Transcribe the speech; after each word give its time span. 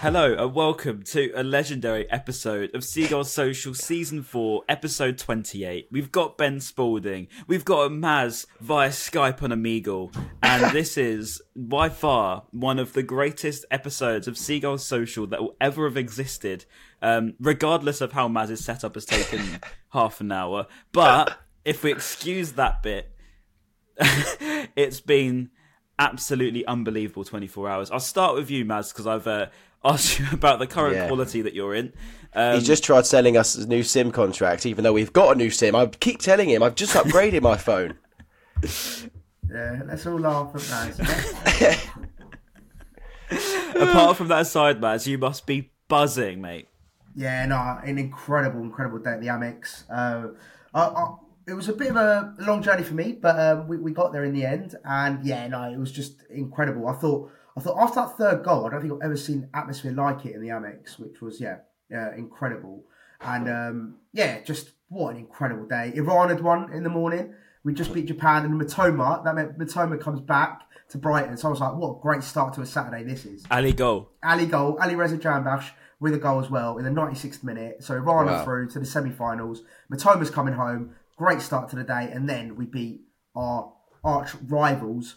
Hello 0.00 0.32
and 0.32 0.54
welcome 0.54 1.02
to 1.02 1.32
a 1.34 1.42
legendary 1.42 2.08
episode 2.08 2.72
of 2.72 2.84
Seagulls 2.84 3.32
Social 3.32 3.74
Season 3.74 4.22
4, 4.22 4.62
Episode 4.68 5.18
28. 5.18 5.88
We've 5.90 6.12
got 6.12 6.38
Ben 6.38 6.60
Spalding, 6.60 7.26
we've 7.48 7.64
got 7.64 7.90
Maz 7.90 8.46
via 8.60 8.90
Skype 8.90 9.42
on 9.42 9.50
Omegle, 9.50 10.14
and 10.40 10.72
this 10.72 10.96
is 10.96 11.42
by 11.56 11.88
far 11.88 12.44
one 12.52 12.78
of 12.78 12.92
the 12.92 13.02
greatest 13.02 13.64
episodes 13.72 14.28
of 14.28 14.38
Seagulls 14.38 14.86
Social 14.86 15.26
that 15.26 15.42
will 15.42 15.56
ever 15.60 15.88
have 15.88 15.96
existed, 15.96 16.64
um, 17.02 17.34
regardless 17.40 18.00
of 18.00 18.12
how 18.12 18.28
Maz's 18.28 18.64
setup 18.64 18.94
has 18.94 19.04
taken 19.04 19.58
half 19.88 20.20
an 20.20 20.30
hour. 20.30 20.68
But 20.92 21.38
if 21.64 21.82
we 21.82 21.90
excuse 21.90 22.52
that 22.52 22.84
bit, 22.84 23.16
it's 24.76 25.00
been 25.00 25.50
absolutely 25.98 26.64
unbelievable 26.66 27.24
24 27.24 27.68
hours. 27.68 27.90
I'll 27.90 27.98
start 27.98 28.36
with 28.36 28.48
you, 28.48 28.64
Maz, 28.64 28.92
because 28.92 29.06
I've 29.08 29.26
uh, 29.26 29.46
asked 29.84 30.18
you 30.18 30.26
about 30.32 30.58
the 30.58 30.66
current 30.66 30.96
Yeah. 30.96 31.06
quality 31.08 31.42
that 31.42 31.54
you're 31.54 31.74
in. 31.74 31.92
Um, 32.34 32.58
He 32.58 32.64
just 32.64 32.84
tried 32.84 33.06
selling 33.06 33.36
us 33.36 33.54
a 33.56 33.66
new 33.66 33.82
SIM 33.82 34.10
contract, 34.12 34.66
even 34.66 34.84
though 34.84 34.92
we've 34.92 35.12
got 35.12 35.34
a 35.34 35.38
new 35.38 35.50
SIM. 35.50 35.74
I 35.74 35.86
keep 35.86 36.20
telling 36.20 36.48
him 36.50 36.62
I've 36.62 36.74
just 36.74 36.94
upgraded 36.94 37.42
my 37.42 37.56
phone. 37.56 37.94
Yeah, 39.50 39.80
let's 39.86 40.04
all 40.04 40.20
laugh 40.20 40.50
at 40.54 40.60
that. 40.60 41.86
apart 43.76 44.16
from 44.18 44.28
that 44.28 44.46
side, 44.46 44.78
Maz, 44.78 45.06
you 45.06 45.16
must 45.16 45.46
be 45.46 45.70
buzzing, 45.88 46.42
mate. 46.42 46.68
yeah, 47.16 47.46
no, 47.46 47.78
an 47.82 47.98
incredible, 47.98 48.60
incredible 48.60 48.98
day 48.98 49.12
at 49.12 49.20
the 49.22 49.28
Amex. 49.28 49.84
Uh, 49.90 50.34
I, 50.74 50.80
I, 50.82 51.14
it 51.46 51.54
was 51.54 51.68
a 51.70 51.72
bit 51.72 51.88
of 51.88 51.96
a 51.96 52.34
long 52.40 52.62
journey 52.62 52.82
for 52.82 52.92
me, 52.92 53.12
but 53.12 53.38
um, 53.40 53.68
we, 53.68 53.78
we 53.78 53.92
got 53.92 54.12
there 54.12 54.24
in 54.24 54.34
the 54.34 54.44
end, 54.44 54.74
and 54.84 55.24
yeah, 55.24 55.46
no, 55.48 55.62
it 55.62 55.78
was 55.78 55.92
just 55.92 56.24
incredible. 56.28 56.86
I 56.86 56.92
thought, 56.92 57.30
I 57.58 57.60
thought 57.60 57.78
after 57.82 58.00
that 58.00 58.16
third 58.16 58.44
goal, 58.44 58.66
I 58.66 58.70
don't 58.70 58.80
think 58.82 58.92
I've 58.94 59.02
ever 59.02 59.16
seen 59.16 59.48
atmosphere 59.52 59.92
like 59.92 60.24
it 60.24 60.34
in 60.34 60.40
the 60.40 60.48
Amex, 60.48 60.98
which 60.98 61.20
was 61.20 61.40
yeah, 61.40 61.58
yeah, 61.90 62.14
incredible, 62.14 62.84
and 63.20 63.48
um, 63.48 63.94
yeah, 64.12 64.40
just 64.42 64.70
what 64.88 65.14
an 65.14 65.18
incredible 65.20 65.66
day. 65.66 65.92
Iran 65.94 66.28
had 66.28 66.40
won 66.40 66.72
in 66.72 66.82
the 66.84 66.88
morning. 66.90 67.34
We 67.64 67.74
just 67.74 67.92
beat 67.92 68.06
Japan 68.06 68.44
and 68.44 68.60
Mitoma. 68.60 69.24
That 69.24 69.34
meant 69.34 69.58
Mitoma 69.58 70.00
comes 70.00 70.20
back 70.20 70.62
to 70.90 70.98
Brighton. 70.98 71.36
So 71.36 71.48
I 71.48 71.50
was 71.50 71.60
like, 71.60 71.74
what 71.74 71.98
a 71.98 72.00
great 72.00 72.22
start 72.22 72.54
to 72.54 72.62
a 72.62 72.66
Saturday 72.66 73.02
this 73.02 73.26
is. 73.26 73.44
Ali 73.50 73.72
goal. 73.72 74.10
Ali 74.22 74.46
goal, 74.46 74.78
Alireza 74.78 75.18
Jahanbakhsh 75.20 75.70
with 76.00 76.14
a 76.14 76.18
goal 76.18 76.40
as 76.40 76.48
well 76.48 76.78
in 76.78 76.84
the 76.84 76.90
96th 76.90 77.42
minute. 77.42 77.82
So 77.82 77.94
Iran 77.94 78.26
Wow. 78.26 78.44
through 78.44 78.70
to 78.70 78.78
the 78.78 78.86
semi-finals. 78.86 79.62
Mitoma's 79.92 80.30
coming 80.30 80.54
home. 80.54 80.94
Great 81.16 81.40
start 81.42 81.68
to 81.70 81.76
the 81.76 81.82
day, 81.82 82.08
and 82.12 82.28
then 82.28 82.54
we 82.54 82.64
beat 82.64 83.00
our 83.34 83.72
arch 84.04 84.30
rivals 84.46 85.16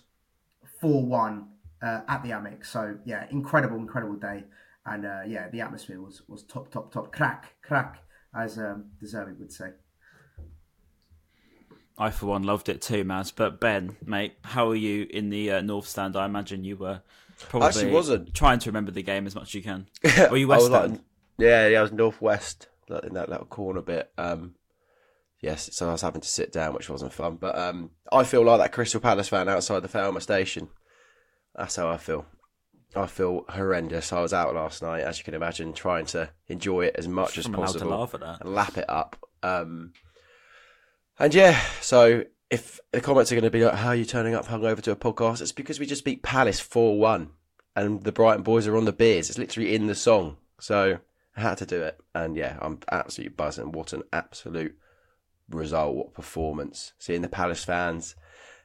4-1 0.82 1.46
uh, 1.82 2.02
at 2.08 2.24
the 2.24 2.30
Amex. 2.30 2.68
So 2.68 2.98
yeah, 3.06 3.26
incredible, 3.32 3.78
incredible 3.78 4.16
day, 4.16 4.44
and 4.86 5.06
uh, 5.06 5.22
yeah, 5.28 5.50
the 5.50 5.62
atmosphere 5.62 6.02
was 6.02 6.22
was 6.28 6.44
top, 6.44 6.72
top, 6.72 6.92
top. 6.92 7.12
Crack, 7.14 7.56
crack, 7.62 8.04
as 8.36 8.58
um, 8.58 8.86
De 9.00 9.06
Zerbi 9.06 9.38
would 9.40 9.52
say. 9.52 9.70
I, 11.98 12.10
for 12.10 12.28
one, 12.28 12.44
loved 12.44 12.70
it 12.70 12.82
too, 12.82 13.04
Maz. 13.04 13.32
But 13.36 13.60
Ben, 13.60 13.96
mate, 14.04 14.34
how 14.44 14.70
are 14.70 14.76
you 14.76 15.08
in 15.10 15.30
the 15.30 15.52
uh, 15.52 15.62
North 15.62 15.88
Stand? 15.88 16.16
I 16.16 16.26
imagine 16.26 16.64
you 16.64 16.78
were 16.78 17.02
probably 17.38 17.68
Actually 17.68 17.92
wasn't. 17.92 18.34
trying 18.34 18.60
to 18.60 18.70
remember 18.70 18.92
the 18.92 19.04
game 19.04 19.28
as 19.28 19.36
much 19.36 19.50
as 19.50 19.54
you 19.56 19.62
can. 19.62 19.88
Were 20.32 20.38
you 20.38 20.48
West 20.48 20.62
was 20.62 20.70
like- 20.70 21.00
yeah, 21.38 21.68
yeah, 21.68 21.80
I 21.80 21.82
was 21.82 21.92
northwest, 21.92 22.68
like 22.88 23.04
in 23.04 23.14
that 23.16 23.30
little 23.30 23.46
corner 23.46 23.82
bit. 23.82 24.12
Um, 24.18 24.54
yes, 25.42 25.70
so 25.74 25.90
I 25.90 25.92
was 25.92 26.02
having 26.02 26.22
to 26.22 26.28
sit 26.28 26.52
down, 26.52 26.74
which 26.76 26.90
wasn't 26.90 27.14
fun. 27.14 27.36
But 27.38 27.58
um, 27.58 27.92
I 28.12 28.24
feel 28.24 28.44
like 28.44 28.60
that 28.60 28.72
Crystal 28.72 29.02
Palace 29.02 29.28
fan 29.30 29.50
outside 29.50 29.82
the 29.82 29.88
Falmer 29.90 30.22
station. 30.22 30.70
That's 31.56 31.76
how 31.76 31.90
I 31.90 31.98
feel. 31.98 32.26
I 32.96 33.08
feel 33.08 33.46
horrendous. 33.48 34.12
I 34.12 34.22
was 34.22 34.34
out 34.34 34.54
last 34.54 34.82
night, 34.82 35.02
as 35.04 35.18
you 35.18 35.24
can 35.24 35.34
imagine, 35.34 35.72
trying 35.74 36.06
to 36.08 36.30
enjoy 36.48 36.86
it 36.86 36.96
as 36.98 37.08
much 37.08 37.38
as 37.38 37.46
I'm 37.46 37.54
possible 37.54 37.88
laugh 37.92 38.14
at 38.14 38.20
that. 38.20 38.42
and 38.42 38.54
lap 38.54 38.78
it 38.78 38.90
up. 38.90 39.16
Um, 39.44 39.94
and 41.18 41.34
yeah, 41.34 41.60
so 41.80 42.26
if 42.50 42.80
the 42.92 43.00
comments 43.00 43.32
are 43.32 43.36
going 43.36 43.44
to 43.46 43.50
be 43.52 43.64
like, 43.64 43.76
"How 43.76 43.90
are 43.90 43.96
you 43.96 44.06
turning 44.06 44.36
up 44.36 44.48
hungover 44.48 44.82
to 44.82 44.92
a 44.92 44.96
podcast?" 44.96 45.42
It's 45.42 45.54
because 45.54 45.80
we 45.80 45.86
just 45.86 46.04
beat 46.04 46.22
Palace 46.24 46.60
four 46.60 47.00
one, 47.00 47.30
and 47.76 48.04
the 48.04 48.12
Brighton 48.12 48.44
boys 48.44 48.68
are 48.68 48.76
on 48.76 48.86
the 48.86 48.92
beers. 48.92 49.30
It's 49.30 49.40
literally 49.40 49.74
in 49.74 49.88
the 49.88 49.96
song, 49.96 50.38
so 50.60 51.00
I 51.38 51.42
had 51.42 51.58
to 51.60 51.66
do 51.66 51.82
it. 51.82 51.98
And 52.14 52.36
yeah, 52.36 52.58
I'm 52.62 52.80
absolutely 52.92 53.36
buzzing. 53.36 53.72
What 53.72 53.94
an 53.94 54.04
absolute 54.12 54.76
result! 55.50 55.96
What 55.96 56.14
performance! 56.14 56.92
Seeing 57.00 57.22
the 57.22 57.30
Palace 57.30 57.64
fans 57.64 58.16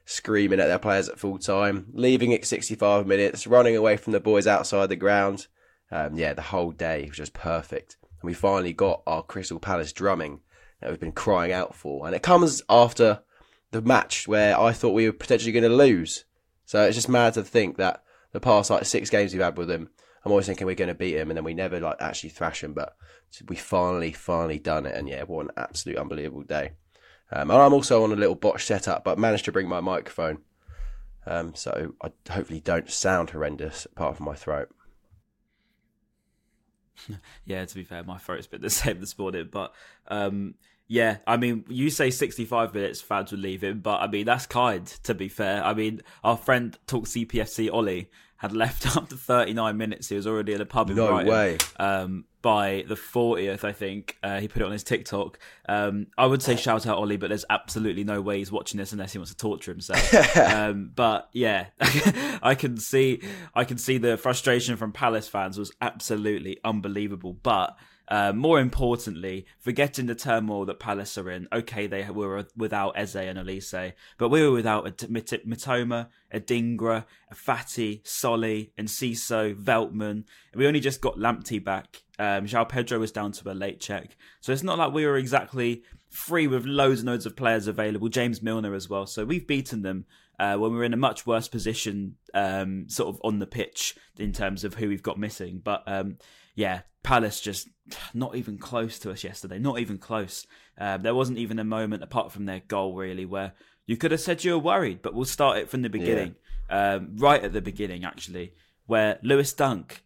screaming 0.07 0.61
at 0.61 0.67
their 0.67 0.79
players 0.79 1.09
at 1.09 1.19
full 1.19 1.37
time, 1.37 1.85
leaving 1.91 2.33
at 2.33 2.45
65 2.45 3.05
minutes, 3.05 3.45
running 3.45 3.75
away 3.75 3.97
from 3.97 4.13
the 4.13 4.21
boys 4.21 4.47
outside 4.47 4.87
the 4.87 4.95
ground. 4.95 5.47
Um, 5.91 6.15
yeah, 6.15 6.33
the 6.33 6.41
whole 6.41 6.71
day 6.71 7.05
was 7.07 7.17
just 7.17 7.33
perfect. 7.33 7.97
And 8.21 8.27
we 8.27 8.33
finally 8.33 8.71
got 8.71 9.03
our 9.05 9.21
Crystal 9.21 9.59
Palace 9.59 9.91
drumming 9.91 10.39
that 10.79 10.89
we've 10.89 10.99
been 10.99 11.11
crying 11.11 11.51
out 11.51 11.75
for. 11.75 12.07
And 12.07 12.15
it 12.15 12.23
comes 12.23 12.61
after 12.69 13.19
the 13.71 13.81
match 13.81 14.29
where 14.29 14.57
I 14.57 14.71
thought 14.71 14.93
we 14.93 15.05
were 15.05 15.13
potentially 15.13 15.51
going 15.51 15.69
to 15.69 15.75
lose. 15.75 16.23
So 16.65 16.83
it's 16.83 16.95
just 16.95 17.09
mad 17.09 17.33
to 17.33 17.43
think 17.43 17.75
that 17.77 18.01
the 18.31 18.39
past 18.39 18.69
like 18.69 18.85
six 18.85 19.09
games 19.09 19.33
we've 19.33 19.41
had 19.41 19.57
with 19.57 19.67
them, 19.67 19.89
I'm 20.23 20.31
always 20.31 20.45
thinking 20.45 20.67
we're 20.67 20.75
going 20.75 20.87
to 20.87 20.93
beat 20.93 21.15
them, 21.15 21.29
and 21.29 21.37
then 21.37 21.43
we 21.43 21.53
never 21.53 21.79
like 21.79 21.97
actually 21.99 22.29
thrash 22.29 22.61
them. 22.61 22.73
But 22.73 22.95
we 23.47 23.57
finally, 23.57 24.13
finally 24.13 24.59
done 24.59 24.85
it, 24.85 24.95
and 24.95 25.07
yeah, 25.07 25.23
what 25.23 25.45
an 25.45 25.51
absolute 25.57 25.97
unbelievable 25.97 26.43
day. 26.43 26.71
Um, 27.31 27.51
and 27.51 27.61
I'm 27.61 27.73
also 27.73 28.03
on 28.03 28.11
a 28.11 28.15
little 28.15 28.35
botch 28.35 28.65
setup, 28.65 29.03
but 29.03 29.19
managed 29.19 29.45
to 29.45 29.51
bring 29.51 29.67
my 29.67 29.81
microphone, 29.81 30.39
um, 31.25 31.53
so 31.55 31.93
I 32.01 32.11
hopefully 32.31 32.61
don't 32.61 32.89
sound 32.89 33.31
horrendous 33.31 33.85
apart 33.85 34.17
from 34.17 34.25
my 34.25 34.35
throat. 34.35 34.69
Yeah, 37.45 37.63
to 37.63 37.75
be 37.75 37.83
fair, 37.83 38.03
my 38.03 38.17
throat's 38.17 38.47
been 38.47 38.61
the 38.61 38.69
same 38.71 38.99
this 38.99 39.17
morning. 39.17 39.49
But 39.51 39.73
um, 40.07 40.55
yeah, 40.87 41.17
I 41.27 41.37
mean, 41.37 41.65
you 41.67 41.89
say 41.89 42.09
65 42.09 42.73
minutes 42.73 43.01
fans 43.01 43.31
would 43.31 43.39
leave 43.39 43.63
him, 43.63 43.81
but 43.81 44.01
I 44.01 44.07
mean, 44.07 44.25
that's 44.25 44.45
kind, 44.45 44.85
to 45.03 45.13
be 45.13 45.29
fair. 45.29 45.63
I 45.63 45.73
mean, 45.73 46.01
our 46.23 46.37
friend 46.37 46.77
talk 46.87 47.05
CPFC 47.05 47.71
Ollie 47.71 48.09
had 48.37 48.53
left 48.53 48.85
after 48.97 49.15
39 49.15 49.77
minutes. 49.77 50.09
He 50.09 50.15
was 50.15 50.27
already 50.27 50.53
at 50.53 50.61
a 50.61 50.65
pub 50.65 50.89
in 50.89 50.95
No 50.95 51.07
Brighton. 51.07 51.31
way. 51.31 51.57
Um, 51.79 52.25
by 52.41 52.85
the 52.87 52.95
40th, 52.95 53.63
I 53.63 53.73
think 53.73 54.17
uh, 54.23 54.39
he 54.39 54.47
put 54.47 54.61
it 54.61 54.65
on 54.65 54.71
his 54.71 54.83
TikTok. 54.83 55.37
Um, 55.67 56.07
I 56.17 56.27
would 56.27 56.41
say 56.41 56.55
shout 56.55 56.85
out 56.87 56.97
Ollie, 56.97 57.17
but 57.17 57.27
there's 57.27 57.43
absolutely 57.49 58.03
no 58.03 58.21
way 58.21 58.37
he's 58.37 58.51
watching 58.51 58.77
this 58.77 58.93
unless 58.93 59.11
he 59.11 59.17
wants 59.17 59.31
to 59.31 59.37
torture 59.37 59.71
himself. 59.71 60.37
um, 60.37 60.91
but 60.95 61.29
yeah, 61.33 61.67
I 62.41 62.55
can 62.55 62.77
see 62.77 63.21
I 63.53 63.65
can 63.65 63.77
see 63.77 63.97
the 63.97 64.15
frustration 64.17 64.77
from 64.77 64.93
Palace 64.93 65.27
fans 65.27 65.57
was 65.57 65.71
absolutely 65.81 66.57
unbelievable. 66.63 67.33
But 67.33 67.75
uh, 68.09 68.31
more 68.31 68.59
importantly, 68.59 69.45
forgetting 69.59 70.05
the 70.05 70.15
turmoil 70.15 70.65
that 70.65 70.79
Palace 70.79 71.17
are 71.17 71.29
in. 71.29 71.47
Okay, 71.51 71.87
they 71.87 72.09
were 72.09 72.45
without 72.55 72.97
Eze 72.97 73.15
and 73.17 73.37
Olise, 73.37 73.93
but 74.17 74.29
we 74.29 74.41
were 74.41 74.51
without 74.51 74.87
a 74.87 75.09
Mit- 75.09 75.47
Mitoma, 75.47 76.07
Adingra, 76.33 77.05
Fati, 77.33 78.07
Solly, 78.07 78.71
and 78.77 78.87
Ciso, 78.87 79.53
Veltman. 79.53 80.23
We 80.55 80.67
only 80.67 80.79
just 80.79 81.01
got 81.01 81.17
Lamptey 81.17 81.63
back. 81.63 82.03
Um, 82.17 82.45
João 82.45 82.67
Pedro 82.67 82.99
was 82.99 83.11
down 83.11 83.31
to 83.33 83.51
a 83.51 83.53
late 83.53 83.79
check, 83.79 84.15
so 84.39 84.51
it's 84.51 84.63
not 84.63 84.77
like 84.77 84.93
we 84.93 85.05
were 85.05 85.17
exactly 85.17 85.83
free 86.09 86.47
with 86.47 86.65
loads 86.65 87.01
and 87.01 87.09
loads 87.09 87.25
of 87.25 87.35
players 87.35 87.67
available. 87.67 88.07
James 88.07 88.41
Milner 88.41 88.73
as 88.73 88.89
well, 88.89 89.05
so 89.05 89.25
we've 89.25 89.47
beaten 89.47 89.81
them. 89.81 90.05
Uh, 90.39 90.55
when 90.55 90.71
we 90.71 90.77
we're 90.77 90.83
in 90.83 90.93
a 90.93 90.97
much 90.97 91.25
worse 91.25 91.47
position, 91.47 92.15
um, 92.35 92.87
sort 92.87 93.09
of 93.09 93.19
on 93.23 93.39
the 93.39 93.47
pitch 93.47 93.95
in 94.19 94.31
terms 94.31 94.63
of 94.63 94.75
who 94.75 94.87
we've 94.87 95.01
got 95.01 95.17
missing. 95.17 95.59
But 95.63 95.81
um, 95.87 96.17
yeah, 96.53 96.81
Palace 97.01 97.41
just 97.41 97.69
not 98.13 98.35
even 98.35 98.57
close 98.57 98.99
to 98.99 99.11
us 99.11 99.23
yesterday. 99.23 99.59
Not 99.59 99.79
even 99.79 99.97
close. 99.97 100.45
Uh, 100.77 100.97
there 100.97 101.15
wasn't 101.15 101.37
even 101.37 101.59
a 101.59 101.63
moment 101.63 102.03
apart 102.03 102.31
from 102.31 102.45
their 102.45 102.61
goal 102.67 102.95
really 102.95 103.25
where 103.25 103.53
you 103.85 103.97
could 103.97 104.11
have 104.11 104.21
said 104.21 104.43
you 104.43 104.51
were 104.53 104.59
worried. 104.59 105.01
But 105.01 105.13
we'll 105.13 105.25
start 105.25 105.57
it 105.57 105.69
from 105.69 105.81
the 105.81 105.89
beginning, 105.89 106.35
um, 106.69 107.15
right 107.17 107.43
at 107.43 107.53
the 107.53 107.61
beginning 107.61 108.03
actually, 108.03 108.53
where 108.85 109.19
Lewis 109.23 109.53
Dunk. 109.53 110.03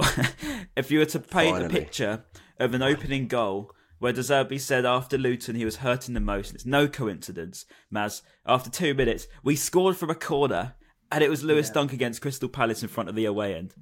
if 0.76 0.90
you 0.90 0.98
were 0.98 1.06
to 1.06 1.20
paint 1.20 1.56
Finally. 1.56 1.66
a 1.66 1.68
picture 1.68 2.24
of 2.58 2.74
an 2.74 2.82
opening 2.82 3.28
goal 3.28 3.72
where 3.98 4.14
De 4.14 4.22
Zerbi 4.22 4.58
said 4.58 4.86
after 4.86 5.18
Luton 5.18 5.54
he 5.54 5.64
was 5.64 5.76
hurting 5.76 6.14
the 6.14 6.20
most, 6.20 6.54
it's 6.54 6.64
no 6.64 6.88
coincidence, 6.88 7.66
Maz. 7.94 8.22
After 8.46 8.70
two 8.70 8.94
minutes, 8.94 9.26
we 9.44 9.56
scored 9.56 9.96
from 9.96 10.08
a 10.08 10.14
corner, 10.14 10.74
and 11.12 11.22
it 11.22 11.28
was 11.28 11.44
Lewis 11.44 11.68
Dunk 11.68 11.92
against 11.92 12.22
Crystal 12.22 12.48
Palace 12.48 12.82
in 12.82 12.88
front 12.88 13.10
of 13.10 13.14
the 13.14 13.26
away 13.26 13.54
end. 13.54 13.74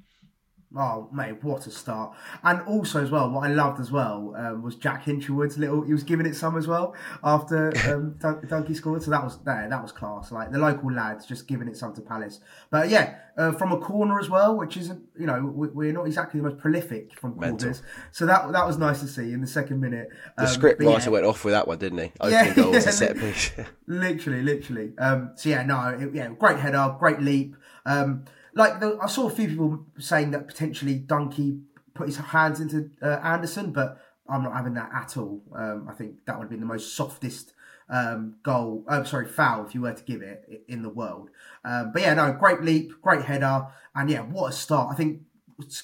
Oh 0.77 1.09
mate, 1.11 1.43
what 1.43 1.67
a 1.67 1.71
start! 1.71 2.15
And 2.43 2.61
also 2.63 3.03
as 3.03 3.11
well, 3.11 3.31
what 3.31 3.49
I 3.49 3.53
loved 3.53 3.81
as 3.81 3.91
well 3.91 4.35
um, 4.37 4.63
was 4.63 4.75
Jack 4.77 5.05
Hinshelwood's 5.07 5.57
little. 5.57 5.81
He 5.83 5.93
was 5.95 6.03
giving 6.03 6.27
it 6.27 6.35
some 6.37 6.59
as 6.59 6.67
well 6.67 6.95
after 7.25 7.69
um, 7.91 8.17
Dun- 8.19 8.43
Dunky 8.43 8.77
scored, 8.77 9.03
so 9.03 9.11
that 9.11 9.25
was 9.25 9.39
that, 9.45 9.71
that 9.71 9.81
was 9.83 9.93
class. 9.93 10.31
Like 10.31 10.53
the 10.53 10.59
local 10.59 10.93
lads 10.93 11.25
just 11.25 11.49
giving 11.49 11.69
it 11.69 11.77
some 11.79 11.95
to 11.95 12.03
Palace. 12.03 12.41
But 12.69 12.91
yeah, 12.91 13.17
uh, 13.39 13.53
from 13.53 13.73
a 13.73 13.79
corner 13.79 14.21
as 14.21 14.29
well, 14.29 14.59
which 14.59 14.77
isn't 14.77 15.03
you 15.19 15.25
know 15.25 15.41
we, 15.43 15.69
we're 15.69 15.93
not 15.93 16.07
exactly 16.07 16.39
the 16.39 16.49
most 16.51 16.59
prolific 16.59 17.19
from 17.19 17.39
Mental. 17.39 17.57
corners, 17.59 17.83
so 18.13 18.27
that 18.27 18.53
that 18.53 18.67
was 18.67 18.77
nice 18.77 19.01
to 19.01 19.09
see 19.09 19.33
in 19.33 19.41
the 19.41 19.47
second 19.47 19.81
minute. 19.81 20.11
The 20.37 20.43
Um, 20.43 20.49
script 20.49 20.81
but 20.81 20.87
writer 20.87 21.05
yeah, 21.09 21.15
went 21.15 21.25
off 21.25 21.47
with 21.47 21.55
that 21.55 21.67
one, 21.67 21.79
didn't 21.79 21.99
he? 21.99 22.13
Opening 22.21 22.33
Yeah, 22.47 22.55
goal 22.55 22.73
yeah, 22.73 22.79
a 22.81 22.83
set 22.93 23.17
piece. 23.17 23.53
literally, 23.87 24.43
literally. 24.43 24.93
Um, 24.99 25.31
so 25.35 25.49
yeah, 25.49 25.63
no, 25.63 25.89
it, 25.99 26.15
yeah, 26.15 26.29
great 26.29 26.59
header, 26.59 26.95
great 26.99 27.21
leap. 27.23 27.57
Um, 27.87 28.27
like 28.59 28.81
the, 28.81 28.99
I 29.01 29.07
saw 29.07 29.29
a 29.29 29.31
few 29.31 29.49
people 29.49 29.87
saying 29.99 30.33
that 30.33 30.49
potentially 30.49 30.97
Donkey 30.97 31.61
put 31.95 32.09
his 32.09 32.17
hands 32.17 32.61
into 32.61 32.91
uh, 33.01 33.21
Anderson, 33.23 33.73
but 33.73 34.01
I'm 34.29 34.43
not 34.43 34.53
having 34.53 34.75
that 34.75 34.91
at 34.93 35.17
all. 35.17 35.43
Um, 35.55 35.87
I 35.89 35.95
think 35.95 36.27
that 36.27 36.37
would 36.37 36.45
have 36.45 36.51
been 36.51 36.61
the 36.61 36.67
most 36.67 36.95
softest 36.95 37.53
um, 37.89 38.37
goal. 38.43 38.85
Oh, 38.89 39.05
sorry, 39.05 39.27
foul 39.27 39.65
if 39.65 39.75
you 39.75 39.83
were 39.83 39.95
to 39.95 40.03
give 40.03 40.23
it 40.23 40.65
in 40.69 40.83
the 40.83 40.91
world. 40.91 41.31
Um, 41.65 41.93
but 41.93 42.03
yeah, 42.03 42.15
no, 42.15 42.33
great 42.33 42.63
leap, 42.63 42.93
great 43.01 43.23
header, 43.23 43.69
and 43.95 44.11
yeah, 44.11 44.21
what 44.21 44.51
a 44.51 44.53
start! 44.53 44.93
I 44.93 44.97
think 44.97 45.23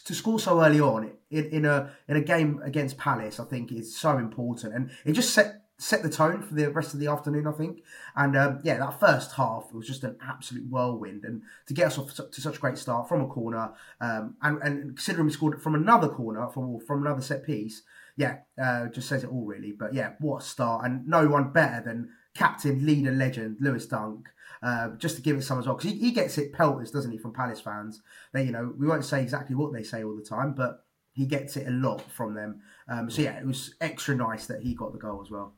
to 0.05 0.15
score 0.15 0.39
so 0.39 0.63
early 0.63 0.81
on 0.81 1.13
in, 1.31 1.45
in 1.47 1.65
a 1.65 1.91
in 2.09 2.17
a 2.17 2.21
game 2.21 2.61
against 2.65 2.99
Palace, 2.99 3.39
I 3.39 3.45
think 3.45 3.73
is 3.73 3.97
so 3.97 4.19
important, 4.19 4.75
and 4.75 4.91
it 5.05 5.13
just 5.13 5.33
set 5.33 5.64
set 5.79 6.03
the 6.03 6.09
tone 6.09 6.41
for 6.43 6.55
the 6.55 6.71
rest 6.71 6.95
of 6.95 7.01
the 7.01 7.09
afternoon. 7.09 7.47
I 7.47 7.53
think, 7.53 7.83
and 8.17 8.37
um, 8.37 8.61
yeah, 8.63 8.79
that 8.79 9.01
first 9.01 9.33
half 9.33 9.73
was 9.73 9.87
just 9.87 10.05
an 10.05 10.17
absolute 10.23 10.69
whirlwind, 10.69 11.25
and 11.25 11.43
to 11.67 11.75
get 11.75 11.89
us 11.89 11.99
off 11.99 12.15
to 12.15 12.41
such 12.41 12.57
a 12.57 12.61
great 12.61 12.79
start 12.79 13.09
from 13.09 13.23
a 13.23 13.27
corner, 13.27 13.73
um, 14.01 14.37
and 14.43 14.63
and 14.63 14.97
considering 14.97 15.27
we 15.27 15.33
scored 15.33 15.61
from 15.63 15.75
another 15.75 16.09
corner 16.09 16.49
from 16.49 16.79
from 16.81 17.05
another 17.05 17.23
set 17.23 17.45
piece, 17.45 17.83
yeah, 18.17 18.39
uh, 18.63 18.87
just 18.89 19.09
says 19.09 19.25
it 19.25 19.31
all 19.31 19.45
really. 19.45 19.73
But 19.73 19.95
yeah, 19.95 20.13
what 20.21 20.43
a 20.43 20.45
start, 20.45 20.85
and 20.85 21.07
no 21.07 21.27
one 21.27 21.53
better 21.53 21.83
than 21.85 22.11
captain, 22.35 22.85
leader, 22.85 23.13
legend 23.13 23.59
Lewis 23.61 23.87
Dunk. 23.87 24.29
Uh, 24.63 24.91
just 24.97 25.17
to 25.17 25.21
give 25.21 25.37
it 25.37 25.43
some 25.43 25.59
as 25.59 25.67
well, 25.67 25.75
because 25.77 25.91
he, 25.91 25.99
he 25.99 26.11
gets 26.11 26.39
it 26.39 26.51
pelters, 26.51 26.91
doesn't 26.91 27.11
he, 27.11 27.19
from 27.19 27.35
Palace 27.35 27.61
fans? 27.61 28.01
They, 28.33 28.45
you 28.45 28.53
know, 28.53 28.73
we 28.79 28.87
won't 28.87 29.05
say 29.05 29.21
exactly 29.21 29.55
what 29.55 29.75
they 29.75 29.83
say 29.83 30.03
all 30.03 30.17
the 30.17 30.23
time, 30.23 30.55
but 30.55 30.87
he 31.13 31.27
gets 31.27 31.59
it 31.59 31.69
a 31.69 31.71
lot 31.71 32.01
from 32.11 32.33
them. 32.33 32.63
Um, 32.89 33.11
so 33.11 33.21
yeah, 33.21 33.39
it 33.39 33.47
was 33.47 33.75
extra 33.83 34.15
nice 34.15 34.47
that 34.47 34.63
he 34.63 34.75
got 34.75 34.93
the 34.93 34.99
goal 34.99 35.21
as 35.23 35.31
well. 35.31 35.53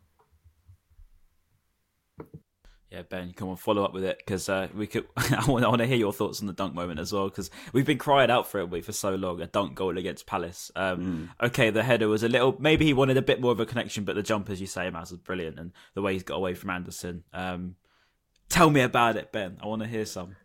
Yeah, 2.90 3.02
Ben, 3.02 3.32
come 3.32 3.48
on, 3.48 3.56
follow 3.56 3.84
up 3.84 3.92
with 3.92 4.04
it 4.04 4.18
because 4.18 4.48
uh, 4.48 4.68
we 4.74 4.86
could. 4.86 5.06
I 5.16 5.44
want, 5.48 5.64
I 5.64 5.68
want 5.68 5.80
to 5.80 5.86
hear 5.86 5.96
your 5.96 6.12
thoughts 6.12 6.40
on 6.40 6.46
the 6.46 6.52
dunk 6.52 6.72
moment 6.72 7.00
as 7.00 7.12
well 7.12 7.28
because 7.28 7.50
we've 7.72 7.84
been 7.84 7.98
crying 7.98 8.30
out 8.30 8.46
for 8.46 8.60
it 8.60 8.84
for 8.84 8.92
so 8.92 9.16
long. 9.16 9.40
A 9.40 9.46
dunk 9.46 9.74
goal 9.74 9.98
against 9.98 10.26
Palace. 10.26 10.70
Um, 10.76 11.30
Okay, 11.42 11.70
the 11.70 11.82
header 11.82 12.08
was 12.08 12.22
a 12.22 12.28
little. 12.28 12.56
Maybe 12.60 12.84
he 12.86 12.92
wanted 12.92 13.16
a 13.16 13.22
bit 13.22 13.40
more 13.40 13.50
of 13.50 13.58
a 13.58 13.66
connection, 13.66 14.04
but 14.04 14.14
the 14.14 14.22
jump, 14.22 14.50
as 14.50 14.60
you 14.60 14.68
say, 14.68 14.88
Maz, 14.90 15.10
was 15.10 15.18
brilliant, 15.18 15.58
and 15.58 15.72
the 15.94 16.02
way 16.02 16.12
he's 16.12 16.22
got 16.22 16.36
away 16.36 16.54
from 16.54 16.70
Anderson. 16.70 17.24
Um, 17.32 17.74
tell 18.48 18.70
me 18.70 18.82
about 18.82 19.16
it, 19.16 19.32
Ben. 19.32 19.58
I 19.60 19.66
want 19.66 19.82
to 19.82 19.88
hear 19.88 20.06
some. 20.06 20.36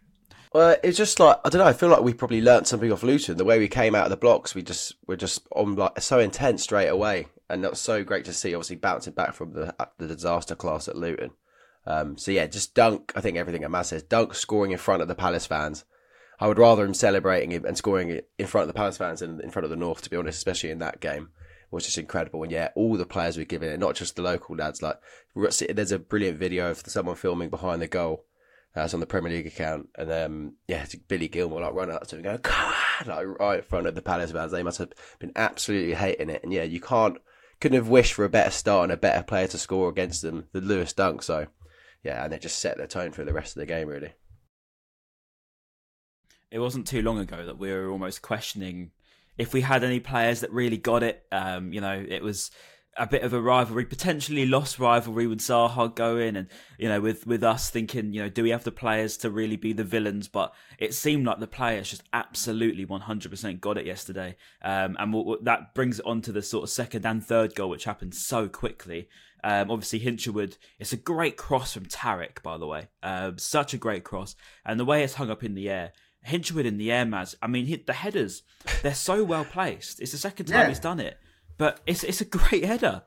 Well, 0.51 0.75
it's 0.83 0.97
just 0.97 1.19
like 1.19 1.39
I 1.45 1.49
don't 1.49 1.59
know. 1.59 1.67
I 1.67 1.73
feel 1.73 1.89
like 1.89 2.01
we 2.01 2.13
probably 2.13 2.41
learnt 2.41 2.67
something 2.67 2.91
off 2.91 3.03
Luton. 3.03 3.37
The 3.37 3.45
way 3.45 3.59
we 3.59 3.67
came 3.67 3.93
out 3.93 4.05
of 4.05 4.09
the 4.09 4.17
blocks, 4.17 4.55
we 4.55 4.63
just 4.63 4.95
we're 5.05 5.15
just 5.15 5.47
on 5.55 5.75
like 5.75 6.01
so 6.01 6.19
intense 6.19 6.63
straight 6.63 6.87
away, 6.89 7.27
and 7.49 7.63
that 7.63 7.69
was 7.69 7.79
so 7.79 8.03
great 8.03 8.25
to 8.25 8.33
see. 8.33 8.55
Obviously, 8.55 8.77
bouncing 8.77 9.13
back 9.13 9.33
from 9.35 9.53
the 9.53 9.75
the 9.99 10.07
disaster 10.07 10.55
class 10.55 10.87
at 10.87 10.97
Luton. 10.97 11.31
Um, 11.85 12.17
so 12.17 12.31
yeah, 12.31 12.47
just 12.47 12.75
Dunk. 12.75 13.11
I 13.15 13.21
think 13.21 13.37
everything 13.37 13.69
Matt 13.69 13.87
says. 13.87 14.03
Dunk 14.03 14.35
scoring 14.35 14.71
in 14.71 14.77
front 14.77 15.01
of 15.01 15.07
the 15.07 15.15
Palace 15.15 15.45
fans. 15.45 15.85
I 16.39 16.47
would 16.47 16.59
rather 16.59 16.83
him 16.83 16.93
celebrating 16.93 17.53
and 17.53 17.77
scoring 17.77 18.09
it 18.09 18.29
in 18.39 18.47
front 18.47 18.63
of 18.63 18.67
the 18.67 18.77
Palace 18.77 18.97
fans 18.97 19.19
than 19.19 19.39
in 19.41 19.51
front 19.51 19.63
of 19.63 19.69
the 19.69 19.75
North. 19.75 20.01
To 20.01 20.09
be 20.09 20.17
honest, 20.17 20.37
especially 20.37 20.71
in 20.71 20.79
that 20.79 20.99
game, 20.99 21.29
was 21.69 21.85
just 21.85 21.97
incredible. 21.97 22.43
And 22.43 22.51
yeah, 22.51 22.69
all 22.75 22.97
the 22.97 23.05
players 23.05 23.37
were 23.37 23.43
giving 23.43 23.69
it, 23.69 23.79
not 23.79 23.95
just 23.95 24.15
the 24.15 24.21
local 24.21 24.55
lads. 24.55 24.81
Like 24.81 24.99
there's 25.35 25.91
a 25.91 25.99
brilliant 25.99 26.37
video 26.39 26.71
of 26.71 26.79
someone 26.79 27.15
filming 27.15 27.49
behind 27.49 27.81
the 27.81 27.87
goal. 27.87 28.25
Uh, 28.73 28.87
on 28.93 29.01
the 29.01 29.05
Premier 29.05 29.29
League 29.29 29.47
account, 29.47 29.89
and 29.97 30.09
um, 30.09 30.53
yeah, 30.65 30.85
Billy 31.09 31.27
Gilmour 31.27 31.59
like 31.59 31.73
running 31.73 31.93
up 31.93 32.07
to 32.07 32.15
him, 32.15 32.21
going, 32.21 32.37
"Come 32.37 32.73
on!" 33.01 33.07
like 33.07 33.27
right 33.37 33.57
in 33.57 33.65
front 33.65 33.85
of 33.85 33.95
the 33.95 34.01
Palace 34.01 34.31
fans. 34.31 34.53
They 34.53 34.63
must 34.63 34.77
have 34.77 34.93
been 35.19 35.33
absolutely 35.35 35.93
hating 35.93 36.29
it, 36.29 36.41
and 36.41 36.53
yeah, 36.53 36.63
you 36.63 36.79
can't 36.79 37.17
couldn't 37.59 37.75
have 37.75 37.89
wished 37.89 38.13
for 38.13 38.23
a 38.23 38.29
better 38.29 38.49
start 38.49 38.83
and 38.83 38.93
a 38.93 38.97
better 38.97 39.23
player 39.23 39.47
to 39.47 39.57
score 39.57 39.89
against 39.89 40.21
them 40.21 40.45
than 40.53 40.69
Lewis 40.69 40.93
Dunk. 40.93 41.21
So 41.21 41.47
yeah, 42.03 42.23
and 42.23 42.33
it 42.33 42.41
just 42.41 42.59
set 42.59 42.77
the 42.77 42.87
tone 42.87 43.11
for 43.11 43.23
the 43.25 43.33
rest 43.33 43.55
of 43.55 43.59
the 43.59 43.65
game, 43.65 43.87
really. 43.87 44.13
it 46.51 46.59
wasn't 46.59 46.85
too 46.85 47.01
long 47.01 47.17
ago 47.17 47.45
that 47.45 47.57
we 47.57 47.71
were 47.71 47.89
almost 47.89 48.21
questioning 48.21 48.91
if 49.37 49.53
we 49.53 49.61
had 49.61 49.83
any 49.83 49.99
players 49.99 50.41
that 50.41 50.51
really 50.51 50.77
got 50.77 51.01
it. 51.01 51.25
Um, 51.31 51.71
you 51.71 51.79
know, 51.79 52.05
it 52.07 52.21
was 52.21 52.51
a 52.97 53.07
bit 53.07 53.23
of 53.23 53.31
a 53.33 53.41
rivalry, 53.41 53.85
potentially 53.85 54.45
lost 54.45 54.77
rivalry 54.77 55.25
with 55.25 55.39
Zaha 55.39 55.93
going, 55.95 56.35
and 56.35 56.47
you 56.77 56.89
know, 56.89 56.99
with 57.01 57.25
with 57.25 57.43
us 57.43 57.69
thinking, 57.69 58.13
you 58.13 58.21
know, 58.23 58.29
do 58.29 58.43
we 58.43 58.49
have 58.49 58.63
the 58.65 58.71
players 58.71 59.15
to 59.17 59.29
really 59.29 59.55
be 59.55 59.71
the 59.73 59.83
villains? 59.83 60.27
But 60.27 60.53
it 60.77 60.93
seemed 60.93 61.25
like 61.25 61.39
the 61.39 61.47
players 61.47 61.89
just 61.89 62.03
absolutely 62.13 62.85
100% 62.85 63.59
got 63.61 63.77
it 63.77 63.85
yesterday, 63.85 64.35
um, 64.61 64.97
and 64.99 65.13
what, 65.13 65.25
what- 65.25 65.45
that 65.45 65.73
brings 65.73 65.99
it 65.99 66.05
on 66.05 66.21
to 66.23 66.31
the 66.31 66.41
sort 66.41 66.63
of 66.63 66.69
second 66.69 67.05
and 67.05 67.23
third 67.25 67.55
goal, 67.55 67.69
which 67.69 67.85
happened 67.85 68.13
so 68.13 68.47
quickly. 68.49 69.07
Um, 69.43 69.71
obviously, 69.71 69.99
Hinshelwood, 70.01 70.57
it's 70.77 70.93
a 70.93 70.97
great 70.97 71.35
cross 71.35 71.73
from 71.73 71.85
Tariq, 71.87 72.43
by 72.43 72.57
the 72.59 72.67
way. 72.67 72.89
Um, 73.01 73.39
such 73.39 73.73
a 73.73 73.77
great 73.77 74.03
cross. 74.03 74.35
And 74.63 74.79
the 74.79 74.85
way 74.85 75.03
it's 75.03 75.15
hung 75.15 75.31
up 75.31 75.43
in 75.43 75.55
the 75.55 75.67
air, 75.67 75.93
Hinshelwood 76.27 76.65
in 76.65 76.77
the 76.77 76.91
air, 76.91 77.05
Maz. 77.05 77.33
I 77.41 77.47
mean, 77.47 77.65
hit 77.65 77.87
the 77.87 77.93
headers, 77.93 78.43
they're 78.83 78.93
so 78.93 79.23
well 79.23 79.43
placed. 79.45 79.99
It's 79.99 80.11
the 80.11 80.19
second 80.19 80.45
time 80.45 80.59
Yeah. 80.59 80.67
he's 80.67 80.79
done 80.79 80.99
it. 80.99 81.17
But 81.61 81.79
it's 81.85 82.03
it's 82.03 82.21
a 82.21 82.25
great 82.25 82.65
header. 82.65 83.03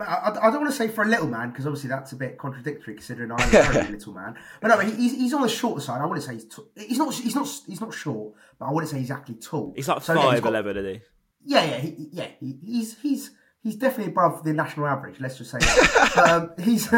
I, 0.00 0.30
I 0.40 0.50
don't 0.52 0.60
want 0.60 0.68
to 0.68 0.72
say 0.72 0.86
for 0.86 1.02
a 1.02 1.08
little 1.08 1.26
man 1.26 1.50
because 1.50 1.66
obviously 1.66 1.88
that's 1.90 2.12
a 2.12 2.16
bit 2.16 2.38
contradictory 2.38 2.94
considering 2.94 3.32
I'm 3.32 3.40
a 3.40 3.50
very 3.72 3.90
little 3.90 4.12
man. 4.14 4.36
But 4.60 4.68
no, 4.68 4.78
he's, 4.78 5.16
he's 5.16 5.34
on 5.34 5.42
the 5.42 5.48
shorter 5.48 5.80
side. 5.80 6.00
I 6.00 6.06
wouldn't 6.06 6.24
say 6.24 6.34
he's 6.34 6.44
t- 6.44 6.62
he's 6.76 6.98
not 6.98 7.12
he's 7.12 7.34
not 7.34 7.48
he's 7.66 7.80
not 7.80 7.92
short, 7.92 8.34
but 8.56 8.66
I 8.66 8.70
wouldn't 8.70 8.88
say 8.88 8.98
he's 8.98 9.10
exactly 9.10 9.34
tall. 9.34 9.72
He's 9.74 9.88
like 9.88 10.00
So, 10.04 10.14
yeah, 10.14 10.20
five 10.22 10.42
got- 10.44 10.48
eleven, 10.50 10.76
isn't 10.76 10.94
he? 10.94 11.00
Yeah, 11.44 11.64
yeah, 11.64 11.78
he, 11.78 12.08
yeah. 12.12 12.28
He, 12.38 12.56
he's 12.64 13.00
he's 13.00 13.30
he's 13.64 13.76
definitely 13.76 14.12
above 14.12 14.44
the 14.44 14.52
national 14.52 14.86
average. 14.86 15.18
Let's 15.18 15.38
just 15.38 15.50
say 15.50 15.58
that. 15.58 16.12
but, 16.14 16.30
um, 16.30 16.50
he's 16.62 16.88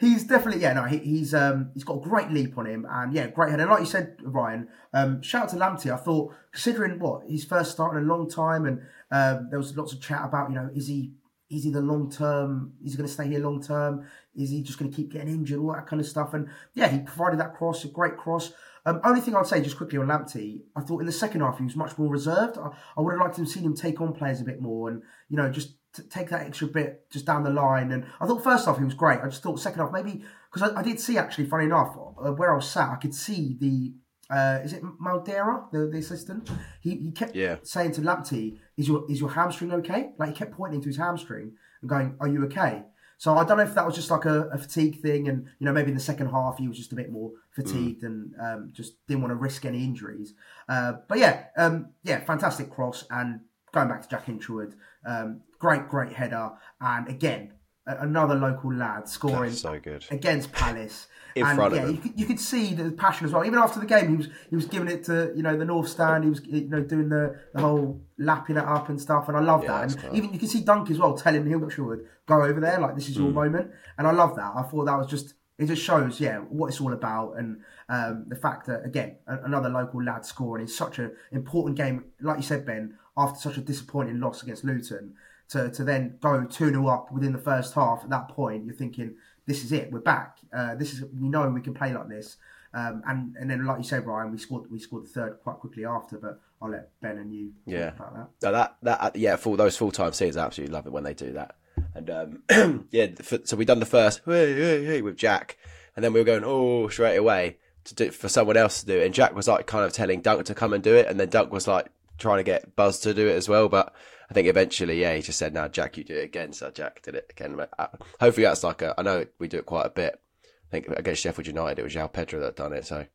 he's 0.00 0.24
definitely 0.24 0.62
yeah. 0.62 0.72
No, 0.72 0.84
he, 0.84 0.98
he's 0.98 1.34
um 1.34 1.70
he's 1.74 1.84
got 1.84 1.98
a 1.98 2.00
great 2.00 2.30
leap 2.30 2.56
on 2.56 2.66
him, 2.66 2.86
and 2.88 3.12
yeah, 3.12 3.26
great 3.26 3.50
head. 3.50 3.60
And 3.60 3.68
like 3.68 3.80
you 3.80 3.86
said, 3.86 4.16
Ryan, 4.22 4.68
um, 4.94 5.20
shout 5.20 5.42
out 5.42 5.48
to 5.50 5.56
Lamptey. 5.56 5.92
I 5.92 5.98
thought 5.98 6.32
considering 6.52 6.98
what 6.98 7.28
his 7.28 7.44
first 7.44 7.72
start 7.72 7.96
in 7.96 8.04
a 8.04 8.06
long 8.06 8.30
time, 8.30 8.64
and 8.64 8.80
um, 9.10 9.48
there 9.50 9.58
was 9.58 9.76
lots 9.76 9.92
of 9.92 10.00
chat 10.00 10.24
about 10.24 10.48
you 10.48 10.54
know 10.54 10.70
is 10.74 10.86
he 10.86 11.12
is 11.50 11.64
he 11.64 11.70
the 11.70 11.82
long 11.82 12.10
term? 12.10 12.72
Is 12.82 12.92
he 12.92 12.96
going 12.96 13.08
to 13.08 13.12
stay 13.12 13.28
here 13.28 13.40
long 13.40 13.62
term? 13.62 14.06
Is 14.34 14.48
he 14.48 14.62
just 14.62 14.78
going 14.78 14.90
to 14.90 14.96
keep 14.96 15.12
getting 15.12 15.28
injured? 15.28 15.58
All 15.58 15.72
that 15.74 15.86
kind 15.86 16.00
of 16.00 16.06
stuff. 16.06 16.32
And 16.32 16.48
yeah, 16.72 16.88
he 16.88 17.00
provided 17.00 17.38
that 17.40 17.54
cross, 17.54 17.84
a 17.84 17.88
great 17.88 18.16
cross. 18.16 18.52
Um, 18.84 19.00
only 19.04 19.20
thing 19.20 19.36
I'd 19.36 19.46
say 19.46 19.60
just 19.60 19.76
quickly 19.76 19.98
on 19.98 20.06
Lamptey, 20.06 20.62
I 20.74 20.80
thought 20.80 21.00
in 21.00 21.06
the 21.06 21.12
second 21.12 21.42
half 21.42 21.58
he 21.58 21.64
was 21.64 21.76
much 21.76 21.98
more 21.98 22.10
reserved. 22.10 22.58
I, 22.58 22.70
I 22.96 23.00
would 23.00 23.12
have 23.12 23.20
liked 23.20 23.36
to 23.36 23.42
have 23.42 23.50
seen 23.50 23.64
him 23.64 23.76
take 23.76 24.00
on 24.00 24.12
players 24.12 24.40
a 24.40 24.44
bit 24.44 24.60
more 24.60 24.88
and 24.88 25.02
you 25.28 25.36
know 25.36 25.50
just 25.50 25.74
t- 25.94 26.02
take 26.04 26.30
that 26.30 26.46
extra 26.46 26.66
bit 26.68 27.08
just 27.10 27.26
down 27.26 27.42
the 27.44 27.50
line. 27.50 27.92
And 27.92 28.04
I 28.20 28.26
thought 28.26 28.42
first 28.44 28.66
half 28.66 28.78
he 28.78 28.84
was 28.84 28.94
great. 28.94 29.20
I 29.20 29.26
just 29.28 29.42
thought 29.42 29.58
second 29.60 29.80
half 29.80 29.92
maybe 29.92 30.24
because 30.52 30.70
I, 30.70 30.80
I 30.80 30.82
did 30.82 31.00
see 31.00 31.18
actually, 31.18 31.46
funny 31.46 31.64
enough, 31.66 31.96
uh, 31.96 32.32
where 32.32 32.52
I 32.52 32.56
was 32.56 32.68
sat, 32.70 32.90
I 32.90 32.96
could 32.96 33.14
see 33.14 33.56
the 33.60 33.92
uh, 34.30 34.60
is 34.64 34.72
it 34.72 34.82
Maldera, 34.98 35.70
the, 35.72 35.86
the 35.88 35.98
assistant? 35.98 36.48
He, 36.80 36.96
he 36.96 37.10
kept 37.10 37.34
Yeah. 37.36 37.56
saying 37.64 37.92
to 37.92 38.00
Lamptey, 38.00 38.58
"Is 38.78 38.88
your 38.88 39.04
is 39.10 39.20
your 39.20 39.30
hamstring 39.30 39.72
okay?" 39.72 40.12
Like 40.18 40.30
he 40.30 40.34
kept 40.34 40.52
pointing 40.52 40.80
to 40.80 40.88
his 40.88 40.96
hamstring 40.96 41.52
and 41.82 41.90
going, 41.90 42.16
"Are 42.18 42.28
you 42.28 42.42
okay?" 42.46 42.84
So 43.18 43.36
I 43.36 43.44
don't 43.44 43.58
know 43.58 43.62
if 43.62 43.74
that 43.74 43.84
was 43.86 43.94
just 43.94 44.10
like 44.10 44.24
a, 44.24 44.48
a 44.48 44.56
fatigue 44.58 45.00
thing, 45.02 45.28
and 45.28 45.44
you 45.58 45.66
know 45.66 45.72
maybe 45.72 45.90
in 45.90 45.94
the 45.96 46.02
second 46.02 46.30
half 46.30 46.56
he 46.58 46.66
was 46.66 46.78
just 46.78 46.92
a 46.92 46.96
bit 46.96 47.12
more 47.12 47.30
fatigued 47.50 48.04
and 48.04 48.32
um, 48.40 48.70
just 48.72 49.06
didn't 49.06 49.20
want 49.22 49.32
to 49.32 49.36
risk 49.36 49.64
any 49.66 49.84
injuries. 49.84 50.32
Uh, 50.66 50.94
but 51.08 51.18
yeah, 51.18 51.44
um, 51.58 51.90
yeah, 52.02 52.18
fantastic 52.20 52.70
cross 52.70 53.04
and 53.10 53.40
going 53.72 53.88
back 53.88 54.02
to 54.02 54.08
Jack 54.08 54.26
Hinshelwood, 54.26 54.72
um, 55.06 55.40
great 55.62 55.88
great 55.88 56.12
header, 56.12 56.50
and 56.80 57.08
again 57.08 57.52
another 57.86 58.34
local 58.36 58.72
lad 58.72 59.08
scoring 59.08 59.50
so 59.52 59.78
good. 59.80 60.04
against 60.10 60.52
Palace. 60.52 61.08
In 61.34 61.46
and 61.46 61.56
front 61.56 61.72
of 61.72 61.78
yeah, 61.78 61.86
them. 61.86 61.94
you 61.94 62.00
could, 62.02 62.20
you 62.20 62.26
could 62.26 62.38
see 62.38 62.74
the 62.74 62.92
passion 62.92 63.26
as 63.26 63.32
well. 63.32 63.42
Even 63.46 63.58
after 63.58 63.80
the 63.80 63.86
game, 63.86 64.10
he 64.10 64.16
was 64.16 64.28
he 64.50 64.54
was 64.56 64.66
giving 64.66 64.88
it 64.88 65.02
to 65.04 65.32
you 65.34 65.42
know 65.42 65.56
the 65.56 65.64
North 65.64 65.88
Stand. 65.88 66.24
He 66.24 66.30
was 66.30 66.44
you 66.44 66.68
know 66.68 66.82
doing 66.82 67.08
the, 67.08 67.40
the 67.54 67.60
whole 67.60 68.02
lapping 68.18 68.56
it 68.58 68.64
up 68.64 68.90
and 68.90 69.00
stuff. 69.00 69.28
And 69.28 69.36
I 69.36 69.40
love 69.40 69.62
Yeah, 69.64 69.86
that. 69.86 70.04
And 70.04 70.14
even 70.16 70.32
you 70.34 70.38
can 70.38 70.48
see 70.48 70.60
Dunk 70.60 70.90
as 70.90 70.98
well 70.98 71.16
telling 71.16 71.44
Hinshelwood 71.44 72.04
go 72.26 72.42
over 72.42 72.60
there 72.60 72.78
like 72.80 72.94
this 72.96 73.08
is 73.08 73.16
your 73.16 73.30
Mm. 73.30 73.34
moment. 73.34 73.70
And 73.96 74.06
I 74.06 74.10
love 74.12 74.36
that. 74.36 74.52
I 74.54 74.62
thought 74.62 74.84
that 74.84 74.98
was 74.98 75.06
just 75.06 75.32
it 75.58 75.66
just 75.66 75.82
shows 75.82 76.20
yeah 76.20 76.38
what 76.58 76.66
it's 76.68 76.80
all 76.82 76.92
about 76.92 77.38
and 77.38 77.48
um, 77.88 78.26
the 78.28 78.36
fact 78.36 78.66
that 78.66 78.84
again 78.84 79.16
another 79.26 79.70
local 79.70 80.02
lad 80.02 80.26
scoring 80.26 80.62
in 80.62 80.68
such 80.68 80.98
an 80.98 81.12
important 81.30 81.76
game. 81.78 82.04
Like 82.20 82.36
you 82.36 82.42
said, 82.42 82.66
Ben, 82.66 82.98
after 83.16 83.38
such 83.40 83.56
a 83.56 83.62
disappointing 83.62 84.20
loss 84.20 84.42
against 84.42 84.64
Luton. 84.64 85.14
To, 85.52 85.70
to 85.70 85.84
then 85.84 86.16
go 86.20 86.44
2 86.44 86.70
0 86.70 86.86
up 86.88 87.12
within 87.12 87.32
the 87.32 87.38
first 87.38 87.74
half, 87.74 88.04
at 88.04 88.10
that 88.10 88.28
point, 88.28 88.64
you're 88.64 88.74
thinking, 88.74 89.14
this 89.46 89.64
is 89.64 89.72
it, 89.72 89.90
we're 89.92 90.00
back. 90.00 90.38
Uh, 90.52 90.74
this 90.74 90.92
is 90.92 91.02
we 91.18 91.28
know 91.28 91.48
we 91.50 91.60
can 91.60 91.74
play 91.74 91.92
like 91.92 92.08
this. 92.08 92.36
Um, 92.74 93.02
and 93.06 93.36
and 93.38 93.50
then 93.50 93.66
like 93.66 93.78
you 93.78 93.84
said, 93.84 94.04
Brian, 94.04 94.30
we 94.32 94.38
scored 94.38 94.70
we 94.70 94.78
scored 94.78 95.04
the 95.04 95.08
third 95.08 95.38
quite 95.42 95.56
quickly 95.56 95.84
after. 95.84 96.16
But 96.16 96.40
I'll 96.62 96.70
let 96.70 96.88
Ben 97.02 97.18
and 97.18 97.32
you 97.34 97.48
talk 97.48 97.54
Yeah. 97.66 97.88
about 97.88 98.14
that. 98.14 98.28
No, 98.42 98.52
that 98.52 98.76
that 98.82 99.16
yeah, 99.16 99.36
full 99.36 99.56
those 99.56 99.76
full 99.76 99.90
time 99.90 100.12
scenes, 100.12 100.36
I 100.36 100.46
absolutely 100.46 100.72
love 100.74 100.86
it 100.86 100.92
when 100.92 101.04
they 101.04 101.12
do 101.14 101.32
that. 101.32 101.56
And 101.94 102.08
um, 102.50 102.86
yeah, 102.90 103.08
for, 103.20 103.38
so 103.44 103.56
we 103.56 103.64
done 103.66 103.80
the 103.80 103.84
first 103.86 104.22
hey, 104.24 104.54
hey, 104.54 104.84
hey, 104.84 105.02
with 105.02 105.16
Jack, 105.18 105.58
and 105.96 106.02
then 106.04 106.14
we 106.14 106.20
were 106.20 106.24
going 106.24 106.44
oh 106.46 106.88
straight 106.88 107.16
away 107.16 107.58
to 107.84 107.94
do 107.94 108.10
for 108.10 108.28
someone 108.30 108.56
else 108.56 108.80
to 108.80 108.86
do 108.86 108.98
it. 108.98 109.04
And 109.04 109.12
Jack 109.14 109.34
was 109.34 109.48
like 109.48 109.66
kind 109.66 109.84
of 109.84 109.92
telling 109.92 110.22
Dunk 110.22 110.46
to 110.46 110.54
come 110.54 110.72
and 110.72 110.82
do 110.82 110.94
it, 110.94 111.08
and 111.08 111.20
then 111.20 111.28
Dunk 111.28 111.52
was 111.52 111.68
like 111.68 111.88
trying 112.22 112.38
to 112.38 112.44
get 112.44 112.74
Buzz 112.76 113.00
to 113.00 113.14
do 113.14 113.28
it 113.28 113.36
as 113.36 113.48
well. 113.48 113.68
But 113.68 113.94
I 114.30 114.34
think 114.34 114.48
eventually, 114.48 115.00
yeah, 115.00 115.14
he 115.14 115.22
just 115.22 115.38
said, 115.38 115.52
"Now, 115.52 115.68
Jack, 115.68 115.96
you 115.96 116.04
do 116.04 116.16
it 116.16 116.24
again." 116.24 116.52
So 116.52 116.70
Jack 116.70 117.02
did 117.02 117.14
it 117.14 117.26
again. 117.30 117.60
Uh, 117.78 117.86
Hopefully, 118.20 118.44
that's 118.44 118.64
like 118.64 118.82
a. 118.82 118.94
I 118.96 119.02
know 119.02 119.26
we 119.38 119.48
do 119.48 119.58
it 119.58 119.66
quite 119.66 119.86
a 119.86 119.90
bit. 119.90 120.18
I 120.44 120.70
think 120.70 120.88
against 120.88 121.22
Sheffield 121.22 121.46
United, 121.46 121.78
it 121.78 121.84
was 121.84 121.94
João 121.94 122.12
Pedro 122.12 122.40
that 122.40 122.56
done 122.56 122.72
it. 122.72 122.86
So 122.86 123.06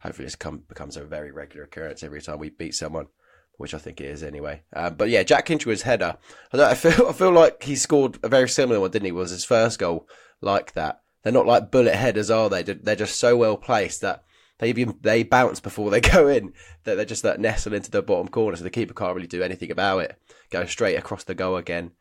hopefully, 0.00 0.24
this 0.24 0.36
come, 0.36 0.62
becomes 0.68 0.96
a 0.96 1.04
very 1.04 1.30
regular 1.30 1.64
occurrence 1.64 2.02
every 2.02 2.22
time 2.22 2.38
we 2.38 2.50
beat 2.50 2.74
someone 2.74 3.08
which 3.58 3.74
I 3.74 3.78
think 3.78 4.00
it 4.00 4.06
is 4.06 4.22
anyway. 4.22 4.62
Um, 4.74 4.94
but 4.94 5.08
yeah, 5.08 5.22
Jack 5.22 5.46
Hinshelwood's 5.46 5.82
header. 5.82 6.16
I, 6.52 6.62
I 6.62 6.74
feel 6.74 7.06
I 7.08 7.12
feel 7.12 7.30
like 7.30 7.62
he 7.62 7.76
scored 7.76 8.18
a 8.22 8.28
very 8.28 8.48
similar 8.48 8.80
one, 8.80 8.90
didn't 8.90 9.06
he? 9.06 9.12
Was 9.12 9.30
his 9.30 9.44
first 9.44 9.78
goal 9.78 10.08
like 10.40 10.72
that? 10.72 11.02
They're 11.22 11.32
not 11.32 11.46
like 11.46 11.70
bullet 11.70 11.94
headers, 11.94 12.30
are 12.30 12.50
they? 12.50 12.62
They're 12.62 12.96
just 12.96 13.20
so 13.20 13.36
well 13.36 13.56
placed 13.56 14.00
that 14.00 14.24
they 14.58 14.68
even 14.68 14.98
they 15.00 15.22
bounce 15.22 15.60
before 15.60 15.90
they 15.90 16.00
go 16.12 16.28
in. 16.28 16.52
That 16.84 16.96
they're 16.96 17.04
just 17.04 17.22
that 17.22 17.40
nestle 17.40 17.74
into 17.74 17.90
the 17.90 18.02
bottom 18.02 18.28
corner, 18.28 18.56
so 18.56 18.64
the 18.64 18.70
keeper 18.70 18.94
can't 18.94 19.14
really 19.14 19.26
do 19.26 19.42
anything 19.42 19.70
about 19.70 19.98
it. 20.00 20.18
Go 20.50 20.64
straight 20.66 20.96
across 20.96 21.24
the 21.24 21.34
goal 21.34 21.56
again. 21.56 21.92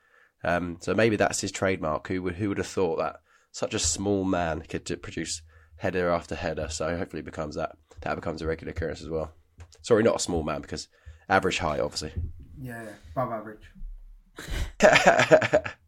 Um, 0.43 0.77
so 0.81 0.93
maybe 0.93 1.15
that's 1.15 1.41
his 1.41 1.51
trademark. 1.51 2.07
Who 2.07 2.21
would 2.23 2.35
who 2.35 2.49
would 2.49 2.57
have 2.57 2.67
thought 2.67 2.97
that 2.97 3.17
such 3.51 3.73
a 3.73 3.79
small 3.79 4.23
man 4.23 4.61
could 4.61 4.85
produce 5.01 5.41
header 5.77 6.09
after 6.09 6.35
header? 6.35 6.67
So 6.69 6.97
hopefully 6.97 7.21
it 7.21 7.25
becomes 7.25 7.55
that 7.55 7.75
that 8.01 8.15
becomes 8.15 8.41
a 8.41 8.47
regular 8.47 8.71
occurrence 8.71 9.01
as 9.01 9.09
well. 9.09 9.33
Sorry, 9.81 10.03
not 10.03 10.17
a 10.17 10.19
small 10.19 10.43
man 10.43 10.61
because 10.61 10.87
average 11.29 11.59
height, 11.59 11.79
obviously. 11.79 12.13
Yeah, 12.59 12.83
yeah, 12.83 12.89
above 13.15 13.31
average. 13.31 13.71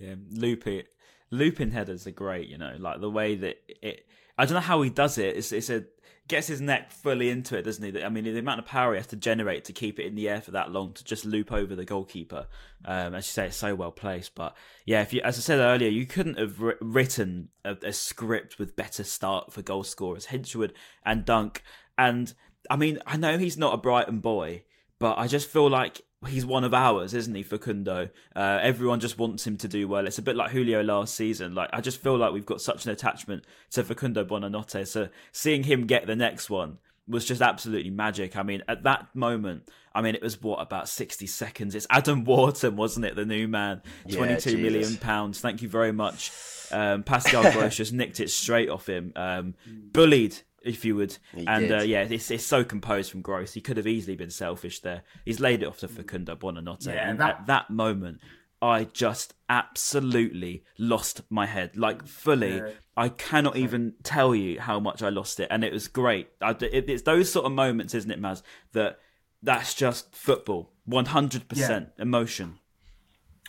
Yeah, 0.00 0.14
looping 0.30 0.82
looping 1.30 1.72
headers 1.72 2.06
are 2.06 2.12
great. 2.12 2.48
You 2.48 2.58
know, 2.58 2.74
like 2.78 3.00
the 3.00 3.10
way 3.10 3.34
that 3.36 3.56
it. 3.82 4.06
I 4.36 4.44
don't 4.44 4.54
know 4.54 4.60
how 4.60 4.82
he 4.82 4.90
does 4.90 5.18
it. 5.18 5.36
It's 5.36 5.52
it's 5.52 5.70
a 5.70 5.84
gets 6.28 6.46
his 6.46 6.60
neck 6.60 6.92
fully 6.92 7.30
into 7.30 7.56
it, 7.56 7.62
doesn't 7.62 7.82
he? 7.82 8.02
I 8.02 8.08
mean, 8.08 8.24
the 8.24 8.38
amount 8.38 8.60
of 8.60 8.66
power 8.66 8.92
he 8.92 8.98
has 8.98 9.06
to 9.08 9.16
generate 9.16 9.64
to 9.64 9.72
keep 9.72 9.98
it 9.98 10.06
in 10.06 10.14
the 10.14 10.28
air 10.28 10.40
for 10.40 10.50
that 10.52 10.70
long 10.70 10.92
to 10.92 11.04
just 11.04 11.24
loop 11.24 11.50
over 11.50 11.74
the 11.74 11.84
goalkeeper. 11.84 12.46
Um, 12.84 13.14
as 13.14 13.26
you 13.26 13.32
say, 13.32 13.46
it's 13.46 13.56
so 13.56 13.74
well 13.74 13.90
placed. 13.90 14.34
But 14.34 14.54
yeah, 14.84 15.02
if 15.02 15.12
you, 15.12 15.20
as 15.22 15.38
I 15.38 15.40
said 15.40 15.58
earlier, 15.58 15.88
you 15.88 16.06
couldn't 16.06 16.38
have 16.38 16.60
written 16.80 17.48
a, 17.64 17.76
a 17.82 17.92
script 17.92 18.58
with 18.58 18.76
better 18.76 19.04
start 19.04 19.52
for 19.52 19.62
goal 19.62 19.84
scorers, 19.84 20.26
Hinshelwood 20.26 20.72
and 21.04 21.24
Dunk. 21.24 21.62
And 21.96 22.32
I 22.70 22.76
mean, 22.76 22.98
I 23.06 23.16
know 23.16 23.38
he's 23.38 23.58
not 23.58 23.74
a 23.74 23.78
Brighton 23.78 24.20
boy, 24.20 24.64
but 24.98 25.18
I 25.18 25.26
just 25.26 25.48
feel 25.48 25.68
like 25.68 26.02
he's 26.26 26.44
one 26.44 26.64
of 26.64 26.74
ours, 26.74 27.14
isn't 27.14 27.34
he, 27.34 27.42
Facundo? 27.42 28.08
Uh, 28.34 28.58
everyone 28.60 29.00
just 29.00 29.18
wants 29.18 29.46
him 29.46 29.56
to 29.58 29.68
do 29.68 29.86
well. 29.86 30.06
It's 30.06 30.18
a 30.18 30.22
bit 30.22 30.36
like 30.36 30.50
Julio 30.50 30.82
last 30.82 31.14
season. 31.14 31.54
Like 31.54 31.70
I 31.72 31.80
just 31.80 32.00
feel 32.02 32.16
like 32.16 32.32
we've 32.32 32.46
got 32.46 32.60
such 32.60 32.84
an 32.86 32.90
attachment 32.90 33.44
to 33.70 33.84
Facundo 33.84 34.24
Buonanotte. 34.24 34.86
So 34.86 35.08
seeing 35.32 35.62
him 35.64 35.86
get 35.86 36.06
the 36.06 36.16
next 36.16 36.50
one 36.50 36.78
was 37.06 37.24
just 37.24 37.40
absolutely 37.40 37.90
magic. 37.90 38.36
I 38.36 38.42
mean, 38.42 38.62
at 38.68 38.82
that 38.82 39.06
moment, 39.14 39.68
I 39.94 40.02
mean, 40.02 40.14
it 40.14 40.22
was 40.22 40.40
what 40.42 40.60
about 40.60 40.88
sixty 40.88 41.26
seconds? 41.26 41.74
It's 41.74 41.86
Adam 41.88 42.24
Wharton, 42.24 42.76
wasn't 42.76 43.06
it? 43.06 43.16
The 43.16 43.24
new 43.24 43.46
man, 43.48 43.82
Yeah, 44.06 44.16
twenty-two 44.16 44.58
million 44.58 44.96
pounds. 44.96 45.40
Thank 45.40 45.62
you 45.62 45.68
very 45.68 45.92
much. 45.92 46.32
Um, 46.70 47.02
Pascal 47.02 47.42
Gross 47.52 47.76
just 47.76 47.92
nicked 47.92 48.20
it 48.20 48.28
straight 48.30 48.68
off 48.68 48.86
him. 48.88 49.12
Um, 49.16 49.54
bullied, 49.92 50.36
if 50.62 50.84
you 50.84 50.96
would. 50.96 51.16
He 51.34 51.46
and 51.46 51.70
uh, 51.70 51.82
yeah, 51.82 52.02
it's, 52.02 52.30
it's 52.30 52.44
so 52.44 52.64
composed 52.64 53.10
from 53.10 53.22
Gross. 53.22 53.52
He 53.54 53.60
could 53.60 53.76
have 53.76 53.86
easily 53.86 54.16
been 54.16 54.30
selfish 54.30 54.80
there. 54.80 55.02
He's 55.24 55.40
laid 55.40 55.62
it 55.62 55.66
off 55.66 55.78
to 55.80 55.88
Facundo 55.88 56.36
Buonanotte. 56.36 56.86
Yeah, 56.86 57.08
and 57.10 57.20
that- 57.20 57.40
at 57.40 57.46
that 57.46 57.70
moment, 57.70 58.20
I 58.60 58.84
just 58.84 59.34
absolutely 59.48 60.64
lost 60.78 61.22
my 61.30 61.46
head. 61.46 61.76
Like, 61.76 62.06
fully. 62.06 62.56
Yeah. 62.56 62.70
I 62.96 63.08
cannot 63.10 63.56
even 63.56 63.94
tell 64.02 64.34
you 64.34 64.60
how 64.60 64.80
much 64.80 65.02
I 65.02 65.08
lost 65.10 65.38
it. 65.38 65.46
And 65.52 65.62
it 65.62 65.72
was 65.72 65.86
great. 65.86 66.28
I, 66.42 66.50
it, 66.50 66.90
it's 66.90 67.02
those 67.02 67.30
sort 67.30 67.46
of 67.46 67.52
moments, 67.52 67.94
isn't 67.94 68.10
it, 68.10 68.20
Maz, 68.20 68.42
that 68.72 68.98
that's 69.42 69.74
just 69.74 70.14
football. 70.16 70.72
100% 70.90 71.90
emotion. 71.98 72.58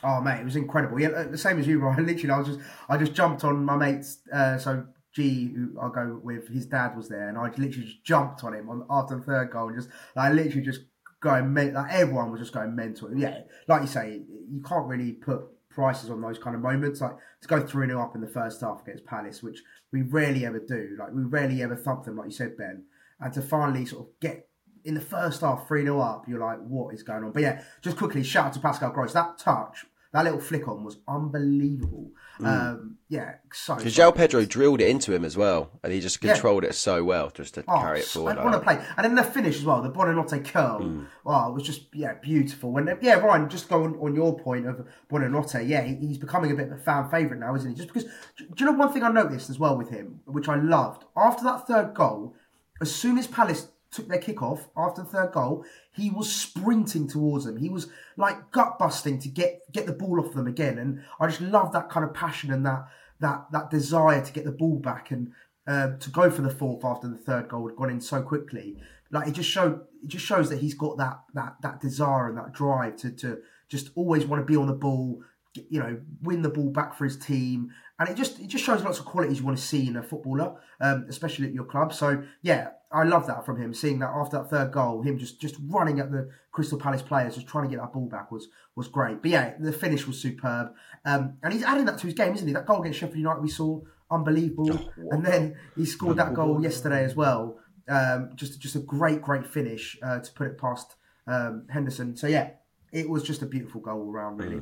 Oh 0.03 0.21
mate, 0.21 0.39
it 0.39 0.45
was 0.45 0.55
incredible. 0.55 0.99
Yeah, 0.99 1.09
uh, 1.09 1.23
the 1.27 1.37
same 1.37 1.59
as 1.59 1.67
you, 1.67 1.79
Ryan. 1.79 2.05
Literally, 2.05 2.29
I 2.31 2.37
was 2.37 2.47
just, 2.47 2.59
I 2.87 2.97
just 2.97 3.13
jumped 3.13 3.43
on 3.43 3.65
my 3.65 3.75
mate's. 3.75 4.19
Uh, 4.31 4.57
so 4.57 4.85
G, 5.13 5.51
who 5.53 5.79
I 5.79 5.89
go 5.93 6.19
with, 6.21 6.47
his 6.49 6.65
dad 6.65 6.95
was 6.95 7.09
there, 7.09 7.29
and 7.29 7.37
I 7.37 7.43
literally 7.43 7.69
just 7.69 8.03
jumped 8.03 8.43
on 8.43 8.53
him 8.53 8.69
on 8.69 8.85
after 8.89 9.17
the 9.17 9.23
third 9.23 9.51
goal, 9.51 9.69
and 9.69 9.77
just 9.77 9.89
like 10.15 10.33
literally 10.33 10.61
just 10.61 10.81
going, 11.21 11.53
men- 11.53 11.73
like 11.73 11.91
everyone 11.91 12.31
was 12.31 12.39
just 12.39 12.53
going 12.53 12.75
mental. 12.75 13.15
Yeah, 13.15 13.41
like 13.67 13.81
you 13.81 13.87
say, 13.87 14.21
you 14.49 14.61
can't 14.61 14.87
really 14.87 15.13
put 15.13 15.41
prices 15.69 16.09
on 16.09 16.21
those 16.21 16.39
kind 16.39 16.55
of 16.55 16.61
moments. 16.61 17.01
Like 17.01 17.15
to 17.41 17.47
go 17.47 17.65
three 17.65 17.87
0 17.87 18.01
up 18.01 18.15
in 18.15 18.21
the 18.21 18.27
first 18.27 18.61
half 18.61 18.81
against 18.81 19.05
Palace, 19.05 19.41
which 19.41 19.61
we 19.91 20.01
rarely 20.01 20.45
ever 20.45 20.59
do. 20.59 20.95
Like 20.99 21.11
we 21.13 21.23
rarely 21.23 21.63
ever 21.63 21.75
thump 21.75 22.05
them, 22.05 22.17
like 22.17 22.27
you 22.27 22.31
said, 22.31 22.57
Ben, 22.57 22.83
and 23.19 23.33
to 23.33 23.41
finally 23.41 23.85
sort 23.85 24.07
of 24.07 24.19
get. 24.19 24.45
In 24.85 24.93
the 24.93 25.01
first 25.01 25.41
half, 25.41 25.67
3 25.67 25.83
0 25.83 25.99
up, 25.99 26.25
you're 26.25 26.39
like, 26.39 26.59
what 26.59 26.93
is 26.95 27.03
going 27.03 27.25
on? 27.25 27.33
But 27.33 27.41
yeah, 27.41 27.63
just 27.81 27.97
quickly, 27.97 28.23
shout 28.23 28.45
out 28.45 28.53
to 28.53 28.61
Pascal 28.61 28.91
Gross. 28.91 29.11
That 29.11 29.37
touch, 29.37 29.85
that 30.13 30.23
little 30.23 30.39
flick 30.39 30.69
on 30.69 30.85
was 30.85 30.99
unbelievable. 31.05 32.11
Um, 32.46 32.98
yeah, 33.10 33.36
so. 33.51 33.75
Because 33.75 33.96
João 33.96 34.15
Pedro 34.15 34.46
drilled 34.46 34.81
it 34.81 34.88
into 34.89 35.13
him 35.13 35.25
as 35.25 35.36
well, 35.36 35.72
and 35.84 35.91
he 35.91 36.00
just 36.00 36.24
Yeah. 36.24 36.34
controlled 36.34 36.63
it 36.63 36.75
so 36.75 37.03
well 37.03 37.29
just 37.31 37.55
to 37.55 37.63
Oh, 37.67 37.79
carry 37.79 38.00
it 38.00 38.05
forward. 38.05 38.38
I 38.38 38.43
want 38.43 38.53
to 38.55 38.62
play, 38.62 38.79
and 38.98 39.03
then 39.05 39.15
the 39.15 39.24
finish 39.24 39.58
as 39.58 39.65
well. 39.65 39.81
The 39.81 39.89
Buonanotte 39.89 40.46
curl. 40.46 40.79
Mm. 40.81 41.08
Oh, 41.25 41.50
it 41.50 41.53
was 41.53 41.63
just 41.63 41.93
yeah, 41.93 42.13
beautiful. 42.22 42.77
And 42.77 42.98
yeah, 43.01 43.15
Ryan, 43.15 43.50
just 43.50 43.67
going 43.67 43.96
on 44.00 44.15
your 44.15 44.38
point 44.38 44.67
of 44.67 44.88
Buonanotte. 45.12 45.67
Yeah, 45.67 45.81
he- 45.81 45.96
he's 45.96 46.17
becoming 46.17 46.51
a 46.51 46.55
bit 46.55 46.67
of 46.67 46.74
a 46.74 46.81
fan 46.81 47.10
favourite 47.10 47.39
now, 47.39 47.55
isn't 47.55 47.69
he? 47.69 47.75
Just 47.75 47.88
because. 47.89 48.03
Do 48.38 48.46
you 48.58 48.65
know 48.65 48.74
one 48.74 48.93
thing 48.93 49.03
I 49.03 49.10
noticed 49.10 49.50
as 49.50 49.60
well 49.60 49.75
with 49.77 49.89
him, 49.89 50.22
which 50.25 50.48
I 50.48 50.55
loved 50.55 51.05
after 51.17 51.43
that 51.46 51.67
third 51.67 51.93
goal? 51.93 52.36
As 52.81 52.93
soon 52.93 53.17
as 53.17 53.27
Palace 53.27 53.69
took 53.91 54.08
their 54.08 54.19
kick 54.19 54.41
off 54.43 54.69
after 54.77 55.01
the 55.01 55.08
third 55.10 55.31
goal, 55.34 55.65
he 56.00 56.10
was 56.10 56.34
sprinting 56.34 57.08
towards 57.08 57.46
them. 57.46 57.58
He 57.58 57.70
was 57.70 57.88
like 58.18 58.51
gut 58.51 58.79
busting 58.79 59.20
to 59.20 59.29
get 59.29 59.62
get 59.72 59.86
the 59.86 59.94
ball 59.94 60.20
off 60.20 60.34
them 60.34 60.48
again, 60.48 60.77
and 60.77 61.03
I 61.20 61.27
just 61.27 61.41
love 61.41 61.72
that 61.74 61.89
kind 61.89 62.06
of 62.06 62.13
passion 62.13 62.51
and 62.51 62.65
that 62.65 62.88
that 63.20 63.46
that 63.51 63.70
desire 63.70 64.24
to 64.24 64.34
get 64.34 64.46
the 64.46 64.51
ball 64.51 64.77
back 64.77 65.12
and 65.12 65.32
uh, 65.68 65.98
to 65.98 66.10
go 66.10 66.32
for 66.32 66.41
the 66.41 66.50
fourth 66.50 66.84
after 66.84 67.08
the 67.08 67.18
third 67.18 67.48
goal 67.50 67.68
had 67.68 67.77
gone 67.77 67.89
in 67.89 68.01
so 68.01 68.22
quickly. 68.22 68.77
Like 69.12 69.27
it 69.27 69.32
just 69.34 69.50
showed, 69.50 69.82
it 70.03 70.08
just 70.08 70.25
shows 70.25 70.50
that 70.50 70.60
he's 70.60 70.74
got 70.74 70.98
that 70.98 71.20
that 71.34 71.56
that 71.62 71.82
desire 71.82 72.29
and 72.29 72.38
that 72.38 72.53
drive 72.53 72.96
to 72.98 73.12
to 73.12 73.39
just 73.68 73.91
always 73.96 74.25
want 74.25 74.41
to 74.41 74.46
be 74.46 74.58
on 74.58 74.68
the 74.68 74.74
ball, 74.74 75.22
you 75.56 75.79
know, 75.79 76.00
win 76.22 76.41
the 76.41 76.50
ball 76.50 76.70
back 76.70 76.96
for 76.96 77.06
his 77.06 77.18
team, 77.18 77.72
and 78.00 78.10
it 78.10 78.15
just 78.15 78.39
it 78.39 78.48
just 78.48 78.63
shows 78.63 78.84
lots 78.84 79.00
of 79.00 79.06
qualities 79.06 79.39
you 79.39 79.46
want 79.46 79.58
to 79.58 79.63
see 79.63 79.88
in 79.88 79.96
a 79.96 80.03
footballer, 80.03 80.56
um, 80.79 81.06
especially 81.10 81.48
at 81.48 81.53
your 81.53 81.65
club. 81.65 81.94
So 81.94 82.24
yeah, 82.41 82.70
I 82.91 83.03
love 83.03 83.27
that 83.27 83.46
from 83.46 83.60
him. 83.62 83.74
Seeing 83.74 84.00
that 84.00 84.12
after 84.13 84.38
that 84.38 84.50
third 84.50 84.72
goal, 84.72 85.01
him 85.01 85.18
just 85.18 85.41
just 85.41 85.56
running 85.68 86.00
at 86.00 86.12
the 86.12 86.29
Crystal 86.51 86.77
Palace 86.77 87.01
players, 87.01 87.36
just 87.36 87.48
trying 87.48 87.65
to 87.65 87.70
get 87.70 87.82
that 87.82 87.94
ball 87.94 88.08
back 88.08 88.32
was 88.32 88.48
was 88.75 88.88
great. 88.88 89.22
But 89.22 89.32
yeah, 89.32 89.53
the 89.60 89.74
finish 89.74 90.06
was 90.06 90.20
superb, 90.20 90.74
um, 91.06 91.38
and 91.44 91.53
he's 91.53 91.63
adding 91.63 91.86
that 91.86 91.98
to 92.00 92.08
his 92.08 92.13
game, 92.13 92.34
isn't 92.34 92.48
he? 92.48 92.53
That 92.53 92.65
goal 92.65 92.82
against 92.82 93.00
Sheffield 93.00 93.18
United 93.18 93.41
we 93.41 93.50
saw 93.50 93.82
unbelievable, 94.12 94.91
and 95.12 95.25
then 95.25 95.58
he 95.75 95.86
scored 95.86 96.18
that 96.18 96.34
goal 96.34 96.62
yesterday 96.62 97.03
as 97.03 97.15
well. 97.15 97.60
Um, 97.88 98.32
just 98.36 98.60
just 98.60 98.75
a 98.75 98.79
great 98.79 99.22
great 99.22 99.48
finish 99.48 99.98
uh, 100.03 100.20
to 100.20 100.32
put 100.34 100.48
it 100.48 100.60
past 100.60 100.96
um, 101.27 101.65
Henderson. 101.70 102.15
So 102.15 102.27
yeah, 102.27 102.51
it 102.91 103.10
was 103.10 103.24
just 103.24 103.41
a 103.41 103.46
beautiful 103.46 103.82
goal 103.82 104.01
all 104.01 104.12
round, 104.12 104.39
really. 104.39 104.62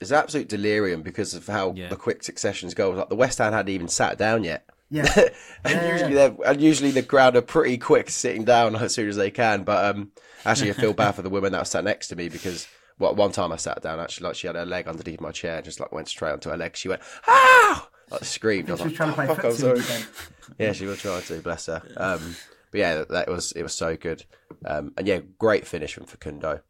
It's 0.00 0.12
absolute 0.12 0.48
delirium 0.48 1.02
because 1.02 1.34
of 1.34 1.46
how 1.46 1.74
Yeah. 1.76 1.88
the 1.88 1.96
quick 1.96 2.22
successions 2.22 2.74
goals. 2.74 2.96
Like 2.96 3.08
the 3.10 3.16
West 3.16 3.38
Ham 3.38 3.52
hadn't 3.52 3.72
even 3.72 3.88
sat 3.88 4.16
down 4.18 4.44
yet. 4.44 4.64
Yeah. 4.90 5.12
and 5.16 5.74
Yeah, 5.74 5.92
usually 5.92 6.14
yeah. 6.14 6.28
they're 6.28 6.36
and 6.50 6.60
usually 6.60 6.90
the 6.90 7.02
crowd 7.02 7.36
are 7.36 7.42
pretty 7.42 7.78
quick 7.78 8.10
sitting 8.10 8.44
down 8.44 8.74
as 8.82 8.94
soon 8.94 9.08
as 9.08 9.16
they 9.16 9.30
can. 9.30 9.62
But 9.64 9.84
um, 9.96 10.10
actually, 10.44 10.70
I 10.70 10.74
feel 10.74 10.92
bad 10.94 11.12
for 11.12 11.22
the 11.22 11.30
woman 11.30 11.52
that 11.52 11.60
was 11.60 11.68
sat 11.70 11.84
next 11.84 12.08
to 12.08 12.16
me 12.16 12.28
because 12.28 12.66
well, 12.98 13.14
one 13.14 13.32
time 13.32 13.52
I 13.52 13.56
sat 13.56 13.80
down 13.82 14.00
actually, 14.00 14.26
like 14.28 14.36
she 14.36 14.46
had 14.46 14.56
her 14.56 14.66
leg 14.66 14.86
underneath 14.88 15.20
my 15.20 15.30
chair, 15.32 15.56
and 15.56 15.64
just 15.64 15.80
like 15.80 15.92
went 15.92 16.08
straight 16.08 16.32
onto 16.32 16.50
her 16.50 16.56
leg. 16.56 16.76
She 16.76 16.88
went 16.88 17.02
ah, 17.26 17.88
like 18.10 18.24
screamed. 18.24 18.68
I 18.68 18.72
was 18.72 18.80
She 18.80 18.84
was 18.88 18.92
like, 18.92 18.96
trying 18.96 19.08
to 19.10 19.14
play 19.14 19.26
"Fuck, 19.26 19.44
I'm 19.44 19.52
sorry." 19.52 19.80
Yeah, 20.58 20.72
she 20.72 20.84
was 20.86 20.98
trying 20.98 21.22
to, 21.22 21.38
bless 21.40 21.66
her. 21.66 21.80
Um, 21.96 22.34
but 22.72 22.78
yeah, 22.78 22.94
that, 22.96 23.08
that 23.10 23.28
was 23.28 23.52
it 23.52 23.62
was 23.62 23.72
so 23.74 23.96
good. 23.96 24.24
Um, 24.64 24.92
and 24.98 25.06
yeah, 25.06 25.20
great 25.38 25.66
finish 25.66 25.94
from 25.94 26.06
Facundo. 26.06 26.60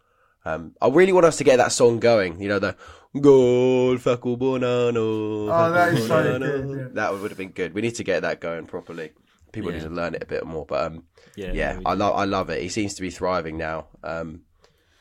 Um, 0.45 0.75
I 0.81 0.89
really 0.89 1.13
want 1.13 1.27
us 1.27 1.37
to 1.39 1.45
get 1.45 1.57
that 1.57 1.73
song 1.73 2.01
going. 2.01 2.41
You 2.41 2.49
know 2.49 2.59
the 2.59 2.77
Gol 3.19 3.97
Facu 3.97 4.39
Bonano. 4.39 5.49
Oh, 5.51 5.73
that 5.73 5.95
is 5.95 6.07
so 6.07 6.39
good, 6.39 6.79
yeah. 6.79 6.89
That 6.93 7.13
would 7.13 7.31
have 7.31 7.39
been 7.39 7.51
good. 7.51 7.75
We 7.75 7.83
need 7.83 7.97
to 7.97 8.05
get 8.05 8.23
that 8.23 8.41
going 8.41 8.67
properly. 8.67 9.13
People 9.53 9.73
need 9.73 9.83
to 9.83 9.89
learn 9.91 10.15
it 10.15 10.23
a 10.23 10.27
bit 10.27 10.47
more. 10.47 10.65
But 10.65 10.85
um, 10.85 11.05
Yeah, 11.35 11.53
yeah, 11.53 11.79
we 11.79 11.85
I 11.87 11.95
love 11.95 12.17
I 12.17 12.25
love 12.25 12.51
it. 12.51 12.63
He 12.63 12.69
seems 12.69 12.95
to 12.95 13.03
be 13.03 13.11
thriving 13.11 13.59
now. 13.59 13.89
Um, 14.05 14.43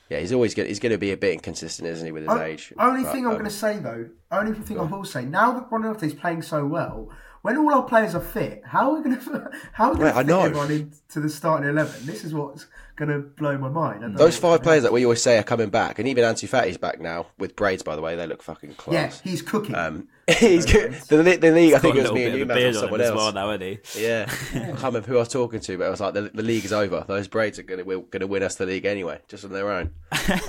yeah, 0.10 0.19
he's 0.19 0.34
always 0.34 0.55
going 0.55 0.67
he's 0.67 0.79
going 0.79 0.91
to 0.91 0.98
be 0.98 1.12
a 1.12 1.17
bit 1.17 1.34
inconsistent, 1.34 1.88
isn't 1.88 2.05
he, 2.05 2.12
with 2.12 2.24
his 2.24 2.31
O- 2.31 2.41
age? 2.41 2.74
Only 2.79 3.03
But, 3.03 3.12
thing 3.12 3.25
I'm 3.25 3.34
um, 3.34 3.38
going 3.38 3.46
to 3.46 3.51
say 3.55 3.77
though, 3.77 4.10
only 4.31 4.60
thing 4.60 4.79
I 4.79 4.84
will 4.84 5.05
say, 5.05 5.24
now 5.24 5.51
that 5.53 5.69
Ronaldo 5.69 6.03
is 6.03 6.15
playing 6.15 6.41
so 6.41 6.65
well, 6.65 7.10
when 7.41 7.58
all 7.58 7.74
our 7.74 7.84
players 7.84 8.15
are 8.15 8.22
fit, 8.22 8.62
how 8.65 8.91
are 8.91 8.98
we 8.98 9.03
going 9.03 9.19
to 9.25 9.51
how 9.74 9.89
are 9.89 9.93
we 9.93 10.00
going 10.00 10.12
I 10.12 10.13
to 10.13 10.19
fit 10.19 10.27
know. 10.27 10.41
everyone 10.41 10.72
into 10.72 11.19
the 11.19 11.29
starting 11.29 11.69
eleven? 11.69 12.05
This 12.05 12.24
is 12.24 12.34
what's 12.34 12.67
going 12.96 13.10
to 13.10 13.19
blow 13.19 13.58
my 13.58 13.69
mind. 13.69 14.03
I 14.03 14.10
Those 14.10 14.38
five 14.38 14.62
players 14.62 14.84
that 14.84 14.91
we 14.91 15.05
always 15.05 15.22
say 15.22 15.38
are 15.38 15.43
coming 15.43 15.69
back, 15.69 16.00
and 16.00 16.08
even 16.08 16.24
Ansu 16.24 16.50
Fati's 16.50 16.77
back 16.77 17.00
now 17.00 17.27
with 17.38 17.55
braids. 17.55 17.81
By 17.81 17.96
the 17.96 18.01
way, 18.01 18.15
they 18.15 18.27
look 18.27 18.43
fucking 18.43 18.74
class. 18.75 19.22
Yeah, 19.24 19.31
he's 19.31 19.41
cooking. 19.41 19.75
Um, 19.75 20.10
he's 20.38 20.65
good. 20.65 20.93
The, 20.93 21.24
the, 21.24 21.36
the 21.38 21.51
league, 21.51 21.74
I 21.74 21.79
think 21.79 21.96
it 21.96 22.03
was 22.03 22.12
me 22.12 22.25
and 22.25 22.38
you, 22.38 22.46
bit 22.46 22.50
of 22.50 22.50
a 22.50 22.53
man, 22.53 22.58
beard 22.58 22.75
or 22.75 22.79
someone 22.79 23.01
else. 23.01 23.15
well 23.15 23.31
now, 23.34 23.51
isn't 23.51 23.62
he? 23.96 24.03
Yeah, 24.03 24.25
I 24.53 24.60
can't 24.60 24.84
remember 24.84 25.08
who 25.08 25.15
I 25.15 25.19
was 25.19 25.29
talking 25.29 25.62
to, 25.62 25.77
but 25.77 25.86
it 25.86 25.89
was 25.89 26.01
like 26.01 26.13
the, 26.13 26.24
the 26.34 26.43
league 26.43 26.65
is 26.65 26.74
over. 26.74 27.05
Those 27.08 27.27
braids 27.27 27.58
are 27.58 27.63
going 27.63 27.84
to 27.84 27.86
going 27.86 28.19
to 28.19 28.27
win 28.27 28.43
us 28.43 28.55
the 28.55 28.65
league 28.65 28.86
anyway, 28.86 29.19
just 29.27 29.46
on 29.46 29.51
their 29.51 29.72
own. 29.72 29.91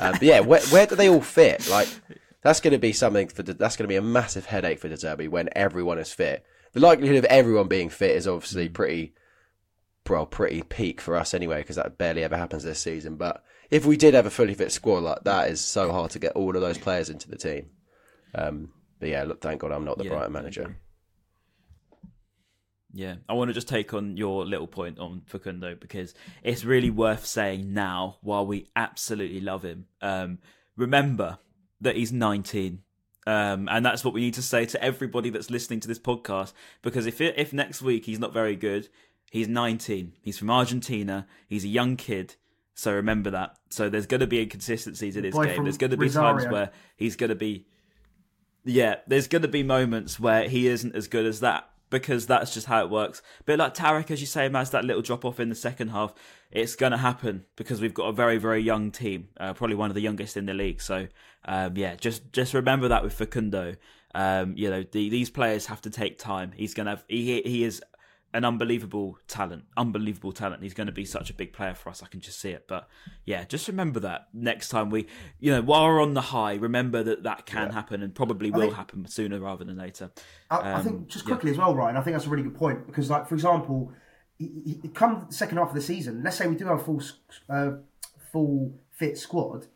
um, 0.00 0.12
but 0.12 0.23
yeah, 0.23 0.40
where, 0.40 0.61
where 0.62 0.87
do 0.87 0.97
they 0.97 1.09
all 1.09 1.20
fit? 1.20 1.68
Like 1.70 1.88
that's 2.42 2.61
going 2.61 2.73
to 2.73 2.78
be 2.78 2.92
something 2.92 3.28
for 3.28 3.42
that's 3.42 3.76
going 3.76 3.85
to 3.85 3.88
be 3.88 3.97
a 3.97 4.02
massive 4.02 4.47
headache 4.47 4.80
for 4.80 4.88
De 4.88 4.97
Zerbi 4.97 5.28
when 5.28 5.49
everyone 5.54 5.99
is 5.99 6.12
fit. 6.12 6.44
The 6.72 6.80
likelihood 6.80 7.16
of 7.16 7.24
everyone 7.24 7.68
being 7.68 7.88
fit 7.88 8.16
is 8.16 8.28
obviously 8.28 8.68
pretty, 8.68 9.14
well, 10.08 10.26
pretty 10.26 10.62
peak 10.62 11.00
for 11.00 11.16
us 11.16 11.34
anyway, 11.34 11.62
because 11.62 11.76
that 11.76 11.98
barely 11.98 12.22
ever 12.22 12.36
happens 12.36 12.62
this 12.62 12.80
season. 12.80 13.16
But 13.16 13.42
if 13.70 13.84
we 13.84 13.96
did 13.96 14.14
have 14.14 14.26
a 14.26 14.30
fully 14.30 14.54
fit 14.54 14.72
squad, 14.72 15.02
like 15.02 15.24
that 15.24 15.50
is 15.50 15.60
so 15.60 15.92
hard 15.92 16.10
to 16.12 16.18
get 16.18 16.32
all 16.32 16.54
of 16.54 16.62
those 16.62 16.78
players 16.78 17.10
into 17.10 17.28
the 17.28 17.36
team. 17.36 17.70
Um, 18.34 18.72
but 18.98 19.08
yeah, 19.08 19.24
look, 19.24 19.40
thank 19.40 19.60
God 19.60 19.72
I'm 19.72 19.84
not 19.84 19.98
the 19.98 20.04
Yeah, 20.04 20.10
Brighton 20.10 20.32
manager. 20.32 20.76
Yeah, 22.92 23.16
I 23.28 23.34
want 23.34 23.48
to 23.50 23.54
just 23.54 23.68
take 23.68 23.94
on 23.94 24.16
your 24.16 24.44
little 24.44 24.66
point 24.66 24.98
on 24.98 25.22
Facundo 25.26 25.76
because 25.76 26.12
it's 26.42 26.64
really 26.64 26.90
worth 26.90 27.24
saying 27.24 27.72
now 27.72 28.16
while 28.20 28.44
we 28.44 28.68
absolutely 28.74 29.40
love 29.40 29.64
him. 29.64 29.86
Um, 30.02 30.38
remember 30.76 31.38
that 31.80 31.96
he's 31.96 32.12
19. 32.12 32.82
Um, 33.26 33.68
and 33.70 33.84
that's 33.84 34.04
what 34.04 34.14
we 34.14 34.22
need 34.22 34.34
to 34.34 34.42
say 34.42 34.64
to 34.66 34.82
everybody 34.82 35.30
that's 35.30 35.50
listening 35.50 35.80
to 35.80 35.88
this 35.88 35.98
podcast 35.98 36.52
because 36.82 37.06
if 37.06 37.20
it, 37.20 37.34
if 37.36 37.52
next 37.52 37.82
week 37.82 38.06
he's 38.06 38.18
not 38.18 38.32
very 38.32 38.56
good, 38.56 38.88
he's 39.30 39.46
19. 39.46 40.14
He's 40.22 40.38
from 40.38 40.50
Argentina. 40.50 41.26
He's 41.46 41.64
a 41.64 41.68
young 41.68 41.96
kid. 41.96 42.36
So 42.74 42.94
remember 42.94 43.30
that. 43.30 43.58
So 43.68 43.90
there's 43.90 44.06
going 44.06 44.20
to 44.22 44.26
be 44.26 44.40
inconsistencies 44.40 45.16
in 45.16 45.24
his 45.24 45.34
boy 45.34 45.46
game. 45.46 45.64
There's 45.64 45.76
going 45.76 45.90
to 45.90 45.98
be 45.98 46.08
times 46.08 46.46
where 46.46 46.70
he's 46.96 47.16
going 47.16 47.28
to 47.28 47.36
be 47.36 47.66
yeah, 48.64 48.96
there's 49.06 49.28
going 49.28 49.42
to 49.42 49.48
be 49.48 49.62
moments 49.62 50.20
where 50.20 50.48
he 50.48 50.66
isn't 50.68 50.94
as 50.94 51.09
good 51.09 51.26
as 51.26 51.40
that 51.40 51.68
because 51.90 52.26
that's 52.26 52.55
just 52.55 52.66
how 52.66 52.83
it 52.83 52.90
works. 52.90 53.20
But 53.44 53.59
like 53.59 53.74
Tariq, 53.74 54.11
as 54.11 54.20
you 54.20 54.26
say, 54.26 54.48
has 54.48 54.70
that 54.70 54.85
little 54.85 55.03
drop 55.03 55.24
off 55.24 55.40
in 55.40 55.48
the 55.48 55.55
second 55.55 55.88
half. 55.88 56.14
It's 56.50 56.74
going 56.76 56.92
to 56.92 56.98
happen 56.98 57.44
because 57.57 57.81
we've 57.81 57.94
got 57.94 58.07
a 58.07 58.12
very, 58.12 58.38
very 58.38 58.62
young 58.62 58.90
team, 58.90 59.29
uh, 59.38 59.53
probably 59.53 59.76
one 59.76 59.90
of 59.90 59.94
the 59.94 60.00
youngest 60.00 60.37
in 60.37 60.46
the 60.46 60.55
league. 60.55 60.81
So 60.81 61.09
um, 61.44 61.76
yeah, 61.76 61.96
just 61.96 62.33
just 62.33 62.55
remember 62.55 62.88
that 62.88 63.03
with 63.03 63.12
Facundo. 63.12 63.76
Um, 64.14 64.55
you 64.57 64.70
know, 64.70 64.83
the, 64.83 65.09
these 65.09 65.31
players 65.31 65.66
have 65.66 65.81
to 65.83 65.90
take 65.90 66.18
time. 66.18 66.53
He's 66.55 66.74
going 66.74 66.87
to 66.87 66.90
have, 66.90 67.05
he 67.09 67.42
he 67.42 67.64
is 67.64 67.83
an 68.33 68.45
unbelievable 68.45 69.19
talent, 69.27 69.64
unbelievable 69.77 70.31
talent. 70.33 70.62
He's 70.62 70.75
going 70.75 70.87
to 70.87 70.93
be 70.93 71.05
such 71.05 71.31
a 71.31 71.35
big 71.35 71.53
player 71.53 71.75
for 71.75 71.90
us. 71.90 72.03
I 72.03 72.07
can 72.07 72.21
just 72.21 72.40
see 72.40 72.51
it. 72.51 72.66
But 72.69 72.88
yeah, 73.25 73.45
just 73.45 73.66
remember 73.66 73.99
that 74.01 74.29
next 74.33 74.69
time 74.69 74.88
we, 74.90 75.07
you 75.40 75.51
know, 75.51 75.62
while 75.62 75.85
we're 75.87 76.01
on 76.03 76.14
the 76.14 76.21
high, 76.21 76.55
remember 76.55 77.03
that 77.03 77.25
that 77.25 77.47
can 77.47 77.71
happen 77.71 78.03
and 78.03 78.14
probably 78.14 78.51
will 78.51 78.61
think- 78.62 78.75
happen 78.75 79.07
sooner 79.07 79.40
rather 79.40 79.64
than 79.64 79.77
later. 79.79 80.11
I, 80.51 80.57
I 80.59 80.73
Um, 80.75 80.85
think 80.85 81.09
just 81.09 81.25
yeah. 81.25 81.33
quickly 81.35 81.51
as 81.51 81.59
well, 81.59 81.75
Ryan. 81.75 81.97
I 81.97 82.03
think 82.03 82.14
that's 82.14 82.27
a 82.27 82.31
really 82.31 82.45
good 82.45 82.55
point 82.57 82.87
because, 82.87 83.11
like, 83.11 83.29
for 83.29 83.35
example, 83.35 83.93
he, 84.38 84.79
he, 84.83 84.88
come 84.88 85.27
the 85.29 85.35
second 85.35 85.59
half 85.59 85.69
of 85.71 85.75
the 85.75 85.83
season, 85.83 86.23
let's 86.23 86.37
say 86.37 86.47
we 86.47 86.55
do 86.55 86.66
have 86.66 86.81
a 86.81 86.85
full, 86.85 87.03
uh, 87.49 87.73
full 88.33 88.73
fit 88.93 89.19
squad. 89.19 89.66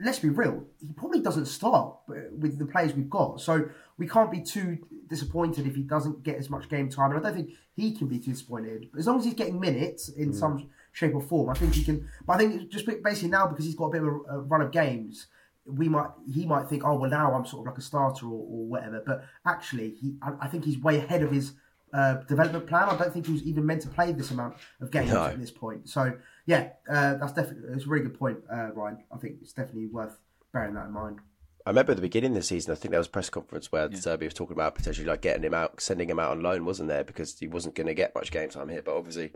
Let's 0.00 0.18
be 0.18 0.28
real. 0.28 0.64
He 0.84 0.92
probably 0.92 1.20
doesn't 1.20 1.46
start 1.46 1.96
with 2.08 2.58
the 2.58 2.66
players 2.66 2.94
we've 2.94 3.10
got, 3.10 3.40
so 3.40 3.68
we 3.98 4.08
can't 4.08 4.30
be 4.30 4.40
too 4.40 4.78
disappointed 5.08 5.66
if 5.66 5.74
he 5.74 5.82
doesn't 5.82 6.22
get 6.22 6.36
as 6.36 6.50
much 6.50 6.68
game 6.68 6.88
time. 6.88 7.10
And 7.12 7.20
I 7.20 7.22
don't 7.22 7.34
think 7.36 7.50
he 7.74 7.92
can 7.92 8.08
be 8.08 8.18
too 8.18 8.32
disappointed. 8.32 8.88
As 8.98 9.06
long 9.06 9.18
as 9.18 9.24
he's 9.24 9.34
getting 9.34 9.60
minutes 9.60 10.08
in 10.08 10.32
some 10.32 10.68
shape 10.92 11.14
or 11.14 11.20
form, 11.20 11.50
I 11.50 11.54
think 11.54 11.74
he 11.74 11.84
can. 11.84 12.08
But 12.26 12.34
I 12.34 12.38
think 12.38 12.70
just 12.70 12.86
basically 12.86 13.28
now 13.28 13.46
because 13.46 13.64
he's 13.64 13.74
got 13.76 13.86
a 13.86 13.90
bit 13.90 14.02
of 14.02 14.08
a, 14.08 14.38
a 14.38 14.40
run 14.40 14.62
of 14.62 14.72
games, 14.72 15.26
we 15.66 15.88
might 15.88 16.10
he 16.32 16.46
might 16.46 16.68
think, 16.68 16.82
oh 16.84 16.96
well, 16.96 17.10
now 17.10 17.34
I'm 17.34 17.44
sort 17.44 17.66
of 17.66 17.72
like 17.72 17.78
a 17.78 17.82
starter 17.82 18.26
or, 18.26 18.30
or 18.32 18.66
whatever. 18.66 19.02
But 19.04 19.24
actually, 19.46 19.90
he 20.00 20.16
I, 20.22 20.32
I 20.42 20.48
think 20.48 20.64
he's 20.64 20.78
way 20.78 20.98
ahead 20.98 21.22
of 21.22 21.30
his 21.30 21.52
uh, 21.92 22.14
development 22.28 22.66
plan. 22.66 22.88
I 22.88 22.96
don't 22.96 23.12
think 23.12 23.26
he 23.26 23.32
was 23.32 23.42
even 23.44 23.64
meant 23.64 23.82
to 23.82 23.88
play 23.88 24.12
this 24.12 24.30
amount 24.30 24.56
of 24.80 24.90
games 24.90 25.10
No. 25.12 25.24
at 25.24 25.38
this 25.40 25.50
point. 25.50 25.88
So 25.88 26.12
yeah, 26.46 26.68
uh, 26.88 27.14
that's 27.14 27.32
definitely 27.32 27.74
it's 27.74 27.84
a 27.84 27.88
really 27.88 28.04
good 28.04 28.18
point, 28.18 28.38
uh, 28.50 28.72
Ryan. 28.72 29.04
I 29.12 29.18
think 29.18 29.36
it's 29.42 29.52
definitely 29.52 29.86
worth 29.86 30.16
bearing 30.52 30.74
that 30.74 30.86
in 30.86 30.92
mind. 30.92 31.20
I 31.66 31.70
remember 31.70 31.90
at 31.90 31.96
the 31.96 32.02
beginning 32.02 32.30
of 32.30 32.36
the 32.36 32.42
season, 32.42 32.70
I 32.70 32.76
think 32.76 32.92
there 32.92 33.00
was 33.00 33.08
a 33.08 33.10
press 33.10 33.28
conference 33.28 33.72
where 33.72 33.92
Serbia 33.92 34.28
was 34.28 34.34
talking 34.34 34.54
about 34.54 34.76
potentially 34.76 35.06
like 35.06 35.22
getting 35.22 35.42
him 35.42 35.54
out, 35.54 35.80
sending 35.80 36.08
him 36.08 36.20
out 36.20 36.30
on 36.30 36.40
loan, 36.40 36.64
wasn't 36.64 36.88
there? 36.88 37.02
Because 37.02 37.36
he 37.36 37.48
wasn't 37.48 37.74
going 37.74 37.88
to 37.88 37.94
get 37.94 38.14
much 38.14 38.30
game 38.30 38.48
time 38.48 38.68
here. 38.68 38.82
But 38.82 38.96
obviously, 38.96 39.32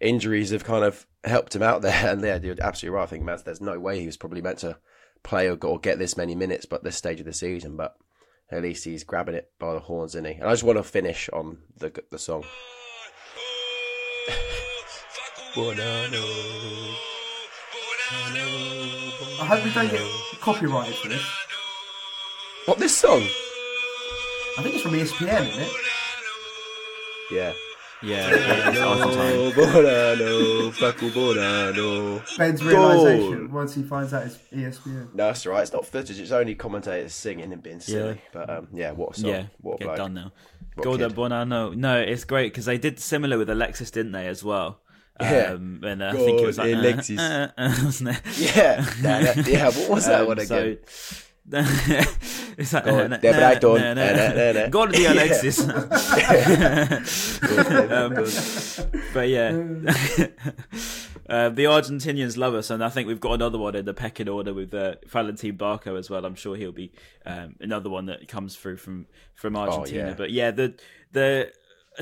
injuries 0.00 0.48
have 0.50 0.64
kind 0.64 0.82
of 0.82 1.06
helped 1.24 1.54
him 1.54 1.62
out 1.62 1.82
there. 1.82 2.10
And 2.10 2.22
yeah, 2.22 2.38
you're 2.38 2.56
absolutely 2.62 2.96
right. 2.96 3.02
I 3.02 3.06
think 3.06 3.24
Maz, 3.24 3.44
there's 3.44 3.60
no 3.60 3.78
way 3.78 4.00
he 4.00 4.06
was 4.06 4.16
probably 4.16 4.40
meant 4.40 4.60
to 4.60 4.78
play 5.22 5.46
or, 5.50 5.58
or 5.62 5.78
get 5.78 5.98
this 5.98 6.16
many 6.16 6.34
minutes, 6.34 6.64
but 6.64 6.82
this 6.82 6.96
stage 6.96 7.20
of 7.20 7.26
the 7.26 7.34
season. 7.34 7.76
But 7.76 7.98
at 8.50 8.62
least 8.62 8.86
he's 8.86 9.04
grabbing 9.04 9.34
it 9.34 9.50
by 9.58 9.74
the 9.74 9.80
horns, 9.80 10.12
isn't 10.12 10.24
he? 10.24 10.32
And 10.32 10.44
I 10.44 10.52
just 10.52 10.64
want 10.64 10.78
to 10.78 10.82
finish 10.82 11.28
on 11.34 11.58
the 11.76 11.92
the 12.10 12.18
song. 12.18 12.46
I 15.56 15.60
hope 19.46 19.64
we 19.64 19.72
don't 19.72 19.90
get 19.90 20.02
copyrighted 20.40 20.94
for 20.96 21.08
this. 21.08 21.24
What 22.66 22.78
this 22.78 22.96
song? 22.96 23.22
I 24.58 24.62
think 24.62 24.74
it's 24.74 24.82
from 24.82 24.92
ESPN, 24.92 25.48
isn't 25.48 25.62
it? 25.62 25.72
Yeah. 27.30 27.52
Yeah, 28.00 28.30
yeah, 28.30 28.70
it's 28.70 28.78
Argentine. 28.78 29.50
Bonano, 29.52 30.70
Facu 30.70 31.10
Bonano. 31.10 32.38
Ben's 32.38 32.64
realization 32.64 33.50
once 33.50 33.74
he 33.74 33.82
finds 33.82 34.14
out 34.14 34.24
it's 34.26 34.36
ESPN. 34.54 35.14
No, 35.14 35.26
that's 35.26 35.44
all 35.44 35.52
right. 35.54 35.62
It's 35.62 35.72
not 35.72 35.84
footage. 35.84 36.20
It's 36.20 36.30
only 36.30 36.54
commentators 36.54 37.12
singing 37.12 37.52
and 37.52 37.60
being 37.60 37.80
silly. 37.80 38.10
Yeah. 38.10 38.20
But 38.32 38.50
um, 38.50 38.68
yeah, 38.72 38.92
what 38.92 39.16
a 39.16 39.20
song. 39.20 39.30
Yeah, 39.30 39.46
what 39.62 39.74
a 39.74 39.78
get 39.78 39.84
bloke. 39.86 39.96
done 39.96 40.14
now. 40.14 40.32
What 40.76 40.84
Golda 40.84 41.08
kid. 41.08 41.16
Bonanno. 41.16 41.74
No, 41.74 41.98
it's 41.98 42.22
great 42.22 42.52
because 42.52 42.66
they 42.66 42.78
did 42.78 43.00
similar 43.00 43.36
with 43.36 43.50
Alexis, 43.50 43.90
didn't 43.90 44.12
they, 44.12 44.28
as 44.28 44.44
well? 44.44 44.78
Yeah. 45.20 45.52
Um, 45.54 45.80
and 45.84 46.02
uh, 46.02 46.08
I 46.08 46.12
think 46.12 46.40
it 46.40 46.46
was 46.46 46.58
like 46.58 46.70
God, 46.72 46.76
uh, 46.76 46.80
Alexis. 46.80 47.18
uh, 47.18 47.50
uh, 47.58 47.74
wasn't 47.84 48.10
it? 48.10 48.20
Yeah, 48.54 48.84
yeah, 49.46 49.64
what 49.70 49.88
was 49.90 50.06
that 50.06 50.20
Um, 50.20 50.26
one 50.28 50.38
again? 50.38 50.78
So, 50.86 51.16
it's 52.58 52.72
like 52.74 52.84
Go 52.84 52.98
on, 53.00 53.12
uh, 53.14 53.16
De 53.16 53.30
nah, 53.32 53.38
Brighton, 53.38 53.74
nah, 53.74 53.94
nah. 53.94 54.02
uh, 54.02 54.12
nah, 54.12 54.32
nah, 54.34 54.52
nah. 54.52 54.68
Go 54.76 54.86
to 54.86 54.92
the. 54.92 55.06
Alexis. 55.12 55.60
um, 57.92 58.14
but 59.14 59.28
yeah, 59.28 59.52
Uh, 61.28 61.50
the 61.50 61.64
Argentinians 61.64 62.38
love 62.38 62.54
us, 62.54 62.70
and 62.70 62.82
I 62.82 62.88
think 62.88 63.06
we've 63.06 63.20
got 63.20 63.32
another 63.34 63.58
one 63.58 63.74
in 63.76 63.84
the 63.84 63.92
pecking 63.92 64.30
order 64.30 64.54
with 64.54 64.72
uh, 64.72 64.94
Valentin 65.08 65.58
Barco 65.58 65.98
as 65.98 66.08
well. 66.08 66.24
I'm 66.24 66.34
sure 66.34 66.56
he'll 66.56 66.72
be 66.72 66.90
um, 67.26 67.54
another 67.60 67.90
one 67.90 68.06
that 68.06 68.28
comes 68.28 68.56
through 68.56 68.78
from 68.78 69.04
from 69.34 69.54
Argentina. 69.54 70.08
yeah. 70.08 70.14
But 70.14 70.30
yeah, 70.30 70.50
the 70.52 70.74
the 71.12 71.52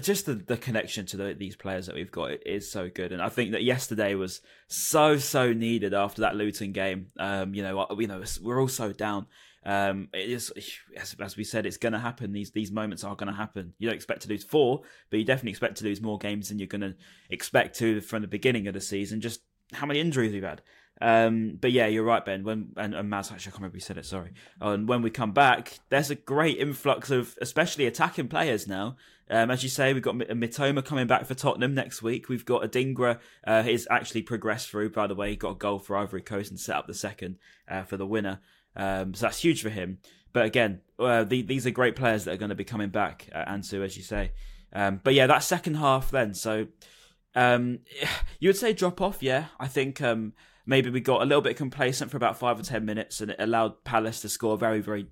just 0.00 0.26
the, 0.26 0.34
the 0.34 0.56
connection 0.56 1.06
to 1.06 1.16
the, 1.16 1.34
these 1.34 1.56
players 1.56 1.86
that 1.86 1.94
we've 1.94 2.10
got 2.10 2.46
is 2.46 2.70
so 2.70 2.88
good, 2.88 3.12
and 3.12 3.22
I 3.22 3.28
think 3.28 3.52
that 3.52 3.62
yesterday 3.62 4.14
was 4.14 4.40
so 4.68 5.16
so 5.18 5.52
needed 5.52 5.94
after 5.94 6.22
that 6.22 6.36
Luton 6.36 6.72
game. 6.72 7.08
Um, 7.18 7.54
you 7.54 7.62
know, 7.62 7.86
you 7.98 8.06
know, 8.06 8.22
we're 8.42 8.60
all 8.60 8.68
so 8.68 8.92
down. 8.92 9.26
Um, 9.64 10.08
it 10.14 10.30
is 10.30 10.52
as, 10.96 11.16
as 11.20 11.36
we 11.36 11.44
said, 11.44 11.66
it's 11.66 11.76
going 11.76 11.92
to 11.92 11.98
happen. 11.98 12.32
These 12.32 12.52
these 12.52 12.70
moments 12.70 13.04
are 13.04 13.16
going 13.16 13.32
to 13.32 13.36
happen. 13.36 13.74
You 13.78 13.88
don't 13.88 13.96
expect 13.96 14.22
to 14.22 14.28
lose 14.28 14.44
four, 14.44 14.82
but 15.10 15.18
you 15.18 15.24
definitely 15.24 15.50
expect 15.50 15.78
to 15.78 15.84
lose 15.84 16.00
more 16.00 16.18
games 16.18 16.48
than 16.48 16.58
you're 16.58 16.68
going 16.68 16.82
to 16.82 16.94
expect 17.30 17.78
to 17.78 18.00
from 18.00 18.22
the 18.22 18.28
beginning 18.28 18.68
of 18.68 18.74
the 18.74 18.80
season. 18.80 19.20
Just 19.20 19.40
how 19.72 19.86
many 19.86 20.00
injuries 20.00 20.32
we've 20.32 20.42
had. 20.42 20.62
Um, 21.00 21.58
but 21.60 21.72
yeah, 21.72 21.86
you're 21.86 22.04
right, 22.04 22.24
Ben. 22.24 22.44
When 22.44 22.72
and, 22.76 22.94
and 22.94 23.10
Maz, 23.12 23.32
actually, 23.32 23.50
I 23.50 23.52
can't 23.52 23.56
remember 23.56 23.76
who 23.76 23.80
said 23.80 23.98
it. 23.98 24.06
Sorry. 24.06 24.32
And 24.60 24.88
when 24.88 25.02
we 25.02 25.10
come 25.10 25.32
back, 25.32 25.78
there's 25.90 26.10
a 26.10 26.14
great 26.14 26.58
influx 26.58 27.10
of, 27.10 27.36
especially 27.40 27.86
attacking 27.86 28.28
players 28.28 28.66
now. 28.66 28.96
Um, 29.28 29.50
as 29.50 29.62
you 29.62 29.68
say, 29.68 29.92
we've 29.92 30.02
got 30.02 30.14
Mitoma 30.14 30.84
coming 30.84 31.06
back 31.06 31.26
for 31.26 31.34
Tottenham 31.34 31.74
next 31.74 32.00
week. 32.02 32.28
We've 32.28 32.44
got 32.44 32.62
Adingra, 32.62 33.18
uh, 33.46 33.62
he's 33.62 33.86
actually 33.90 34.22
progressed 34.22 34.68
through. 34.68 34.90
By 34.90 35.06
the 35.06 35.14
way, 35.14 35.30
he 35.30 35.36
got 35.36 35.50
a 35.50 35.56
goal 35.56 35.78
for 35.78 35.96
Ivory 35.96 36.22
Coast 36.22 36.50
and 36.50 36.60
set 36.60 36.76
up 36.76 36.86
the 36.86 36.94
second 36.94 37.36
uh, 37.68 37.82
for 37.82 37.96
the 37.96 38.06
winner. 38.06 38.40
Um, 38.76 39.14
so 39.14 39.26
that's 39.26 39.42
huge 39.42 39.62
for 39.62 39.70
him. 39.70 39.98
But 40.32 40.44
again, 40.44 40.80
uh, 40.98 41.24
the, 41.24 41.42
these 41.42 41.66
are 41.66 41.70
great 41.70 41.96
players 41.96 42.24
that 42.24 42.34
are 42.34 42.36
going 42.36 42.50
to 42.50 42.54
be 42.54 42.64
coming 42.64 42.90
back, 42.90 43.28
uh, 43.34 43.44
Ansu, 43.46 43.82
as 43.84 43.96
you 43.96 44.02
say. 44.02 44.32
Um, 44.72 45.00
but 45.02 45.14
yeah, 45.14 45.26
that 45.26 45.42
second 45.42 45.74
half 45.76 46.10
then. 46.10 46.34
So 46.34 46.66
um, 47.34 47.80
you 48.38 48.48
would 48.48 48.56
say 48.56 48.72
drop 48.72 49.00
off, 49.00 49.22
yeah. 49.22 49.46
I 49.58 49.66
think 49.66 50.00
um, 50.02 50.34
maybe 50.66 50.90
we 50.90 51.00
got 51.00 51.22
a 51.22 51.24
little 51.24 51.42
bit 51.42 51.56
complacent 51.56 52.10
for 52.10 52.16
about 52.16 52.38
five 52.38 52.60
or 52.60 52.62
ten 52.62 52.84
minutes, 52.84 53.20
and 53.20 53.30
it 53.30 53.36
allowed 53.38 53.82
Palace 53.84 54.20
to 54.20 54.28
score 54.28 54.54
a 54.54 54.58
very, 54.58 54.80
very 54.80 55.06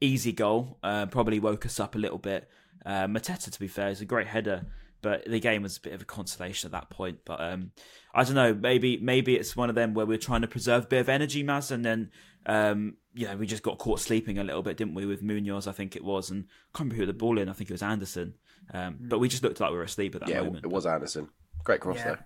easy 0.00 0.32
goal. 0.32 0.78
Uh, 0.82 1.06
probably 1.06 1.40
woke 1.40 1.64
us 1.66 1.80
up 1.80 1.94
a 1.94 1.98
little 1.98 2.18
bit. 2.18 2.48
Uh, 2.86 3.06
Mateta, 3.08 3.50
to 3.50 3.58
be 3.60 3.66
fair, 3.68 3.88
is 3.88 4.00
a 4.00 4.04
great 4.04 4.28
header, 4.28 4.64
but 5.02 5.24
the 5.28 5.40
game 5.40 5.62
was 5.62 5.76
a 5.76 5.80
bit 5.80 5.92
of 5.92 6.00
a 6.02 6.04
consolation 6.04 6.68
at 6.68 6.72
that 6.72 6.88
point. 6.88 7.18
But 7.24 7.40
um, 7.40 7.72
I 8.14 8.22
don't 8.24 8.34
know. 8.36 8.54
Maybe 8.54 8.96
maybe 8.98 9.34
it's 9.36 9.56
one 9.56 9.68
of 9.68 9.74
them 9.74 9.92
where 9.92 10.06
we're 10.06 10.18
trying 10.18 10.42
to 10.42 10.48
preserve 10.48 10.84
a 10.84 10.86
bit 10.86 11.00
of 11.00 11.08
energy, 11.08 11.42
Maz, 11.44 11.70
and 11.72 11.84
then 11.84 12.10
um, 12.46 12.96
yeah, 13.12 13.34
we 13.34 13.46
just 13.46 13.62
got 13.64 13.78
caught 13.78 13.98
sleeping 14.00 14.38
a 14.38 14.44
little 14.44 14.62
bit, 14.62 14.76
didn't 14.76 14.94
we? 14.94 15.04
With 15.04 15.20
Munoz, 15.22 15.66
I 15.66 15.72
think 15.72 15.96
it 15.96 16.04
was, 16.04 16.30
and 16.30 16.44
I 16.44 16.78
can't 16.78 16.84
remember 16.84 16.94
who 16.94 17.00
had 17.02 17.08
the 17.08 17.18
ball 17.18 17.38
in. 17.38 17.48
I 17.48 17.52
think 17.52 17.68
it 17.70 17.74
was 17.74 17.82
Anderson. 17.82 18.34
Um, 18.72 18.96
but 19.00 19.18
we 19.18 19.28
just 19.28 19.42
looked 19.42 19.60
like 19.60 19.70
we 19.70 19.76
were 19.76 19.82
asleep 19.82 20.14
at 20.14 20.20
that 20.22 20.30
Yeah, 20.30 20.42
moment. 20.42 20.64
it 20.64 20.68
was 20.70 20.86
Anderson. 20.86 21.28
Great 21.64 21.80
cross 21.80 21.96
Yeah. 21.98 22.04
though. 22.12 22.18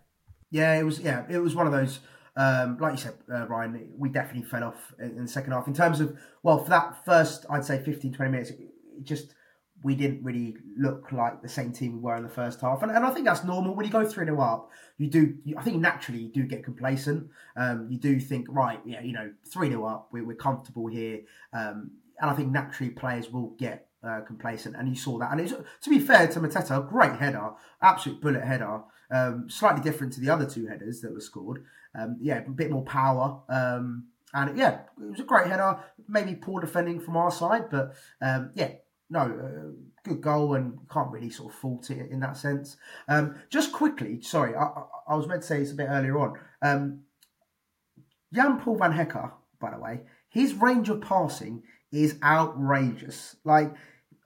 Yeah, 0.51 0.79
it 0.79 0.83
was. 0.85 1.01
Yeah, 1.01 1.25
it 1.31 1.39
was 1.39 1.55
one 1.55 1.67
of 1.67 1.73
those. 1.73 2.01
Um, 2.37 2.77
like 2.79 2.93
you 2.93 2.99
said, 2.99 3.15
uh, 3.33 3.47
Ryan, 3.47 3.93
we 3.97 4.09
definitely 4.09 4.49
fell 4.49 4.65
off 4.65 4.93
in 4.99 5.11
in 5.17 5.23
the 5.23 5.29
second 5.29 5.53
half. 5.53 5.67
In 5.67 5.75
terms 5.75 6.01
of, 6.01 6.19
well, 6.43 6.59
for 6.63 6.71
that 6.71 7.05
first, 7.05 7.47
I'd 7.51 7.65
say 7.65 7.83
15, 7.83 8.13
20 8.13 8.31
minutes, 8.31 8.51
it 8.51 8.61
it 8.99 9.05
just 9.05 9.35
we 9.83 9.95
didn't 9.95 10.23
really 10.23 10.57
look 10.77 11.11
like 11.13 11.43
the 11.43 11.49
same 11.49 11.73
team 11.73 11.95
we 11.95 11.99
were 12.01 12.17
in 12.17 12.23
the 12.23 12.29
first 12.29 12.61
half, 12.61 12.83
and, 12.83 12.91
and 12.91 13.05
I 13.05 13.11
think 13.11 13.27
that's 13.27 13.45
normal. 13.45 13.75
When 13.75 13.87
you 13.87 13.93
go 13.93 14.05
three 14.05 14.27
0 14.27 14.41
up, 14.41 14.71
you 14.99 15.09
do. 15.09 15.35
You, 15.45 15.57
I 15.59 15.63
think 15.63 15.81
naturally 15.81 16.21
you 16.21 16.29
do 16.29 16.45
get 16.45 16.65
complacent. 16.65 17.29
Um, 17.57 17.89
you 17.91 17.99
do 17.99 18.21
think, 18.21 18.47
right, 18.51 18.81
yeah, 18.85 19.01
you 19.01 19.13
know, 19.13 19.33
three 19.47 19.69
0 19.69 19.85
up, 19.87 20.09
we're, 20.13 20.25
we're 20.25 20.37
comfortable 20.37 20.87
here, 20.87 21.21
um, 21.53 21.93
and 22.21 22.31
I 22.31 22.35
think 22.35 22.51
naturally 22.51 22.91
players 22.91 23.31
will 23.31 23.51
get 23.59 23.89
uh, 24.03 24.21
complacent, 24.27 24.77
and 24.77 24.89
you 24.89 24.97
saw 24.97 25.19
that. 25.19 25.33
And 25.33 25.41
it's, 25.41 25.53
to 25.53 25.91
be 25.91 25.99
fair 25.99 26.29
to 26.29 26.41
Mateta, 26.41 26.89
great 26.89 27.17
header, 27.17 27.51
absolute 27.83 28.21
bullet 28.21 28.45
header. 28.45 28.83
Um, 29.13 29.51
slightly 29.51 29.83
different 29.83 30.13
to 30.13 30.21
the 30.21 30.31
other 30.31 30.47
two 30.47 30.67
headers 30.67 31.01
that 31.01 31.13
were 31.13 31.21
scored. 31.21 31.65
Um, 31.99 32.17
yeah, 32.21 32.39
a 32.39 32.51
bit 32.51 32.71
more 32.71 32.85
power. 32.85 33.41
Um, 33.49 34.07
and 34.33 34.57
yeah, 34.57 34.83
it 35.03 35.11
was 35.11 35.21
a 35.21 35.25
great 35.25 35.49
header. 35.49 35.79
Maybe 36.09 36.35
poor 36.35 36.61
defending 36.61 37.01
from 37.01 37.17
our 37.17 37.31
side, 37.31 37.71
but 37.71 37.95
um, 38.21 38.51
yeah, 38.55 38.73
no, 39.11 39.21
uh, 39.21 39.71
good 40.05 40.21
goal 40.21 40.55
and 40.55 40.79
can't 40.91 41.11
really 41.11 41.31
sort 41.31 41.53
of 41.53 41.59
fault 41.59 41.91
it 41.91 42.11
in 42.11 42.21
that 42.21 42.37
sense. 42.37 42.77
Um, 43.09 43.35
just 43.51 43.73
quickly, 43.73 44.23
sorry, 44.23 44.55
I, 44.55 44.71
I, 45.09 45.17
was 45.17 45.27
meant 45.27 45.43
to 45.43 45.47
say 45.47 45.59
this 45.59 45.73
a 45.73 45.75
bit 45.75 45.89
earlier 45.91 46.19
on. 46.19 46.35
Um, 46.63 47.01
Jan 48.33 48.61
Paul 48.61 48.77
Van 48.77 48.93
Hecke, 48.93 49.33
by 49.61 49.73
the 49.73 49.79
way, 49.79 50.01
his 50.29 50.55
range 50.55 50.89
of 50.89 51.01
passing 51.01 51.63
is 51.93 52.17
outrageous. 52.23 53.37
Like, 53.45 53.75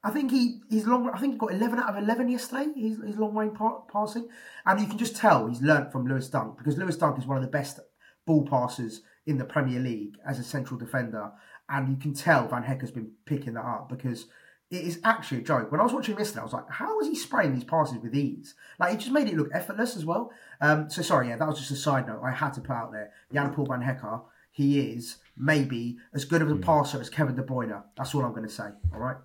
I 0.05 0.11
think 0.11 0.31
he 0.31 0.61
he's 0.69 0.87
long. 0.87 1.09
I 1.09 1.19
think 1.19 1.33
he 1.33 1.39
got 1.39 1.53
eleven 1.53 1.79
out 1.79 1.89
of 1.89 2.03
eleven 2.03 2.29
yesterday. 2.29 2.67
His, 2.77 2.99
his 3.03 3.17
long 3.17 3.35
range 3.35 3.57
pa- 3.57 3.81
passing, 3.91 4.29
and 4.67 4.79
you 4.79 4.87
can 4.87 4.99
just 4.99 5.17
tell 5.17 5.47
he's 5.47 5.63
learnt 5.63 5.91
from 5.91 6.07
Lewis 6.07 6.29
Dunk 6.29 6.59
because 6.59 6.77
Lewis 6.77 6.99
Dunk 6.99 7.19
is 7.19 7.27
one 7.27 7.39
of 7.39 7.43
the 7.43 7.49
best 7.49 7.81
ball 8.27 8.47
passers 8.47 9.01
in 9.27 9.39
the 9.39 9.45
Premier 9.45 9.81
League 9.81 10.19
as 10.27 10.39
a 10.39 10.45
central 10.45 10.79
defender, 10.79 11.33
and 11.71 11.89
you 11.89 11.97
can 11.97 12.13
tell 12.13 12.47
Van 12.47 12.63
Hecke's 12.63 12.91
been 12.91 13.13
picking 13.25 13.55
that 13.55 13.65
up 13.65 13.89
because 13.89 14.27
it 14.71 14.83
is 14.83 15.01
actually 15.05 15.39
a 15.39 15.43
joke. 15.43 15.71
When 15.71 15.81
I 15.81 15.85
was 15.85 15.93
watching 15.93 16.15
him 16.15 16.19
yesterday, 16.19 16.41
I 16.41 16.45
was 16.45 16.53
like, 16.53 16.69
how 16.71 16.99
is 17.01 17.07
he 17.07 17.15
spraying 17.15 17.55
these 17.55 17.65
passes 17.65 17.99
with 17.99 18.15
ease? 18.15 18.55
Like, 18.79 18.93
he 18.93 18.97
just 18.97 19.13
made 19.13 19.29
it 19.29 19.37
look 19.37 19.51
effortless 19.53 19.97
as 19.97 20.05
well. 20.05 20.33
Um, 20.61 20.91
so, 20.91 21.03
sorry, 21.03 21.29
yeah, 21.29 21.37
that 21.37 21.47
was 21.47 21.59
just 21.59 21.71
a 21.71 21.77
side 21.77 22.07
note 22.07 22.23
I 22.25 22.31
had 22.31 22.55
to 22.55 22.61
put 22.61 22.73
out 22.73 22.93
there. 22.93 23.13
Jan 23.33 23.53
Paul 23.53 23.67
Van 23.67 23.81
Hecke, 23.81 24.23
he 24.51 24.81
is 24.81 25.19
maybe 25.37 25.99
as 26.15 26.25
good 26.25 26.43
of 26.43 26.51
a 26.51 26.57
passer 26.57 27.01
as 27.01 27.11
Kevin 27.11 27.35
De 27.35 27.43
Bruyne. 27.43 27.83
That's 27.97 28.15
all 28.15 28.25
I'm 28.25 28.31
going 28.33 28.45
to 28.45 28.49
say, 28.49 28.69
all 28.93 29.01
right? 29.01 29.17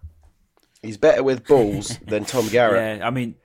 He's 0.81 0.97
better 0.97 1.23
with 1.23 1.45
balls 1.45 1.97
than 2.07 2.25
Tom 2.25 2.47
Garrett. 2.47 2.99
Yeah, 2.99 3.07
I 3.07 3.09
mean, 3.09 3.35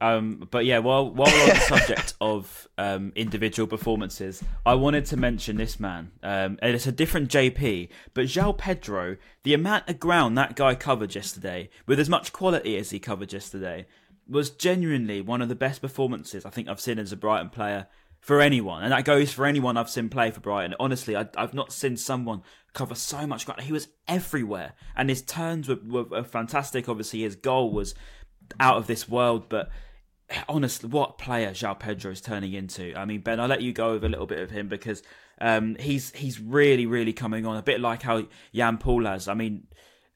um, 0.00 0.46
but 0.50 0.64
yeah, 0.64 0.78
while 0.78 1.10
while 1.10 1.32
we're 1.32 1.42
on 1.42 1.48
the 1.48 1.54
subject 1.56 2.14
of 2.20 2.68
um, 2.78 3.12
individual 3.16 3.66
performances, 3.66 4.42
I 4.64 4.74
wanted 4.74 5.06
to 5.06 5.16
mention 5.16 5.56
this 5.56 5.80
man, 5.80 6.12
um, 6.22 6.58
and 6.62 6.74
it's 6.74 6.86
a 6.86 6.92
different 6.92 7.30
JP, 7.30 7.88
but 8.14 8.26
João 8.26 8.56
Pedro. 8.56 9.16
The 9.42 9.54
amount 9.54 9.88
of 9.88 9.98
ground 9.98 10.36
that 10.38 10.56
guy 10.56 10.74
covered 10.74 11.14
yesterday, 11.14 11.70
with 11.86 11.98
as 11.98 12.08
much 12.08 12.32
quality 12.32 12.76
as 12.76 12.90
he 12.90 12.98
covered 12.98 13.32
yesterday, 13.32 13.86
was 14.28 14.50
genuinely 14.50 15.20
one 15.20 15.42
of 15.42 15.48
the 15.48 15.54
best 15.54 15.80
performances 15.80 16.44
I 16.44 16.50
think 16.50 16.68
I've 16.68 16.80
seen 16.80 16.98
as 16.98 17.12
a 17.12 17.16
Brighton 17.16 17.48
player 17.48 17.86
for 18.20 18.40
anyone, 18.40 18.82
and 18.84 18.92
that 18.92 19.04
goes 19.04 19.32
for 19.32 19.46
anyone 19.46 19.76
I've 19.76 19.90
seen 19.90 20.08
play 20.08 20.30
for 20.30 20.40
Brighton. 20.40 20.74
Honestly, 20.78 21.16
I, 21.16 21.28
I've 21.36 21.54
not 21.54 21.72
seen 21.72 21.96
someone 21.96 22.42
cover 22.72 22.94
so 22.94 23.26
much 23.26 23.46
ground. 23.46 23.62
He 23.62 23.72
was 23.72 23.88
everywhere, 24.06 24.74
and 24.94 25.08
his 25.08 25.22
turns 25.22 25.68
were, 25.68 25.78
were, 25.84 26.04
were 26.04 26.24
fantastic. 26.24 26.88
Obviously, 26.88 27.22
his 27.22 27.34
goal 27.36 27.72
was 27.72 27.94
out 28.60 28.76
of 28.76 28.86
this 28.86 29.08
world, 29.08 29.48
but 29.48 29.70
honestly, 30.48 30.88
what 30.88 31.18
player 31.18 31.50
João 31.50 31.78
Pedro 31.78 32.10
is 32.12 32.20
turning 32.20 32.52
into. 32.52 32.94
I 32.96 33.04
mean, 33.04 33.20
Ben, 33.20 33.40
I'll 33.40 33.48
let 33.48 33.62
you 33.62 33.72
go 33.72 33.90
over 33.90 34.06
a 34.06 34.08
little 34.08 34.26
bit 34.26 34.38
of 34.40 34.50
him 34.50 34.68
because 34.68 35.02
um, 35.40 35.76
he's 35.80 36.12
he's 36.14 36.40
really, 36.40 36.86
really 36.86 37.12
coming 37.12 37.46
on, 37.46 37.56
a 37.56 37.62
bit 37.62 37.80
like 37.80 38.02
how 38.02 38.24
Jan 38.54 38.78
Paul 38.78 39.04
has. 39.06 39.28
I 39.28 39.34
mean, 39.34 39.66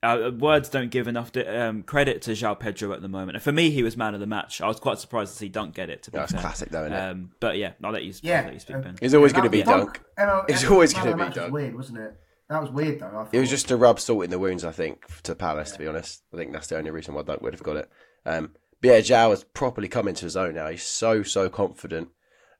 uh, 0.02 0.30
words 0.36 0.68
don't 0.68 0.90
give 0.90 1.06
enough 1.06 1.30
um, 1.36 1.82
credit 1.84 2.22
to 2.22 2.32
João 2.32 2.58
Pedro 2.58 2.92
at 2.92 3.00
the 3.02 3.08
moment. 3.08 3.36
And 3.36 3.42
for 3.42 3.52
me, 3.52 3.70
he 3.70 3.82
was 3.82 3.96
man 3.96 4.14
of 4.14 4.20
the 4.20 4.26
match. 4.26 4.60
I 4.60 4.66
was 4.66 4.80
quite 4.80 4.98
surprised 4.98 5.32
to 5.32 5.38
see 5.38 5.48
Dunk 5.48 5.74
get 5.74 5.90
it. 5.90 6.02
To 6.04 6.10
be 6.10 6.18
That's 6.18 6.32
fair. 6.32 6.40
classic 6.40 6.70
though, 6.70 6.84
isn't 6.86 6.92
it? 6.92 6.98
Um, 7.10 7.30
but 7.40 7.56
yeah, 7.56 7.72
I'll 7.84 7.92
let 7.92 8.02
you, 8.04 8.12
Yeah. 8.22 8.40
I'll 8.40 8.44
let 8.46 8.54
you 8.54 8.60
speak, 8.60 8.82
Ben. 8.82 8.96
He's 9.00 9.14
always 9.14 9.32
going 9.32 9.44
to 9.44 9.50
be 9.50 9.62
Dunk- 9.62 9.94
Dunk. 9.94 10.02
Emma- 10.18 10.44
It's 10.48 10.64
always 10.64 10.92
Man 10.94 11.04
gonna 11.04 11.12
of 11.12 11.18
be 11.18 11.24
Match 11.24 11.34
was 11.36 11.42
Dunk. 11.44 11.52
weird, 11.54 11.74
wasn't 11.76 11.98
it? 11.98 12.16
That 12.50 12.60
was 12.60 12.70
weird, 12.70 13.00
though. 13.00 13.06
I 13.06 13.26
It 13.32 13.38
was 13.40 13.48
just 13.48 13.68
to 13.68 13.76
rub 13.76 13.98
salt 14.00 14.24
in 14.24 14.30
the 14.30 14.38
wounds, 14.38 14.64
I 14.64 14.72
think, 14.72 15.06
to 15.22 15.34
Palace. 15.36 15.70
To 15.70 15.78
be 15.78 15.86
honest, 15.86 16.22
I 16.34 16.36
think 16.36 16.52
that's 16.52 16.66
the 16.66 16.76
only 16.76 16.90
reason 16.90 17.14
why 17.14 17.22
Dunk 17.22 17.40
would 17.40 17.54
have 17.54 17.62
got 17.62 17.76
it. 17.76 17.88
Um, 18.26 18.50
but 18.82 18.88
yeah, 18.88 18.98
João 18.98 19.30
has 19.30 19.44
properly 19.44 19.88
come 19.88 20.08
into 20.08 20.24
his 20.24 20.36
own 20.36 20.56
now. 20.56 20.68
He's 20.68 20.82
so 20.82 21.22
so 21.22 21.48
confident. 21.48 22.08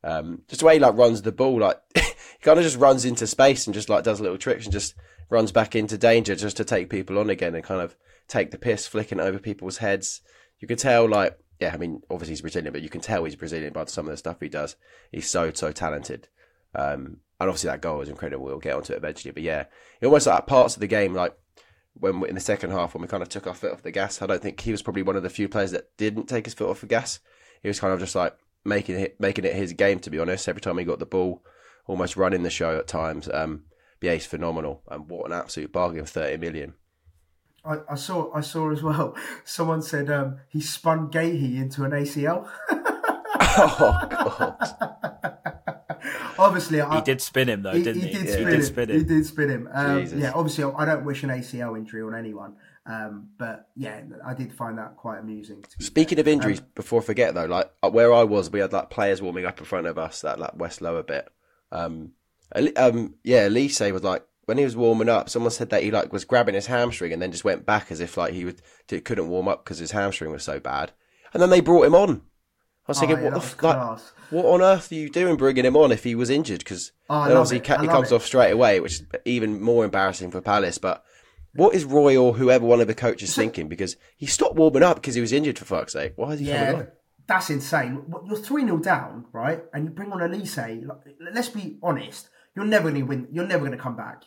Um, 0.05 0.43
just 0.49 0.61
the 0.61 0.67
way 0.67 0.75
he 0.75 0.81
like 0.81 0.97
runs 0.97 1.23
the 1.23 1.33
ball, 1.33 1.59
like 1.59 1.81
he 1.95 2.03
kind 2.43 2.59
of 2.59 2.65
just 2.65 2.79
runs 2.79 3.05
into 3.05 3.27
space 3.27 3.67
and 3.67 3.75
just 3.75 3.89
like 3.89 4.05
does 4.05 4.21
little 4.21 4.39
tricks 4.39 4.65
and 4.65 4.73
just 4.73 4.95
runs 5.29 5.51
back 5.51 5.75
into 5.75 5.99
danger 5.99 6.37
just 6.37 6.57
to 6.59 6.65
take 6.65 6.91
people 6.91 7.19
on 7.19 7.29
again 7.29 7.55
and 7.55 7.65
kind 7.65 7.81
of 7.81 7.97
take 8.29 8.53
the 8.53 8.59
piss, 8.59 8.87
flicking 8.87 9.19
over 9.19 9.39
people's 9.39 9.79
heads. 9.79 10.21
You 10.61 10.69
could 10.69 10.79
tell, 10.79 11.09
like, 11.09 11.37
yeah, 11.59 11.73
I 11.75 11.77
mean, 11.77 12.03
obviously 12.09 12.33
he's 12.33 12.41
Brazilian, 12.41 12.73
but 12.73 12.83
you 12.83 12.89
can 12.89 13.01
tell 13.01 13.25
he's 13.25 13.35
Brazilian 13.35 13.73
by 13.73 13.85
some 13.87 14.07
of 14.07 14.13
the 14.13 14.17
stuff 14.17 14.41
he 14.41 14.49
does. 14.49 14.77
He's 15.11 15.29
so 15.29 15.51
so 15.53 15.73
talented. 15.73 16.29
Um, 16.75 17.19
and 17.41 17.49
obviously 17.49 17.69
that 17.69 17.81
goal 17.83 17.99
was 17.99 18.09
incredible. 18.09 18.45
We'll 18.45 18.59
get 18.59 18.75
onto 18.75 18.93
it 18.93 18.97
eventually, 18.97 19.33
but 19.33 19.43
yeah, 19.43 19.65
it 20.01 20.07
almost 20.07 20.29
like 20.29 20.47
parts 20.47 20.77
of 20.77 20.81
the 20.81 20.87
game, 20.87 21.15
like 21.15 21.37
when 21.95 22.21
we, 22.21 22.29
in 22.29 22.35
the 22.35 22.41
second 22.41 22.71
half 22.71 22.95
when 22.95 23.03
we 23.03 23.09
kind 23.09 23.23
of 23.23 23.29
took 23.29 23.47
our 23.47 23.55
foot 23.55 23.73
off 23.73 23.83
the 23.83 23.91
gas. 23.91 24.23
I 24.23 24.27
don't 24.27 24.43
think 24.43 24.61
he 24.61 24.73
was 24.73 24.83
probably 24.83 25.03
one 25.03 25.17
of 25.17 25.23
the 25.23 25.31
few 25.31 25.49
players 25.49 25.73
that 25.73 25.97
didn't 25.97 26.29
take 26.29 26.47
his 26.47 26.55
foot 26.55 26.71
off 26.71 26.81
the 26.81 26.87
gas. 26.87 27.21
He 27.63 27.69
was 27.69 27.81
kind 27.81 27.93
of 27.93 28.01
just 28.01 28.15
like 28.15 28.37
making 28.65 28.97
it 28.97 29.21
making 29.21 29.45
it 29.45 29.55
his 29.55 29.73
game. 29.73 29.99
To 30.01 30.11
be 30.11 30.19
honest, 30.19 30.49
every 30.49 30.61
time 30.61 30.79
he 30.79 30.85
got 30.85 30.99
the 30.99 31.07
ball, 31.07 31.45
almost 31.87 32.17
running 32.17 32.43
the 32.43 32.51
show 32.51 32.79
at 32.79 32.87
times. 32.87 33.29
Um, 33.33 33.65
yeah, 34.01 34.15
he's 34.15 34.27
phenomenal, 34.27 34.83
and 34.91 35.09
what 35.09 35.27
an 35.27 35.33
absolute 35.33 35.73
bargain, 35.73 36.05
thirty 36.05 36.37
million. 36.37 36.75
I, 37.65 37.79
I 37.91 37.95
saw 37.95 38.33
I 38.35 38.41
saw 38.41 38.71
as 38.73 38.83
well. 38.83 39.17
Someone 39.45 39.83
said 39.83 40.11
um, 40.11 40.39
he 40.49 40.61
spun 40.61 41.11
Guéhi 41.11 41.57
into 41.57 41.85
an 41.85 41.93
ACL. 41.93 42.49
oh 42.71 43.99
god, 44.11 45.39
Obviously, 46.43 46.81
I, 46.81 46.97
He 46.97 47.03
did 47.03 47.21
spin 47.21 47.49
him 47.49 47.63
though, 47.63 47.73
he, 47.73 47.83
didn't 47.83 48.03
he? 48.03 48.09
he 48.09 48.13
did 48.19 48.27
Yeah, 48.27 48.33
spin 48.33 48.39
he 48.39 48.51
did 48.51 48.55
him. 48.55 48.63
spin 48.63 48.89
He 48.91 49.05
did 49.05 49.27
spin 49.27 49.49
him. 49.49 49.69
Um, 49.73 50.07
yeah, 50.19 50.33
obviously, 50.35 50.65
I 50.65 50.85
don't 50.85 51.05
wish 51.05 51.23
an 51.23 51.31
ACL 51.31 51.77
injury 51.77 52.03
on 52.03 52.15
anyone. 52.15 52.57
Um, 52.85 53.29
but 53.39 53.69
yeah, 53.77 54.01
I 54.27 54.35
did 54.35 54.53
find 54.53 54.77
that 54.79 54.97
quite 54.97 55.19
amusing. 55.21 55.63
to 55.63 55.85
Speaking 55.85 56.17
fair. 56.17 56.23
of 56.23 56.29
injuries, 56.29 56.61
Um, 56.61 56.67
before 56.75 57.01
I 57.01 57.05
forget 57.05 57.35
though, 57.35 57.45
like 57.47 57.71
uh, 57.83 57.91
where 57.91 58.13
I 58.13 58.25
was, 58.25 58.51
we 58.51 58.59
had 58.61 58.73
like 58.73 58.91
players 58.91 59.23
warming 59.23 59.47
up 59.47 59.59
in 59.61 59.65
front 59.65 59.87
of 59.87 59.99
us, 59.99 60.21
that 60.23 60.41
like 60.41 60.59
West 60.59 60.81
Lower 60.83 61.03
bit. 61.05 61.29
Um, 61.71 62.13
um, 62.77 63.15
yeah, 63.23 63.49
Olise 63.49 63.93
was 63.93 64.03
like 64.03 64.25
when 64.47 64.59
he 64.59 64.65
was 64.65 64.77
warming 64.77 65.09
up, 65.09 65.29
someone 65.31 65.53
said 65.53 65.71
that 65.71 65.85
he 65.85 65.91
like 65.93 66.13
was 66.13 66.25
grabbing 66.25 66.57
his 66.57 66.67
hamstring 66.67 67.13
and 67.13 67.23
then 67.23 67.31
just 67.31 67.45
went 67.45 67.65
back 67.65 67.93
as 67.93 68.01
if 68.01 68.17
like 68.17 68.35
he 68.35 68.45
would 68.45 68.61
couldn't 68.89 69.29
warm 69.29 69.47
up 69.49 69.65
because 69.65 69.79
his 69.79 69.93
hamstring 69.93 70.33
was 70.33 70.43
so 70.43 70.59
bad. 70.59 70.93
And 71.33 71.41
then 71.41 71.51
they 71.51 71.61
brought 71.61 71.87
him 71.87 71.95
on. 71.95 72.23
I 72.99 72.99
was 72.99 72.99
Oh, 72.99 73.01
thinking, 73.01 73.25
yeah, 73.25 73.31
what 73.35 73.43
the 73.43 73.67
like, 73.67 74.01
what 74.31 74.45
on 74.47 74.63
earth 74.63 74.91
are 74.93 74.95
you 74.95 75.09
doing 75.11 75.37
bringing 75.37 75.65
him 75.65 75.77
on 75.77 75.93
if 75.93 76.05
he 76.05 76.15
was 76.15 76.31
injured? 76.31 76.59
Because 76.61 76.93
Oh, 77.11 77.15
I 77.17 77.29
then 77.29 77.37
love 77.37 77.47
obviously 77.47 77.75
it. 77.75 77.81
he 77.83 77.87
comes 77.89 78.13
it. 78.13 78.15
off 78.15 78.25
straight 78.25 78.51
away, 78.53 78.81
which 78.81 78.93
is 78.95 79.03
even 79.25 79.61
more 79.61 79.85
embarrassing 79.85 80.31
for 80.31 80.41
Palace. 80.41 80.79
But 80.79 81.05
what 81.55 81.75
is 81.75 81.85
Roy 81.85 82.17
or 82.17 82.35
whoever 82.35 82.65
one 82.65 82.81
of 82.81 82.87
the 82.87 82.95
coaches 82.95 83.35
thinking? 83.35 83.69
Because 83.69 83.97
he 84.17 84.27
stopped 84.27 84.57
warming 84.57 84.83
up 84.83 84.97
because 84.97 85.15
he 85.15 85.21
was 85.21 85.33
injured. 85.33 85.59
For 85.59 85.65
fuck's 85.67 85.93
sake, 85.93 86.13
why 86.17 86.33
is 86.33 86.41
he 86.41 86.47
coming 86.47 86.75
on? 86.77 86.89
that's 87.27 87.51
insane. 87.51 88.03
You're 88.27 88.37
3 88.37 88.63
0 88.65 88.79
down, 88.79 89.27
right? 89.33 89.63
And 89.73 89.85
you 89.85 89.91
bring 89.91 90.13
on 90.13 90.21
Olise. 90.21 90.87
Like, 90.87 90.99
let's 91.33 91.49
be 91.51 91.79
honest. 91.83 92.29
You're 92.57 92.65
never 92.67 92.91
going 92.91 93.01
to 93.01 93.07
win. 93.07 93.29
You're 93.31 93.47
never 93.47 93.61
going 93.65 93.77
to 93.77 93.83
come 93.83 93.97
back. 93.97 94.25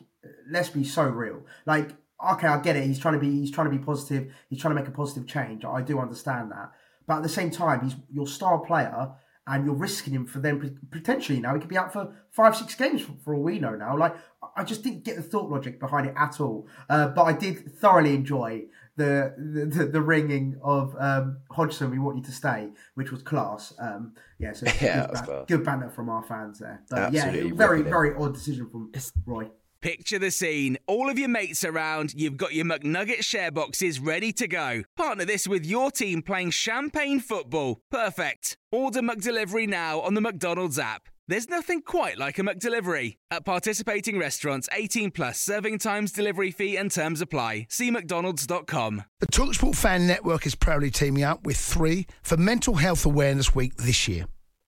Let's 0.50 0.70
be 0.70 0.84
so 0.84 1.04
real. 1.04 1.46
Like, 1.66 1.92
okay, 2.34 2.48
I 2.48 2.60
get 2.60 2.76
it. 2.76 2.86
He's 2.86 2.98
trying 3.00 3.16
to 3.16 3.20
be. 3.20 3.30
He's 3.32 3.52
trying 3.52 3.70
to 3.72 3.78
be 3.78 3.84
positive. 3.84 4.34
He's 4.50 4.60
trying 4.62 4.76
to 4.76 4.80
make 4.82 4.88
a 4.88 4.92
positive 4.96 5.28
change. 5.28 5.66
I 5.66 5.82
do 5.82 6.00
understand 6.00 6.52
that. 6.52 6.72
But 7.08 7.18
at 7.18 7.24
the 7.24 7.30
same 7.30 7.52
time, 7.52 7.82
he's 7.84 7.96
your 8.12 8.28
star 8.28 8.60
player, 8.60 9.12
and 9.48 9.66
you're 9.66 9.76
risking 9.76 10.14
him 10.14 10.26
for 10.26 10.40
them 10.40 10.80
potentially. 10.92 11.40
Now 11.40 11.54
he 11.54 11.60
could 11.60 11.70
be 11.70 11.78
out 11.78 11.94
for 11.94 12.16
five, 12.32 12.56
six 12.56 12.74
games 12.76 13.02
for, 13.02 13.14
for 13.24 13.36
all 13.36 13.44
we 13.44 13.60
know. 13.60 13.76
Now, 13.76 13.96
like, 13.98 14.16
I 14.56 14.64
just 14.64 14.84
didn't 14.84 15.04
get 15.04 15.18
the 15.18 15.22
thought 15.22 15.50
logic 15.50 15.80
behind 15.80 16.08
it 16.08 16.14
at 16.18 16.40
all. 16.40 16.68
Uh, 16.90 17.10
but 17.10 17.24
I 17.24 17.34
did 17.34 17.78
thoroughly 17.78 18.16
enjoy 18.16 18.64
the 18.96 19.34
the, 19.38 19.86
the, 19.86 20.02
ringing 20.02 20.60
of 20.64 20.96
um, 20.98 21.40
Hodgson. 21.52 21.92
We 21.92 22.00
want 22.00 22.18
you 22.18 22.24
to 22.24 22.32
stay, 22.32 22.70
which 22.96 23.12
was 23.12 23.22
class. 23.22 23.74
Um, 23.80 24.14
yeah, 24.40 24.54
so 24.54 24.66
Yeah, 24.82 25.06
good, 25.06 25.14
ban- 25.14 25.26
class. 25.26 25.46
good 25.48 25.66
banter 25.66 25.90
from 25.90 26.10
our 26.10 26.24
fans 26.24 26.60
there. 26.60 26.82
But 26.90 27.00
Absolutely 27.14 27.50
yeah, 27.50 27.56
very 27.56 27.82
very 27.84 28.16
odd 28.16 28.34
decision 28.34 28.70
from 28.70 28.92
Roy. 29.26 29.50
Picture 29.86 30.18
the 30.18 30.32
scene. 30.32 30.80
All 30.88 31.12
of 31.12 31.20
your 31.20 31.30
mates 31.30 31.64
around, 31.64 32.16
you've 32.16 32.38
got 32.38 32.56
your 32.56 32.66
McNugget 32.66 33.24
share 33.24 33.52
boxes 33.52 34.00
ready 34.00 34.32
to 34.34 34.48
go. 34.48 34.82
Partner 34.98 35.26
this 35.26 35.48
with 35.48 35.64
your 35.64 35.92
team 35.92 36.24
playing 36.24 36.50
champagne 36.50 37.20
football. 37.20 37.82
Perfect. 37.92 38.58
Order 38.72 39.02
McDelivery 39.02 39.70
now 39.70 40.00
on 40.00 40.16
the 40.16 40.22
McDonald's 40.22 40.80
app. 40.80 41.04
There's 41.28 41.50
nothing 41.50 41.84
quite 41.84 42.18
like 42.18 42.40
a 42.40 42.42
McDelivery. 42.42 43.18
At 43.30 43.46
participating 43.46 44.18
restaurants, 44.18 44.68
18 44.74 45.12
plus 45.12 45.40
serving 45.40 45.78
times, 45.78 46.12
delivery 46.12 46.50
fee, 46.50 46.78
and 46.78 46.90
terms 46.90 47.22
apply. 47.22 47.68
See 47.70 47.92
McDonald's.com. 47.92 49.04
The 49.20 49.28
Talksport 49.28 49.76
Fan 49.76 50.08
Network 50.08 50.48
is 50.48 50.56
proudly 50.56 50.90
teaming 50.90 51.24
up 51.24 51.46
with 51.46 51.58
three 51.58 52.08
for 52.24 52.38
Mental 52.38 52.74
Health 52.74 53.06
Awareness 53.06 53.54
Week 53.54 53.76
this 53.76 54.08
year. 54.08 54.26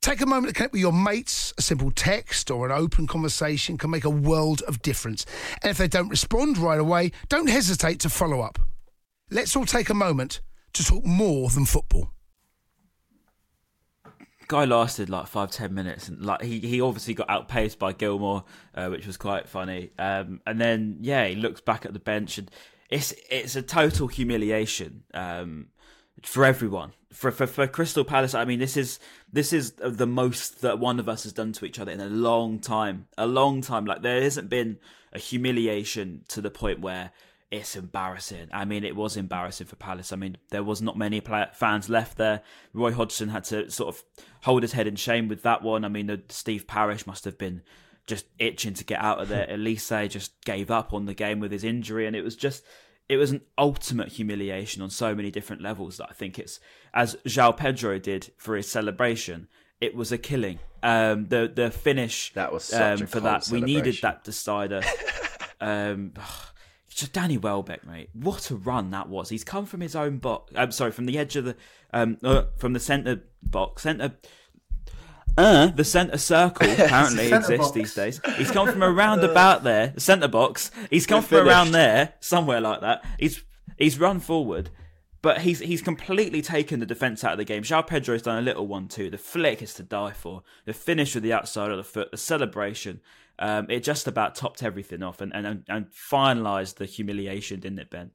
Take 0.00 0.20
a 0.20 0.26
moment 0.26 0.48
to 0.48 0.54
connect 0.54 0.72
with 0.72 0.80
your 0.80 0.92
mates. 0.92 1.52
A 1.58 1.62
simple 1.62 1.90
text 1.90 2.50
or 2.50 2.66
an 2.66 2.72
open 2.72 3.06
conversation 3.06 3.76
can 3.76 3.90
make 3.90 4.04
a 4.04 4.10
world 4.10 4.62
of 4.62 4.80
difference. 4.80 5.26
And 5.62 5.70
if 5.70 5.78
they 5.78 5.88
don't 5.88 6.08
respond 6.08 6.56
right 6.56 6.78
away, 6.78 7.12
don't 7.28 7.48
hesitate 7.48 8.00
to 8.00 8.08
follow 8.08 8.40
up. 8.40 8.58
Let's 9.30 9.56
all 9.56 9.66
take 9.66 9.90
a 9.90 9.94
moment 9.94 10.40
to 10.74 10.84
talk 10.84 11.04
more 11.04 11.50
than 11.50 11.64
football. 11.66 12.12
guy 14.48 14.64
lasted 14.64 15.10
like 15.10 15.26
five 15.26 15.50
ten 15.50 15.74
minutes 15.74 16.08
and 16.08 16.24
like 16.24 16.40
he, 16.40 16.58
he 16.58 16.80
obviously 16.80 17.12
got 17.12 17.28
outpaced 17.28 17.78
by 17.78 17.92
Gilmour 17.92 18.44
uh, 18.74 18.88
which 18.88 19.06
was 19.06 19.18
quite 19.18 19.46
funny 19.46 19.90
um, 19.98 20.40
and 20.46 20.58
then 20.58 20.96
yeah 21.00 21.26
he 21.26 21.34
looks 21.34 21.60
back 21.60 21.84
at 21.84 21.92
the 21.92 21.98
bench 21.98 22.38
and 22.38 22.50
it's 22.88 23.12
it's 23.30 23.56
a 23.56 23.62
total 23.62 24.06
humiliation 24.08 25.04
um, 25.12 25.66
for 26.22 26.44
everyone 26.44 26.92
for, 27.12 27.30
for 27.30 27.46
for 27.46 27.66
Crystal 27.66 28.04
Palace 28.04 28.34
I 28.34 28.44
mean 28.44 28.58
this 28.58 28.76
is 28.76 28.98
this 29.32 29.52
is 29.52 29.72
the 29.72 30.06
most 30.06 30.62
that 30.62 30.78
one 30.78 30.98
of 30.98 31.08
us 31.08 31.22
has 31.24 31.32
done 31.32 31.52
to 31.52 31.64
each 31.64 31.78
other 31.78 31.92
in 31.92 32.00
a 32.00 32.08
long 32.08 32.58
time 32.58 33.06
a 33.16 33.26
long 33.26 33.60
time 33.60 33.84
like 33.84 34.02
there 34.02 34.22
hasn't 34.22 34.48
been 34.48 34.78
a 35.12 35.18
humiliation 35.18 36.24
to 36.28 36.40
the 36.40 36.50
point 36.50 36.80
where 36.80 37.12
it's 37.50 37.76
embarrassing. 37.76 38.48
I 38.52 38.64
mean, 38.64 38.84
it 38.84 38.94
was 38.94 39.16
embarrassing 39.16 39.68
for 39.68 39.76
Palace. 39.76 40.12
I 40.12 40.16
mean, 40.16 40.36
there 40.50 40.62
was 40.62 40.82
not 40.82 40.98
many 40.98 41.20
fans 41.20 41.88
left 41.88 42.18
there. 42.18 42.42
Roy 42.74 42.92
Hodgson 42.92 43.30
had 43.30 43.44
to 43.44 43.70
sort 43.70 43.94
of 43.94 44.04
hold 44.42 44.62
his 44.62 44.72
head 44.72 44.86
in 44.86 44.96
shame 44.96 45.28
with 45.28 45.42
that 45.44 45.62
one. 45.62 45.84
I 45.84 45.88
mean, 45.88 46.24
Steve 46.28 46.66
Parish 46.66 47.06
must 47.06 47.24
have 47.24 47.38
been 47.38 47.62
just 48.06 48.26
itching 48.38 48.74
to 48.74 48.84
get 48.84 49.00
out 49.00 49.20
of 49.20 49.28
there. 49.28 49.46
Olise 49.50 50.10
just 50.10 50.44
gave 50.44 50.70
up 50.70 50.92
on 50.92 51.06
the 51.06 51.14
game 51.14 51.40
with 51.40 51.50
his 51.50 51.64
injury, 51.64 52.06
and 52.06 52.14
it 52.14 52.22
was 52.22 52.36
just 52.36 52.64
it 53.08 53.16
was 53.16 53.30
an 53.30 53.40
ultimate 53.56 54.08
humiliation 54.08 54.82
on 54.82 54.90
so 54.90 55.14
many 55.14 55.30
different 55.30 55.62
levels. 55.62 55.96
That 55.96 56.08
I 56.10 56.12
think 56.12 56.38
it's 56.38 56.60
as 56.92 57.16
João 57.26 57.56
Pedro 57.56 57.98
did 57.98 58.30
for 58.36 58.56
his 58.56 58.70
celebration. 58.70 59.48
It 59.80 59.94
was 59.94 60.12
a 60.12 60.18
killing. 60.18 60.58
Um, 60.82 61.26
the 61.26 61.50
the 61.52 61.70
finish 61.70 62.32
That 62.34 62.52
was 62.52 62.72
um, 62.72 63.06
for 63.06 63.20
that. 63.20 63.48
We 63.50 63.60
needed 63.60 63.98
that 64.02 64.24
decider. 64.24 64.82
um, 65.60 66.12
just 66.88 67.12
Danny 67.12 67.38
Welbeck, 67.38 67.86
mate. 67.86 68.10
What 68.12 68.50
a 68.50 68.56
run 68.56 68.90
that 68.90 69.08
was. 69.08 69.28
He's 69.28 69.44
come 69.44 69.66
from 69.66 69.80
his 69.80 69.96
own 69.96 70.18
box. 70.18 70.52
I'm 70.56 70.72
sorry, 70.72 70.90
from 70.90 71.06
the 71.06 71.18
edge 71.18 71.36
of 71.36 71.44
the 71.44 71.56
um, 71.92 72.18
uh, 72.22 72.44
from 72.56 72.72
the 72.72 72.80
centre 72.80 73.22
box, 73.42 73.82
centre. 73.82 74.16
Uh, 75.38 75.68
the 75.68 75.84
centre 75.84 76.18
circle 76.18 76.68
apparently 76.72 77.28
Centre 77.28 77.52
exists 77.52 77.66
box. 77.68 77.70
these 77.72 77.94
days. 77.94 78.20
He's 78.36 78.50
come 78.50 78.68
from 78.68 78.82
around 78.82 79.22
about 79.22 79.62
there, 79.62 79.88
the 79.94 80.00
centre 80.00 80.26
box. 80.26 80.72
He's 80.90 81.06
come 81.06 81.22
from 81.22 81.46
around 81.46 81.70
there, 81.70 82.14
somewhere 82.20 82.60
like 82.60 82.80
that. 82.80 83.04
He's 83.20 83.44
he's 83.76 84.00
run 84.00 84.18
forward, 84.18 84.70
but 85.22 85.42
he's 85.42 85.60
he's 85.60 85.80
completely 85.80 86.42
taken 86.42 86.80
the 86.80 86.86
defence 86.86 87.22
out 87.22 87.32
of 87.32 87.38
the 87.38 87.44
game. 87.44 87.62
João 87.62 87.86
Pedro's 87.86 88.22
done 88.22 88.38
a 88.38 88.42
little 88.42 88.66
one 88.66 88.88
too. 88.88 89.10
The 89.10 89.18
flick 89.18 89.62
is 89.62 89.74
to 89.74 89.84
die 89.84 90.12
for. 90.12 90.42
The 90.64 90.72
finish 90.72 91.14
with 91.14 91.22
the 91.22 91.32
outside 91.32 91.70
of 91.70 91.76
the 91.76 91.84
foot, 91.84 92.10
the 92.10 92.16
celebration. 92.16 93.00
Um, 93.38 93.70
it 93.70 93.84
just 93.84 94.08
about 94.08 94.34
topped 94.34 94.64
everything 94.64 95.04
off 95.04 95.20
and, 95.20 95.32
and, 95.32 95.62
and 95.68 95.86
finalised 95.92 96.74
the 96.74 96.86
humiliation, 96.86 97.60
didn't 97.60 97.78
it, 97.78 97.88
Ben? 97.88 98.10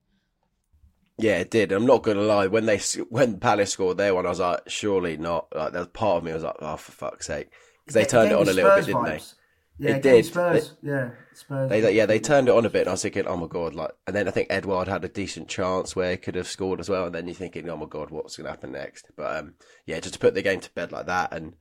Yeah, 1.17 1.39
it 1.39 1.51
did. 1.51 1.71
I'm 1.71 1.85
not 1.85 2.03
going 2.03 2.17
to 2.17 2.23
lie. 2.23 2.47
When 2.47 2.65
they 2.65 2.79
when 3.09 3.39
Palace 3.39 3.71
scored 3.71 3.97
their 3.97 4.15
one, 4.15 4.25
I 4.25 4.29
was 4.29 4.39
like, 4.39 4.61
surely 4.67 5.17
not. 5.17 5.47
Like, 5.55 5.73
there's 5.73 5.87
part 5.87 6.17
of 6.17 6.23
me 6.23 6.33
was 6.33 6.43
like, 6.43 6.55
oh, 6.59 6.75
for 6.75 6.91
fuck's 6.91 7.27
sake, 7.27 7.49
because 7.85 7.93
they 7.93 8.05
turned 8.05 8.31
it 8.31 8.37
gave 8.37 8.47
on 8.47 8.49
a 8.49 8.53
little 8.53 8.75
bit, 8.75 8.85
didn't 8.85 9.05
they? 9.05 9.19
Yeah, 9.79 9.91
It 9.91 9.95
it 9.97 10.01
did. 10.03 10.25
Spurs. 10.25 10.75
yeah, 10.81 11.11
Spurs. 11.33 11.69
They, 11.69 11.95
yeah, 11.95 12.05
they 12.05 12.19
turned 12.19 12.47
it 12.47 12.55
on 12.55 12.65
a 12.65 12.69
bit, 12.69 12.81
and 12.81 12.89
I 12.89 12.93
was 12.93 13.01
thinking, 13.01 13.25
oh 13.27 13.37
my 13.37 13.47
god, 13.47 13.73
like, 13.73 13.91
and 14.05 14.15
then 14.15 14.27
I 14.27 14.31
think 14.31 14.47
Edouard 14.49 14.87
had 14.87 15.03
a 15.03 15.09
decent 15.09 15.47
chance 15.47 15.95
where 15.95 16.11
he 16.11 16.17
could 16.17 16.35
have 16.35 16.47
scored 16.47 16.79
as 16.79 16.89
well, 16.89 17.05
and 17.05 17.15
then 17.15 17.27
you're 17.27 17.35
thinking, 17.35 17.69
oh 17.69 17.77
my 17.77 17.87
god, 17.87 18.11
what's 18.11 18.37
going 18.37 18.45
to 18.45 18.51
happen 18.51 18.71
next? 18.71 19.07
But 19.15 19.35
um, 19.37 19.53
yeah, 19.85 19.99
just 19.99 20.13
to 20.13 20.19
put 20.19 20.35
the 20.35 20.41
game 20.41 20.59
to 20.61 20.71
bed 20.73 20.91
like 20.91 21.07
that, 21.07 21.33
and 21.33 21.53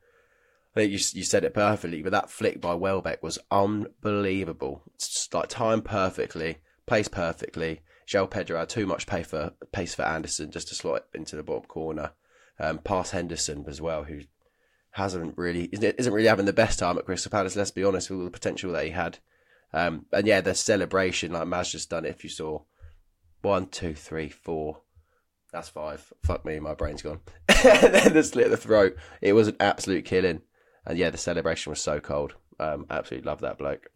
I 0.75 0.81
think 0.81 0.93
you 0.93 0.99
you 1.15 1.25
said 1.25 1.45
it 1.45 1.55
perfectly, 1.55 2.03
but 2.03 2.13
that 2.13 2.31
flick 2.31 2.61
by 2.61 2.75
Welbeck 2.75 3.23
was 3.23 3.39
unbelievable. 3.51 4.83
It's 4.95 5.09
just, 5.09 5.35
like 5.35 5.49
timed 5.49 5.85
perfectly, 5.85 6.59
placed 6.87 7.13
perfectly. 7.13 7.81
João 8.13 8.29
Pedro 8.29 8.59
had 8.59 8.69
too 8.69 8.87
much 8.87 9.07
pace 9.07 9.29
for 9.29 9.53
pace 9.73 9.95
for 9.95 10.03
Anderson 10.03 10.51
just 10.51 10.69
to 10.69 10.75
slot 10.75 11.07
it 11.13 11.19
into 11.19 11.37
the 11.37 11.43
bottom 11.43 11.65
corner. 11.65 12.13
Um, 12.61 12.79
past 12.79 13.13
Henderson 13.13 13.65
as 13.67 13.81
well, 13.81 14.05
who 14.05 14.21
hasn't 14.91 15.39
really 15.39 15.65
isn't 15.73 16.13
really 16.13 16.29
having 16.29 16.45
the 16.45 16.53
best 16.53 16.79
time 16.79 16.99
at 16.99 17.07
Crystal 17.07 17.31
Palace. 17.31 17.57
Let's 17.57 17.71
be 17.71 17.85
honest 17.85 18.11
with 18.11 18.19
all 18.19 18.25
the 18.27 18.31
potential 18.31 18.73
that 18.73 18.85
he 18.85 18.91
had. 18.91 19.19
Um, 19.73 20.05
and 20.13 20.27
yeah, 20.27 20.43
the 20.43 20.55
celebration 20.55 21.33
like 21.33 21.49
Maz 21.49 21.71
just 21.71 21.89
done 21.89 22.05
it. 22.05 22.11
If 22.11 22.25
you 22.25 22.31
saw 22.31 22.61
one, 23.41 23.67
two, 23.67 23.95
three, 23.95 24.29
four, 24.29 24.83
that's 25.51 25.71
five. 25.71 26.13
Fuck 26.23 26.45
me, 26.45 26.61
my 26.61 26.75
brain's 26.75 27.03
gone. 27.03 27.21
then 27.63 28.13
the 28.13 28.23
slit 28.23 28.51
the 28.51 28.59
throat. 28.59 28.97
It 29.23 29.33
was 29.33 29.49
an 29.49 29.57
absolute 29.59 30.05
killing. 30.05 30.43
And 30.85 30.99
yeah, 30.99 31.09
the 31.09 31.19
celebration 31.19 31.71
was 31.71 31.81
so 31.81 32.01
cold. 32.01 32.35
Um, 32.61 32.85
absolutely 32.91 33.27
love 33.27 33.41
that 33.41 33.59
bloke. 33.59 33.89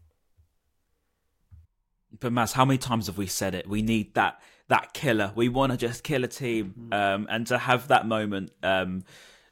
But 2.19 2.33
Maz, 2.33 2.53
how 2.53 2.65
many 2.65 2.77
times 2.77 3.07
have 3.07 3.17
we 3.17 3.27
said 3.27 3.55
it? 3.55 3.67
We 3.67 3.81
need 3.81 4.13
that 4.15 4.41
that 4.69 4.93
killer. 4.93 5.31
We 5.35 5.49
want 5.49 5.71
to 5.71 5.77
just 5.77 6.03
kill 6.03 6.23
a 6.23 6.27
team, 6.27 6.89
um, 6.91 7.27
and 7.29 7.47
to 7.47 7.57
have 7.57 7.87
that 7.87 8.07
moment. 8.07 8.51
Um, 8.63 9.03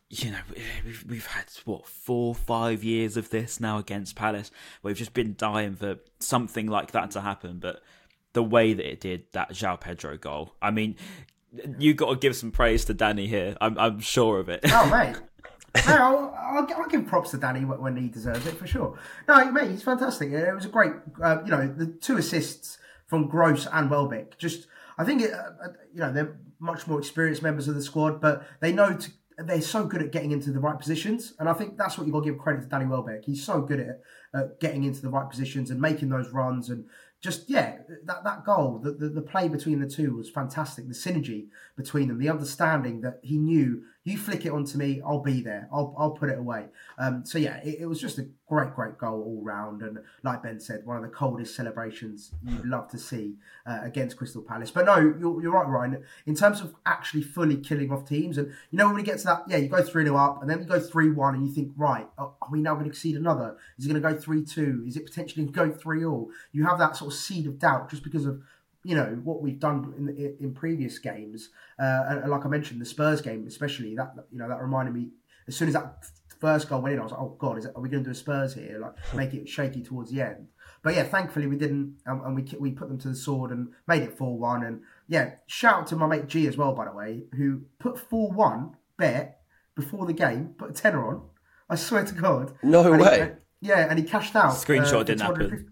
you 0.09 0.31
know, 0.31 0.39
we've 0.85 1.05
we've 1.07 1.25
had 1.25 1.45
what 1.65 1.87
four, 1.87 2.35
five 2.35 2.83
years 2.83 3.17
of 3.17 3.29
this 3.29 3.59
now 3.59 3.77
against 3.77 4.15
Palace. 4.15 4.51
We've 4.83 4.97
just 4.97 5.13
been 5.13 5.35
dying 5.37 5.75
for 5.75 5.97
something 6.19 6.67
like 6.67 6.91
that 6.91 7.11
to 7.11 7.21
happen. 7.21 7.59
But 7.59 7.81
the 8.33 8.43
way 8.43 8.73
that 8.73 8.87
it 8.87 8.99
did, 8.99 9.23
that 9.31 9.51
João 9.51 9.79
Pedro 9.79 10.17
goal. 10.17 10.53
I 10.61 10.71
mean, 10.71 10.95
you 11.79 11.93
got 11.93 12.09
to 12.09 12.15
give 12.17 12.35
some 12.35 12.51
praise 12.51 12.85
to 12.85 12.93
Danny 12.93 13.27
here. 13.27 13.55
I'm 13.59 13.77
I'm 13.77 13.99
sure 13.99 14.39
of 14.39 14.49
it. 14.49 14.61
Oh 14.65 14.89
mate, 14.89 15.15
no, 15.87 16.33
I'll, 16.37 16.67
I'll, 16.75 16.87
give 16.87 17.05
props 17.05 17.31
to 17.31 17.37
Danny 17.37 17.61
when 17.61 17.97
he 17.97 18.07
deserves 18.07 18.45
it 18.45 18.57
for 18.57 18.67
sure. 18.67 18.97
No, 19.27 19.51
mate, 19.51 19.71
he's 19.71 19.83
fantastic. 19.83 20.31
It 20.31 20.53
was 20.53 20.65
a 20.65 20.69
great, 20.69 20.93
uh, 21.21 21.39
you 21.43 21.51
know, 21.51 21.67
the 21.67 21.87
two 21.87 22.17
assists 22.17 22.77
from 23.07 23.27
Gross 23.27 23.67
and 23.71 23.89
Welbeck. 23.89 24.37
Just, 24.37 24.67
I 24.97 25.03
think, 25.03 25.21
it, 25.21 25.33
uh, 25.33 25.69
you 25.93 25.99
know, 25.99 26.13
they're 26.13 26.37
much 26.59 26.87
more 26.87 26.99
experienced 26.99 27.41
members 27.41 27.67
of 27.67 27.75
the 27.75 27.81
squad, 27.81 28.21
but 28.21 28.47
they 28.61 28.71
know 28.71 28.95
to, 28.95 29.11
they're 29.37 29.61
so 29.61 29.85
good 29.85 30.01
at 30.01 30.11
getting 30.11 30.31
into 30.31 30.51
the 30.51 30.59
right 30.59 30.79
positions, 30.79 31.33
and 31.39 31.49
I 31.49 31.53
think 31.53 31.77
that's 31.77 31.97
what 31.97 32.07
you've 32.07 32.13
got 32.13 32.23
to 32.23 32.31
give 32.31 32.39
credit 32.39 32.61
to 32.61 32.67
Danny 32.67 32.85
Welbeck. 32.85 33.25
He's 33.25 33.43
so 33.43 33.61
good 33.61 33.81
at 33.81 34.01
uh, 34.33 34.47
getting 34.61 34.83
into 34.85 35.01
the 35.01 35.09
right 35.09 35.29
positions 35.29 35.71
and 35.71 35.81
making 35.81 36.09
those 36.09 36.29
runs 36.29 36.69
and 36.69 36.85
just 37.25 37.49
yeah, 37.49 37.77
that 38.03 38.23
that 38.23 38.45
goal, 38.45 38.79
the, 38.83 38.91
the 38.91 39.09
the 39.09 39.21
play 39.21 39.47
between 39.47 39.79
the 39.79 39.89
two 39.89 40.15
was 40.15 40.29
fantastic. 40.29 40.87
The 40.87 40.93
synergy 40.93 41.47
between 41.75 42.07
them, 42.07 42.19
the 42.19 42.29
understanding 42.29 43.01
that 43.01 43.19
he 43.23 43.37
knew 43.37 43.83
you 44.05 44.19
flick 44.19 44.45
it 44.45 44.51
onto 44.51 44.77
me, 44.77 45.01
I'll 45.03 45.21
be 45.21 45.41
there. 45.41 45.67
I'll 45.73 45.93
I'll 45.97 46.11
put 46.11 46.29
it 46.29 46.37
away. 46.37 46.67
Um, 46.99 47.25
so 47.25 47.39
yeah, 47.39 47.57
it, 47.63 47.79
it 47.81 47.85
was 47.87 47.99
just 47.99 48.19
a 48.19 48.27
great 48.47 48.73
great 48.75 48.99
goal 48.99 49.23
all 49.23 49.41
round, 49.43 49.81
and 49.81 49.97
like 50.21 50.43
Ben 50.43 50.59
said, 50.59 50.85
one 50.85 50.95
of 50.95 51.03
the 51.03 51.09
coldest 51.09 51.55
celebrations 51.55 52.31
you'd 52.43 52.65
love 52.65 52.87
to 52.91 52.99
see 52.99 53.35
uh, 53.65 53.79
against 53.81 54.15
Crystal 54.15 54.43
Palace. 54.43 54.69
But 54.69 54.85
no, 54.85 54.97
you're, 54.97 55.41
you're 55.41 55.51
right, 55.51 55.67
Ryan. 55.67 56.03
In 56.27 56.35
terms 56.35 56.61
of 56.61 56.75
actually 56.85 57.23
fully 57.23 57.57
killing 57.57 57.91
off 57.91 58.07
teams, 58.07 58.37
and 58.37 58.47
you 58.69 58.77
know 58.77 58.85
when 58.85 58.95
we 58.95 59.03
get 59.03 59.17
to 59.17 59.25
that, 59.25 59.43
yeah, 59.47 59.57
you 59.57 59.67
go 59.67 59.81
three 59.81 60.03
0 60.05 60.15
up, 60.15 60.41
and 60.41 60.49
then 60.49 60.59
you 60.59 60.65
go 60.65 60.79
three 60.79 61.09
one, 61.09 61.33
and 61.33 61.45
you 61.47 61.51
think, 61.51 61.71
right, 61.75 62.07
are 62.19 62.31
we 62.51 62.61
now 62.61 62.73
going 62.75 62.85
to 62.85 62.91
exceed 62.91 63.15
another? 63.15 63.57
Is 63.79 63.85
it 63.85 63.89
going 63.89 64.01
to 64.01 64.07
go 64.07 64.15
three 64.15 64.45
two? 64.45 64.83
Is 64.85 64.95
it 64.95 65.05
potentially 65.05 65.45
going 65.47 65.71
go 65.71 65.75
three 65.75 66.05
all? 66.05 66.29
You 66.51 66.65
have 66.65 66.77
that 66.77 66.95
sort 66.95 67.11
of 67.11 67.19
seed 67.19 67.47
of 67.47 67.57
doubt 67.57 67.89
just 67.89 68.03
because 68.03 68.27
of 68.27 68.39
you 68.89 68.95
know 68.95 69.19
what 69.23 69.41
we've 69.41 69.59
done 69.59 69.77
in 69.97 70.35
in 70.39 70.53
previous 70.53 70.99
games, 70.99 71.49
uh, 71.79 72.03
and, 72.09 72.29
like 72.31 72.45
I 72.45 72.49
mentioned, 72.49 72.79
the 72.79 72.85
Spurs 72.85 73.19
game 73.21 73.45
especially 73.47 73.95
that 73.95 74.13
you 74.31 74.37
know 74.39 74.47
that 74.47 74.61
reminded 74.61 74.93
me 74.93 75.09
as 75.47 75.55
soon 75.57 75.67
as 75.69 75.73
that 75.73 76.05
first 76.39 76.69
goal 76.69 76.81
went 76.81 76.93
in, 76.93 76.99
I 76.99 77.03
was 77.03 77.11
like, 77.11 77.21
oh 77.21 77.35
god, 77.39 77.57
is 77.57 77.65
it, 77.65 77.71
are 77.75 77.81
we 77.81 77.89
going 77.89 78.03
to 78.03 78.09
do 78.09 78.11
a 78.11 78.15
Spurs 78.15 78.53
here? 78.53 78.77
Like 78.79 78.93
make 79.21 79.33
it 79.33 79.49
shaky 79.49 79.81
towards 79.83 80.11
the 80.11 80.21
end. 80.21 80.47
But 80.83 80.93
yeah, 80.95 81.03
thankfully 81.03 81.47
we 81.47 81.57
didn't, 81.57 81.97
and, 82.05 82.21
and 82.25 82.35
we 82.35 82.43
we 82.59 82.71
put 82.71 82.87
them 82.89 82.99
to 82.99 83.07
the 83.09 83.15
sword 83.15 83.49
and 83.51 83.69
made 83.87 84.03
it 84.03 84.17
four 84.17 84.37
one. 84.37 84.63
And 84.63 84.81
yeah, 85.07 85.25
shout 85.47 85.79
out 85.81 85.87
to 85.87 85.95
my 85.95 86.05
mate 86.07 86.27
G 86.27 86.47
as 86.47 86.57
well, 86.57 86.73
by 86.73 86.85
the 86.85 86.91
way, 86.91 87.23
who 87.35 87.61
put 87.79 87.97
four 87.99 88.31
one 88.31 88.75
bet 88.97 89.41
before 89.75 90.05
the 90.05 90.13
game, 90.13 90.53
put 90.57 90.69
a 90.69 90.73
tenner 90.73 91.05
on. 91.07 91.23
I 91.69 91.75
swear 91.75 92.05
to 92.05 92.13
God. 92.13 92.53
No 92.61 92.93
And 92.93 93.01
he- 93.01 93.07
way. 93.07 93.33
yeah, 93.61 93.87
and 93.89 93.97
he 93.97 94.05
cashed 94.05 94.35
out. 94.35 94.51
Screenshot 94.53 94.99
for 94.99 95.03
didn't 95.05 95.21
happen. 95.21 95.71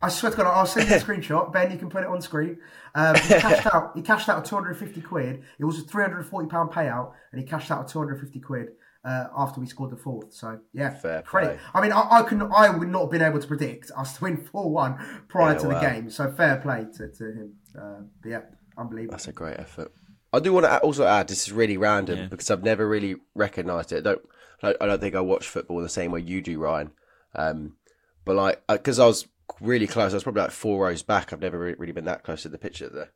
250 0.00 0.02
I 0.02 0.08
swear 0.08 0.30
to 0.30 0.36
God, 0.36 0.46
I'll 0.46 0.66
send 0.66 0.88
you 0.88 0.96
a 0.96 0.98
screenshot. 1.00 1.52
Ben, 1.52 1.70
you 1.72 1.78
can 1.78 1.90
put 1.90 2.02
it 2.02 2.08
on 2.08 2.20
screen. 2.22 2.58
Um, 2.94 3.14
he 3.16 3.34
cashed 3.40 3.66
out. 3.74 3.92
He 3.96 4.02
cashed 4.02 4.28
out 4.28 4.44
a 4.46 4.48
250 4.48 5.00
quid. 5.00 5.42
It 5.58 5.64
was 5.64 5.78
a 5.78 5.82
340 5.82 6.48
pound 6.48 6.70
payout, 6.70 7.12
and 7.32 7.40
he 7.40 7.46
cashed 7.46 7.70
out 7.70 7.88
a 7.88 7.92
250 7.92 8.40
quid 8.40 8.68
uh, 9.04 9.26
after 9.36 9.60
we 9.60 9.66
scored 9.66 9.90
the 9.90 9.96
fourth. 9.96 10.32
So 10.32 10.60
yeah, 10.72 10.90
Fair 10.90 11.22
credit. 11.22 11.58
play. 11.58 11.58
I 11.74 11.80
mean, 11.82 11.92
I, 11.92 12.06
I 12.10 12.22
can. 12.22 12.42
I 12.42 12.68
would 12.70 12.88
not 12.88 13.02
have 13.02 13.10
been 13.10 13.22
able 13.22 13.40
to 13.40 13.46
predict 13.46 13.90
us 13.96 14.16
to 14.18 14.24
win 14.24 14.36
four 14.36 14.70
one 14.70 14.98
prior 15.28 15.54
Yeah, 15.54 15.58
to 15.58 15.66
the 15.68 15.80
game. 15.80 16.10
So 16.10 16.30
fair 16.30 16.58
play 16.58 16.86
to, 16.96 17.08
to 17.08 17.24
him. 17.24 17.52
Uh, 17.76 18.02
but 18.22 18.28
yeah, 18.28 18.40
unbelievable. 18.76 19.12
That's 19.12 19.28
a 19.28 19.32
great 19.32 19.58
effort. 19.58 19.92
I 20.32 20.40
do 20.40 20.52
want 20.52 20.66
to 20.66 20.78
also 20.80 21.06
add 21.06 21.26
this 21.28 21.46
is 21.46 21.52
really 21.52 21.76
random 21.78 22.18
Yeah. 22.18 22.26
because 22.26 22.50
I've 22.50 22.62
never 22.62 22.86
really 22.86 23.16
recognised 23.34 23.92
it. 23.92 24.06
I 24.06 24.10
don't 24.12 24.22
I 24.62 24.74
I 24.80 24.86
don't 24.86 25.00
think 25.00 25.14
I 25.14 25.20
watch 25.20 25.48
football 25.48 25.80
the 25.80 25.88
same 25.88 26.12
way 26.12 26.20
you 26.20 26.40
do, 26.42 26.58
Ryan. 26.60 26.90
Um, 27.34 27.76
but 28.24 28.36
like 28.36 28.62
because 28.68 28.98
I 28.98 29.06
was 29.06 29.26
really 29.60 29.86
close, 29.86 30.12
I 30.12 30.16
was 30.16 30.22
probably 30.22 30.42
like 30.42 30.50
four 30.50 30.84
rows 30.84 31.02
back. 31.02 31.32
I've 31.32 31.40
never 31.40 31.58
really 31.58 31.92
been 31.92 32.04
that 32.04 32.24
close 32.24 32.42
to 32.42 32.48
the 32.48 32.58
pitch 32.58 32.82
at 32.82 32.92
the 32.92 33.08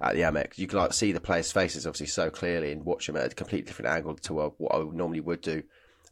at 0.00 0.14
the 0.14 0.22
Amex. 0.22 0.58
You 0.58 0.66
can 0.66 0.78
like 0.78 0.92
see 0.92 1.12
the 1.12 1.20
players' 1.20 1.52
faces 1.52 1.86
obviously 1.86 2.06
so 2.06 2.30
clearly 2.30 2.72
and 2.72 2.84
watch 2.84 3.06
them 3.06 3.16
at 3.16 3.32
a 3.32 3.34
completely 3.34 3.66
different 3.66 3.90
angle 3.90 4.14
to 4.14 4.34
what 4.34 4.74
I 4.74 4.78
normally 4.78 5.20
would 5.20 5.40
do. 5.40 5.62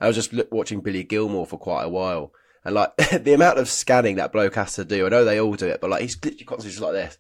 I 0.00 0.06
was 0.06 0.16
just 0.16 0.32
watching 0.50 0.80
Billy 0.80 1.04
Gilmour 1.04 1.46
for 1.46 1.58
quite 1.58 1.84
a 1.84 1.88
while. 1.88 2.32
And 2.64 2.74
like 2.74 2.96
the 2.96 3.34
amount 3.34 3.58
of 3.58 3.68
scanning 3.68 4.16
that 4.16 4.32
bloke 4.32 4.56
has 4.56 4.74
to 4.74 4.84
do, 4.84 5.06
I 5.06 5.08
know 5.08 5.24
they 5.24 5.40
all 5.40 5.54
do 5.54 5.68
it, 5.68 5.80
but 5.80 5.90
like 5.90 6.02
he's 6.02 6.16
literally 6.22 6.44
constantly 6.44 6.72
just 6.72 6.82
like 6.82 6.92
this. 6.92 7.18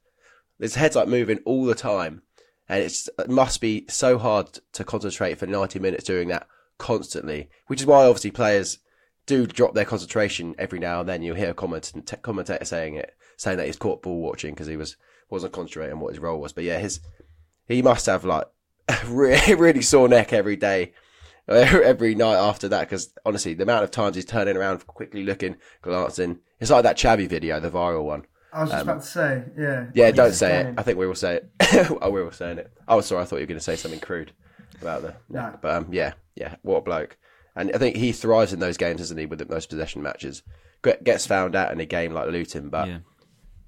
His 0.58 0.74
head's 0.74 0.96
like 0.96 1.08
moving 1.08 1.40
all 1.44 1.66
the 1.66 1.74
time, 1.74 2.22
and 2.68 2.82
it's 2.82 3.08
it 3.18 3.28
must 3.28 3.60
be 3.60 3.84
so 3.88 4.18
hard 4.18 4.58
to 4.72 4.84
concentrate 4.84 5.38
for 5.38 5.46
ninety 5.46 5.78
minutes 5.78 6.04
doing 6.04 6.28
that 6.28 6.48
constantly. 6.78 7.50
Which 7.66 7.80
is 7.80 7.86
why 7.86 8.06
obviously 8.06 8.30
players 8.30 8.78
do 9.26 9.46
drop 9.46 9.74
their 9.74 9.84
concentration 9.84 10.54
every 10.58 10.78
now 10.78 11.00
and 11.00 11.08
then. 11.08 11.22
You'll 11.22 11.36
hear 11.36 11.50
a 11.50 11.54
comment, 11.54 11.92
t- 12.06 12.16
commentator 12.22 12.64
saying 12.64 12.94
it, 12.94 13.14
saying 13.36 13.58
that 13.58 13.66
he's 13.66 13.76
caught 13.76 14.02
ball 14.02 14.20
watching 14.20 14.54
because 14.54 14.66
he 14.66 14.76
was 14.76 14.96
wasn't 15.28 15.52
concentrating 15.52 15.94
on 15.94 16.00
what 16.00 16.14
his 16.14 16.20
role 16.20 16.40
was. 16.40 16.52
But 16.52 16.64
yeah, 16.64 16.78
his 16.78 17.00
he 17.66 17.82
must 17.82 18.06
have 18.06 18.24
like 18.24 18.44
a 18.88 18.98
really 19.06 19.54
really 19.54 19.82
sore 19.82 20.08
neck 20.08 20.32
every 20.32 20.56
day. 20.56 20.92
Every 21.48 22.16
night 22.16 22.34
after 22.34 22.66
that, 22.70 22.90
because 22.90 23.12
honestly, 23.24 23.54
the 23.54 23.62
amount 23.62 23.84
of 23.84 23.92
times 23.92 24.16
he's 24.16 24.24
turning 24.24 24.56
around, 24.56 24.84
quickly 24.88 25.22
looking, 25.22 25.54
glancing, 25.80 26.40
it's 26.58 26.72
like 26.72 26.82
that 26.82 26.96
Xavi 26.96 27.28
video, 27.28 27.60
the 27.60 27.70
viral 27.70 28.02
one. 28.02 28.26
I 28.52 28.62
was 28.62 28.70
just 28.70 28.82
about 28.82 29.02
to 29.02 29.06
say, 29.06 29.44
yeah. 29.56 29.78
Um, 29.80 29.92
Yeah, 29.94 30.10
don't 30.10 30.32
say 30.32 30.62
it. 30.62 30.74
I 30.76 30.82
think 30.82 30.98
we 30.98 31.06
will 31.06 31.14
say 31.14 31.36
it. 31.36 31.50
oh, 32.02 32.10
we're 32.10 32.24
all 32.24 32.32
saying 32.32 32.58
it. 32.58 32.72
Oh, 32.88 33.00
sorry. 33.00 33.22
I 33.22 33.26
thought 33.26 33.36
you 33.36 33.42
were 33.42 33.46
going 33.46 33.58
to 33.58 33.64
say 33.64 33.76
something 33.76 34.00
crude 34.00 34.32
about 34.80 35.02
the. 35.02 35.14
No. 35.28 35.56
But 35.60 35.74
um, 35.74 35.88
yeah, 35.92 36.14
yeah. 36.34 36.56
What 36.62 36.78
a 36.78 36.80
bloke. 36.80 37.16
And 37.56 37.72
I 37.74 37.78
think 37.78 37.96
he 37.96 38.12
thrives 38.12 38.52
in 38.52 38.60
those 38.60 38.76
games, 38.76 39.00
doesn't 39.00 39.16
he? 39.16 39.26
With 39.26 39.38
the 39.38 39.46
most 39.46 39.70
possession 39.70 40.02
matches, 40.02 40.42
gets 40.82 41.26
found 41.26 41.56
out 41.56 41.72
in 41.72 41.80
a 41.80 41.86
game 41.86 42.12
like 42.12 42.28
Luton, 42.30 42.68
but 42.68 42.86
Yeah. 42.88 42.98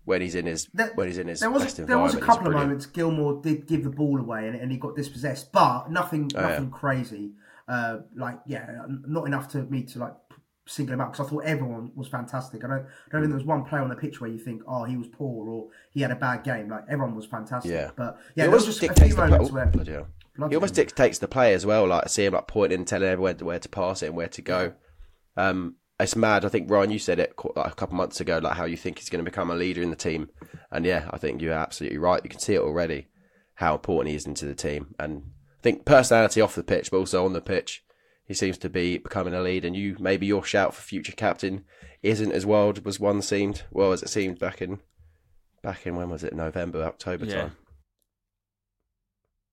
when 0.05 0.21
he's 0.21 0.35
in 0.35 0.47
his 0.47 0.69
There- 0.75 0.93
when 0.95 1.07
he's 1.09 1.19
in 1.19 1.27
his 1.29 1.41
there 1.41 1.51
was 1.51 1.65
best 1.65 1.87
there 1.87 1.99
was 1.99 2.15
a 2.15 2.21
couple 2.21 2.47
of 2.49 2.53
moments 2.55 2.87
Gilmour 2.87 3.43
did 3.43 3.67
give 3.67 3.85
the 3.85 3.91
ball 3.91 4.21
away 4.21 4.47
and, 4.47 4.57
and 4.57 4.71
he 4.71 4.79
got 4.79 4.95
dispossessed, 4.95 5.51
but 5.53 5.91
nothing 5.91 6.31
Oh, 6.35 6.41
yeah. 6.41 6.49
nothing 6.49 6.71
crazy. 6.71 7.33
Uh, 7.67 7.99
like 8.15 8.39
yeah, 8.47 8.83
not 9.07 9.27
enough 9.27 9.49
to 9.49 9.63
me 9.65 9.83
to 9.85 9.99
like 9.99 10.15
single 10.67 10.95
him 10.95 11.01
out 11.01 11.13
because 11.13 11.27
I 11.27 11.31
thought 11.31 11.45
everyone 11.45 11.91
was 11.95 12.09
fantastic. 12.09 12.63
I 12.65 12.69
don't, 12.69 12.81
I 12.81 13.11
don't 13.11 13.23
think 13.23 13.29
there 13.31 13.39
was 13.39 13.45
one 13.45 13.65
player 13.65 13.81
on 13.83 13.89
the 13.89 13.97
pitch 13.97 14.21
where 14.21 14.31
you 14.31 14.39
think 14.39 14.63
oh 14.67 14.85
he 14.85 14.97
was 14.97 15.09
poor 15.09 15.49
or 15.49 15.69
he 15.91 16.01
had 16.03 16.11
a 16.11 16.17
bad 16.17 16.45
game. 16.45 16.69
Like 16.69 16.85
everyone 16.89 17.15
was 17.17 17.27
fantastic. 17.27 17.73
Yeah. 17.73 17.91
but 17.97 18.19
He 18.35 18.41
yeah, 18.41 18.45
there 18.45 18.51
was 18.51 18.63
almost 18.65 18.81
just 18.81 18.83
a 18.83 18.95
dictates 18.95 19.15
few 19.15 19.17
the 19.17 19.29
moments 19.31 19.51
play. 19.51 19.63
where 19.65 20.07
bloody 20.39 20.55
almost 20.55 20.75
dictates 20.75 21.19
the 21.19 21.29
play 21.29 21.53
as 21.53 21.67
well. 21.67 21.87
Like 21.87 22.05
I 22.05 22.09
see 22.09 22.25
him 22.25 22.33
like 22.35 22.47
pointing, 22.47 22.79
and 22.79 22.87
telling 22.89 23.09
everyone 23.09 23.37
where 23.39 23.59
to 23.59 23.69
pass 23.69 24.03
it 24.03 24.07
and 24.07 24.17
where 24.17 24.29
to 24.29 24.43
go. 24.43 24.73
Um, 25.37 25.77
it's 26.01 26.17
mad. 26.17 26.45
I 26.45 26.49
think 26.49 26.71
Ryan, 26.71 26.91
you 26.91 26.99
said 26.99 27.19
it 27.19 27.35
like 27.57 27.73
a 27.73 27.75
couple 27.75 27.97
months 27.97 28.21
ago, 28.21 28.39
like 28.39 28.57
how 28.57 28.65
you 28.65 28.77
think 28.77 28.99
he's 28.99 29.11
going 29.11 29.25
to 29.25 29.31
become 29.31 29.51
a 29.51 29.57
leader 29.57 29.83
in 29.83 29.91
the 29.91 29.97
team, 29.97 30.31
and 30.71 30.85
yeah, 30.87 31.09
I 31.11 31.19
think 31.19 31.43
you're 31.43 31.53
absolutely 31.53 31.99
right. 31.99 32.21
You 32.23 32.31
can 32.31 32.41
see 32.41 32.55
it 32.55 32.61
already 32.61 33.09
how 33.55 33.75
important 33.75 34.11
he 34.11 34.17
is 34.17 34.27
into 34.27 34.47
the 34.47 34.55
team, 34.55 34.95
and 34.99 35.23
I 35.59 35.63
think 35.63 35.85
personality 35.85 36.41
off 36.41 36.55
the 36.55 36.63
pitch, 36.63 36.91
but 36.93 36.99
also 36.99 37.25
on 37.25 37.33
the 37.33 37.41
pitch, 37.41 37.83
he 38.25 38.35
seems 38.35 38.59
to 38.59 38.69
be 38.69 38.99
becoming 38.99 39.35
a 39.35 39.41
lead. 39.41 39.65
And 39.65 39.75
you, 39.75 39.97
maybe 39.99 40.27
your 40.27 40.45
shout 40.45 40.73
for 40.75 40.83
future 40.83 41.13
captain 41.13 41.65
isn't 42.03 42.31
as 42.31 42.47
wild 42.47 42.87
as 42.87 43.01
one 43.01 43.21
seemed. 43.23 43.63
Well, 43.73 43.91
as 43.93 44.03
it 44.05 44.09
seemed 44.11 44.39
back 44.39 44.63
in 44.63 44.79
back 45.65 45.85
in 45.87 45.97
when 45.97 46.11
was 46.11 46.23
it 46.23 46.33
November, 46.33 46.85
October 46.85 47.25
Yeah. 47.25 47.35
time. 47.35 47.57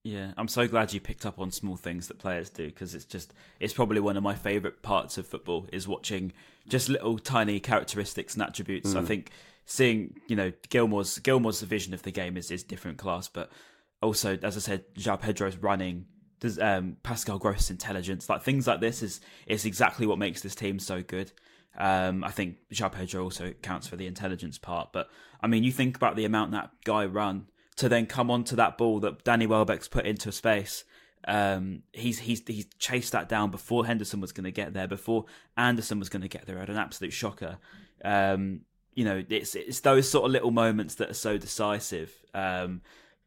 Yeah, 0.06 0.34
I'm 0.38 0.48
so 0.48 0.68
glad 0.68 0.94
you 0.94 1.00
picked 1.00 1.26
up 1.26 1.39
on 1.39 1.50
small 1.50 1.78
things 1.78 2.10
that 2.10 2.20
players 2.20 2.52
do 2.52 2.68
because 2.68 2.94
it's 2.94 3.06
just 3.06 3.34
it's 3.60 3.74
probably 3.74 4.00
one 4.00 4.15
of 4.15 4.22
my 4.22 4.36
favorite 4.36 4.84
parts 4.84 5.18
of 5.18 5.26
football 5.26 5.65
is 5.74 5.88
watching 5.88 6.32
just 6.70 6.89
little 6.89 7.18
tiny 7.18 7.60
characteristics 7.60 8.36
and 8.36 8.44
attributes. 8.44 8.94
I 8.96 9.02
think 9.02 9.32
seeing 9.65 10.13
you 10.28 10.36
know 10.36 10.52
Gilmour's 10.70 11.18
Gilmour's 11.18 11.63
vision 11.63 11.91
of 11.96 12.04
the 12.04 12.12
game 12.12 12.38
is 12.38 12.52
is 12.52 12.62
different 12.62 13.00
class, 13.00 13.28
but 13.28 13.52
also 14.00 14.38
as 14.44 14.56
I 14.56 14.60
said, 14.60 14.84
João 14.94 15.20
Pedro's 15.20 15.58
running, 15.58 16.06
does 16.39 16.60
um, 16.60 16.98
Pascal 17.02 17.39
Gross's 17.39 17.72
intelligence, 17.72 18.30
like 18.30 18.44
things 18.44 18.68
like 18.68 18.82
this 18.82 19.02
is 19.02 19.22
is 19.48 19.65
exactly 19.65 20.06
what 20.06 20.20
makes 20.20 20.41
this 20.41 20.54
team 20.54 20.78
so 20.78 21.02
good. 21.02 21.32
Um, 21.80 22.24
I 22.24 22.30
think 22.30 22.58
João 22.72 22.91
Pedro 22.91 23.24
also 23.24 23.54
counts 23.63 23.88
for 23.88 23.96
the 23.96 24.06
intelligence 24.06 24.60
part, 24.60 24.94
but 24.94 25.10
I 25.41 25.48
mean, 25.48 25.63
you 25.63 25.72
think 25.72 25.98
about 25.98 26.15
the 26.15 26.26
amount 26.26 26.52
that 26.52 26.70
guy 26.84 27.06
run 27.06 27.48
to 27.78 27.90
then 27.90 28.06
come 28.06 28.32
onto 28.32 28.56
that 28.56 28.78
ball 28.78 29.00
that 29.02 29.24
Danny 29.24 29.48
Welbeck's 29.48 29.88
put 29.88 30.06
into 30.06 30.30
a 30.30 30.32
space. 30.32 30.84
Um, 31.28 31.84
he's 31.92 32.20
he's 32.20 32.42
he's 32.46 32.68
chased 32.80 33.12
that 33.14 33.28
down 33.28 33.52
before 33.52 33.86
Henderson 33.86 34.22
was 34.22 34.32
going 34.32 34.46
to 34.46 34.52
get 34.52 34.74
there, 34.74 34.88
before 34.88 35.26
Andersen 35.58 36.00
was 36.00 36.10
going 36.10 36.22
to 36.22 36.28
get 36.28 36.46
there. 36.46 36.60
Had 36.60 36.70
an 36.70 36.78
absolute 36.78 37.14
shocker. 37.14 37.58
Um, 38.04 38.62
you 38.94 39.04
know, 39.04 39.24
it's 39.30 39.56
it's 39.56 39.82
those 39.82 40.10
sort 40.10 40.26
of 40.26 40.32
little 40.32 40.52
moments 40.52 40.96
that 40.96 41.10
are 41.10 41.16
so 41.16 41.38
decisive. 41.38 42.14
Um, 42.34 42.82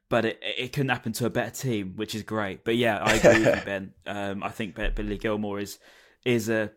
but 0.09 0.25
it 0.25 0.41
it 0.43 0.73
can 0.73 0.89
happen 0.89 1.13
to 1.13 1.27
a 1.27 1.31
better 1.31 1.51
team, 1.51 1.95
which 1.97 2.15
is 2.15 2.23
great. 2.23 2.65
But 2.65 2.77
yeah, 2.77 2.99
I 2.99 3.15
agree 3.15 3.45
with 3.45 3.59
you, 3.59 3.63
Ben. 3.65 3.93
Um, 4.07 4.43
I 4.43 4.51
think 4.51 4.75
Billy 4.75 5.19
Gilmour 5.19 5.61
is 5.61 5.79
is 6.25 6.49
a 6.49 6.73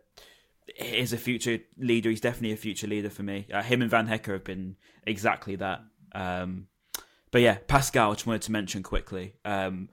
is 0.78 1.12
a 1.12 1.18
future 1.18 1.60
leader. 1.78 2.10
He's 2.10 2.20
definitely 2.20 2.52
a 2.52 2.56
future 2.56 2.86
leader 2.86 3.10
for 3.10 3.22
me. 3.22 3.46
Uh, 3.52 3.62
him 3.62 3.80
and 3.82 3.90
Van 3.90 4.06
Hecke 4.06 4.26
have 4.26 4.44
been 4.44 4.76
exactly 5.06 5.56
that. 5.56 5.80
Um, 6.14 6.66
but 7.32 7.40
yeah, 7.40 7.58
Pascal, 7.66 8.12
I 8.12 8.14
just 8.14 8.26
wanted 8.26 8.42
to 8.42 8.52
mention 8.52 8.82
quickly 8.84 9.34
um, 9.44 9.88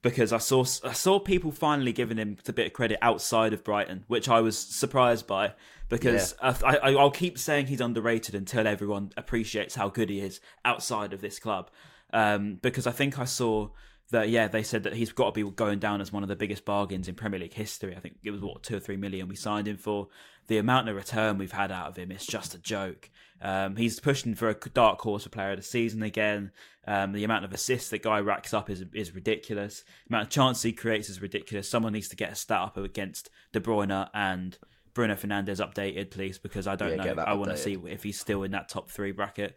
because 0.00 0.32
I 0.32 0.38
saw 0.38 0.60
I 0.84 0.92
saw 0.92 1.18
people 1.18 1.50
finally 1.50 1.92
giving 1.92 2.16
him 2.16 2.38
a 2.48 2.52
bit 2.52 2.68
of 2.68 2.72
credit 2.72 2.98
outside 3.02 3.52
of 3.52 3.62
Brighton, 3.64 4.04
which 4.06 4.28
I 4.28 4.40
was 4.40 4.56
surprised 4.56 5.26
by 5.26 5.54
because 5.88 6.34
I, 6.40 6.54
I, 6.64 6.94
I'll 6.94 7.10
keep 7.10 7.36
saying 7.36 7.66
he's 7.66 7.80
underrated 7.80 8.34
until 8.34 8.66
everyone 8.66 9.10
appreciates 9.16 9.74
how 9.74 9.88
good 9.88 10.08
he 10.08 10.20
is 10.20 10.40
outside 10.64 11.12
of 11.12 11.20
this 11.20 11.38
club. 11.38 11.70
Um, 12.12 12.60
because 12.62 12.86
I 12.86 12.92
think 12.92 13.18
I 13.18 13.24
saw 13.24 13.70
that 14.10 14.28
yeah, 14.28 14.46
they 14.46 14.62
said 14.62 14.84
that 14.84 14.94
he's 14.94 15.12
got 15.12 15.34
to 15.34 15.44
be 15.44 15.50
going 15.50 15.80
down 15.80 16.00
as 16.00 16.12
one 16.12 16.22
of 16.22 16.28
the 16.28 16.36
biggest 16.36 16.64
bargains 16.64 17.08
in 17.08 17.16
Premier 17.16 17.40
League 17.40 17.54
history. 17.54 17.96
I 17.96 18.00
think 18.00 18.18
it 18.22 18.30
was 18.30 18.40
what 18.40 18.62
two 18.62 18.76
or 18.76 18.80
three 18.80 18.96
million 18.96 19.26
we 19.26 19.34
signed 19.34 19.66
him 19.66 19.76
for. 19.76 20.08
The 20.46 20.58
amount 20.58 20.88
of 20.88 20.96
return 20.96 21.38
we've 21.38 21.52
had 21.52 21.72
out 21.72 21.88
of 21.88 21.96
him 21.96 22.10
is 22.12 22.26
just 22.26 22.54
a 22.54 22.58
joke. 22.58 23.10
Um, 23.40 23.76
he's 23.76 24.00
pushing 24.00 24.34
for 24.34 24.48
a 24.48 24.54
dark 24.54 25.00
horse 25.00 25.24
for 25.24 25.28
player 25.30 25.50
of 25.52 25.56
the 25.58 25.62
season 25.62 26.02
again. 26.02 26.52
Um, 26.86 27.12
the 27.12 27.24
amount 27.24 27.44
of 27.44 27.52
assists 27.52 27.90
that 27.90 28.02
guy 28.02 28.18
racks 28.20 28.54
up 28.54 28.68
is 28.70 28.84
is 28.94 29.14
ridiculous. 29.14 29.84
The 30.06 30.14
amount 30.14 30.24
of 30.28 30.30
chances 30.30 30.62
he 30.62 30.72
creates 30.72 31.08
is 31.08 31.20
ridiculous. 31.22 31.68
Someone 31.68 31.92
needs 31.92 32.08
to 32.08 32.16
get 32.16 32.32
a 32.32 32.34
stat 32.34 32.60
up 32.60 32.76
against 32.76 33.30
De 33.52 33.60
Bruyne 33.60 34.08
and 34.14 34.56
Bruno 34.94 35.14
Fernandes 35.14 35.60
updated, 35.60 36.10
please, 36.10 36.38
because 36.38 36.66
I 36.66 36.76
don't 36.76 36.96
Yeah, 36.96 37.12
know. 37.14 37.22
I 37.22 37.34
want 37.34 37.50
to 37.50 37.56
see 37.56 37.76
if 37.86 38.02
he's 38.02 38.18
still 38.20 38.42
in 38.44 38.52
that 38.52 38.68
top 38.68 38.90
three 38.90 39.12
bracket. 39.12 39.56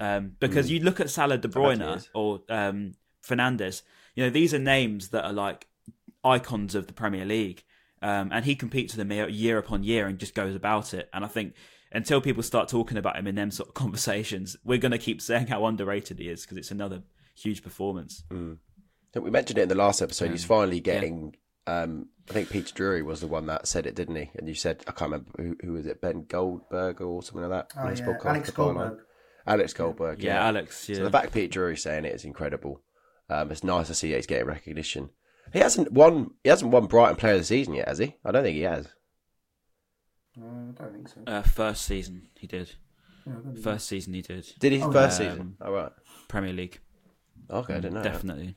Um, 0.00 0.32
because 0.40 0.70
you 0.70 0.80
look 0.80 1.00
at 1.00 1.10
Salah, 1.10 1.38
De 1.38 1.48
Mm. 1.48 1.52
Bruyne, 1.52 2.08
or 2.14 2.40
um, 2.48 2.92
Fernandes. 3.26 3.82
You 4.14 4.24
know, 4.24 4.30
these 4.30 4.52
are 4.54 4.58
names 4.58 5.08
that 5.10 5.24
are 5.24 5.32
like 5.32 5.66
icons 6.24 6.74
of 6.74 6.86
the 6.86 6.92
Premier 6.92 7.24
League, 7.24 7.64
um, 8.02 8.30
and 8.32 8.44
he 8.44 8.54
competes 8.54 8.94
with 8.94 8.98
them 8.98 9.12
year, 9.12 9.28
year 9.28 9.58
upon 9.58 9.84
year 9.84 10.06
and 10.06 10.18
just 10.18 10.34
goes 10.34 10.54
about 10.54 10.94
it. 10.94 11.08
And 11.12 11.24
I 11.24 11.28
think 11.28 11.54
until 11.92 12.20
people 12.20 12.42
start 12.42 12.68
talking 12.68 12.96
about 12.96 13.16
him 13.16 13.26
in 13.26 13.34
them 13.34 13.50
sort 13.50 13.68
of 13.68 13.74
conversations, 13.82 14.56
we're 14.64 14.78
going 14.78 14.92
to 14.92 14.98
keep 14.98 15.20
saying 15.20 15.48
how 15.48 15.64
underrated 15.66 16.18
he 16.18 16.28
is 16.28 16.42
because 16.42 16.58
it's 16.58 16.70
another 16.70 17.02
huge 17.34 17.62
performance. 17.62 18.24
I 18.30 19.12
think 19.12 19.24
we 19.24 19.30
mentioned 19.30 19.58
it 19.58 19.62
in 19.62 19.68
the 19.68 19.74
last 19.74 20.02
episode. 20.02 20.30
He's 20.30 20.44
finally 20.44 20.80
getting. 20.80 21.34
Um, 21.66 22.08
I 22.30 22.32
think 22.32 22.50
Peter 22.50 22.74
Drury 22.74 23.02
was 23.02 23.20
the 23.20 23.26
one 23.26 23.46
that 23.46 23.66
said 23.66 23.86
it, 23.86 23.94
didn't 23.94 24.16
he? 24.16 24.30
And 24.36 24.48
you 24.48 24.54
said 24.54 24.84
I 24.86 24.92
can't 24.92 25.10
remember 25.10 25.30
who, 25.36 25.56
who 25.62 25.72
was 25.74 25.86
it, 25.86 26.00
Ben 26.00 26.24
Goldberg 26.26 27.00
or 27.00 27.22
something 27.22 27.48
like 27.48 27.68
that. 27.70 27.78
Oh, 27.78 27.84
on 27.84 27.90
his 27.90 28.00
yeah, 28.00 28.06
podcast, 28.06 28.26
Alex 28.26 28.50
The 28.50 28.52
Byline. 28.52 28.74
Goldberg. 28.74 28.98
Alex 29.46 29.72
Goldberg. 29.72 30.22
Yeah, 30.22 30.34
Yeah, 30.34 30.46
Alex. 30.46 30.88
Yeah. 30.88 30.96
So 30.96 31.04
the 31.04 31.10
fact 31.10 31.32
Peter 31.32 31.50
Drury 31.50 31.76
saying 31.76 32.04
it 32.04 32.14
is 32.14 32.24
incredible. 32.24 32.82
Um, 33.30 33.50
it's 33.50 33.64
nice 33.64 33.88
to 33.88 33.94
see 33.94 34.12
he's 34.12 34.26
getting 34.26 34.46
recognition. 34.46 35.10
He 35.52 35.58
hasn't 35.60 35.92
won. 35.92 36.32
He 36.44 36.50
hasn't 36.50 36.70
won 36.70 36.86
Brighton 36.86 37.16
Player 37.16 37.34
of 37.34 37.40
the 37.40 37.44
Season 37.44 37.74
yet, 37.74 37.88
has 37.88 37.98
he? 37.98 38.16
I 38.24 38.30
don't 38.30 38.42
think 38.44 38.56
he 38.56 38.62
has. 38.62 38.86
Uh, 40.40 40.44
I 40.44 40.82
don't 40.82 40.92
think 40.92 41.08
so. 41.08 41.20
uh, 41.26 41.42
first 41.42 41.84
season 41.84 42.28
he 42.38 42.46
did. 42.46 42.72
Yeah, 43.26 43.32
I 43.32 43.36
don't 43.42 43.56
First 43.58 43.86
season 43.88 44.14
he 44.14 44.22
did. 44.22 44.46
Did 44.58 44.72
he 44.72 44.82
Oh, 44.82 44.92
first 44.92 45.20
yeah. 45.20 45.30
season? 45.32 45.56
All 45.60 45.72
right. 45.72 45.92
Premier 46.28 46.52
League. 46.52 46.78
Okay, 47.50 47.74
I 47.74 47.76
didn't 47.80 47.94
know. 47.94 48.02
that. 48.02 48.12
Definitely. 48.12 48.54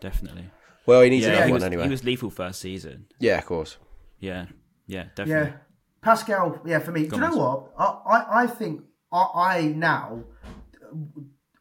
Definitely. 0.00 0.50
Well, 0.86 1.02
he 1.02 1.10
needs 1.10 1.24
Yeah, 1.26 1.32
another 1.32 1.46
he 1.46 1.50
one 1.52 1.56
was, 1.56 1.64
anyway. 1.64 1.82
he 1.84 1.88
was 1.90 2.04
lethal 2.04 2.30
first 2.30 2.60
season. 2.60 3.06
Yeah, 3.18 3.38
of 3.38 3.46
course. 3.46 3.76
Yeah. 4.20 4.46
Yeah, 4.86 5.04
definitely. 5.14 5.32
Yeah, 5.32 5.40
definitely. 5.44 5.60
Pascal. 6.02 6.60
Yeah, 6.64 6.78
for 6.78 6.92
me. 6.92 7.06
Do 7.08 7.16
you 7.16 7.20
know 7.22 7.36
what? 7.36 7.72
I, 7.78 7.84
I, 7.84 8.42
I 8.42 8.46
think 8.46 8.82
I, 9.12 9.26
I 9.34 9.62
now. 9.74 10.22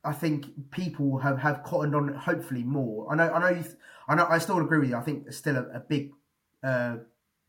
I 0.08 0.14
think 0.14 0.72
people 0.72 1.20
have, 1.20 1.38
have 1.40 1.64
cottoned 1.64 1.96
on 1.96 2.14
hopefully 2.14 2.64
more. 2.64 3.12
I 3.12 3.16
know. 3.16 3.32
I 3.32 3.40
know. 3.40 3.62
Th- 3.62 3.76
I 4.08 4.16
know. 4.16 4.26
I 4.30 4.38
still 4.38 4.60
agree 4.60 4.80
with 4.80 4.90
you. 4.90 4.96
I 4.96 5.02
think 5.02 5.32
still 5.34 5.58
a, 5.58 5.64
a 5.78 5.80
big 5.80 6.12
uh, 6.64 6.98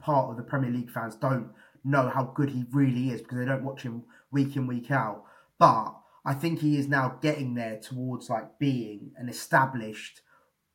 part 0.00 0.30
of 0.30 0.36
the 0.36 0.42
Premier 0.42 0.70
League 0.70 0.90
fans 0.90 1.14
don't 1.16 1.50
know 1.84 2.08
how 2.08 2.24
good 2.34 2.50
he 2.50 2.64
really 2.72 3.10
is 3.10 3.22
because 3.22 3.38
they 3.38 3.44
don't 3.44 3.64
watch 3.64 3.82
him 3.82 4.04
week 4.30 4.56
in 4.56 4.66
week 4.66 4.90
out. 4.90 5.24
But 5.58 5.94
I 6.24 6.34
think 6.34 6.60
he 6.60 6.76
is 6.76 6.88
now 6.88 7.18
getting 7.22 7.54
there 7.54 7.78
towards 7.78 8.28
like 8.28 8.58
being 8.58 9.12
an 9.16 9.28
established 9.28 10.20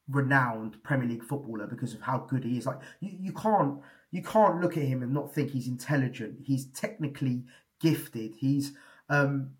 renowned 0.09 0.81
Premier 0.83 1.07
League 1.07 1.23
footballer 1.23 1.67
because 1.67 1.93
of 1.93 2.01
how 2.01 2.19
good 2.29 2.43
he 2.43 2.57
is. 2.57 2.65
Like 2.65 2.79
you, 3.01 3.11
you 3.19 3.33
can't 3.33 3.79
you 4.11 4.21
can't 4.21 4.61
look 4.61 4.77
at 4.77 4.83
him 4.83 5.03
and 5.03 5.13
not 5.13 5.33
think 5.33 5.51
he's 5.51 5.67
intelligent. 5.67 6.39
He's 6.43 6.65
technically 6.65 7.43
gifted. 7.81 8.35
He's 8.39 8.73
um 9.09 9.51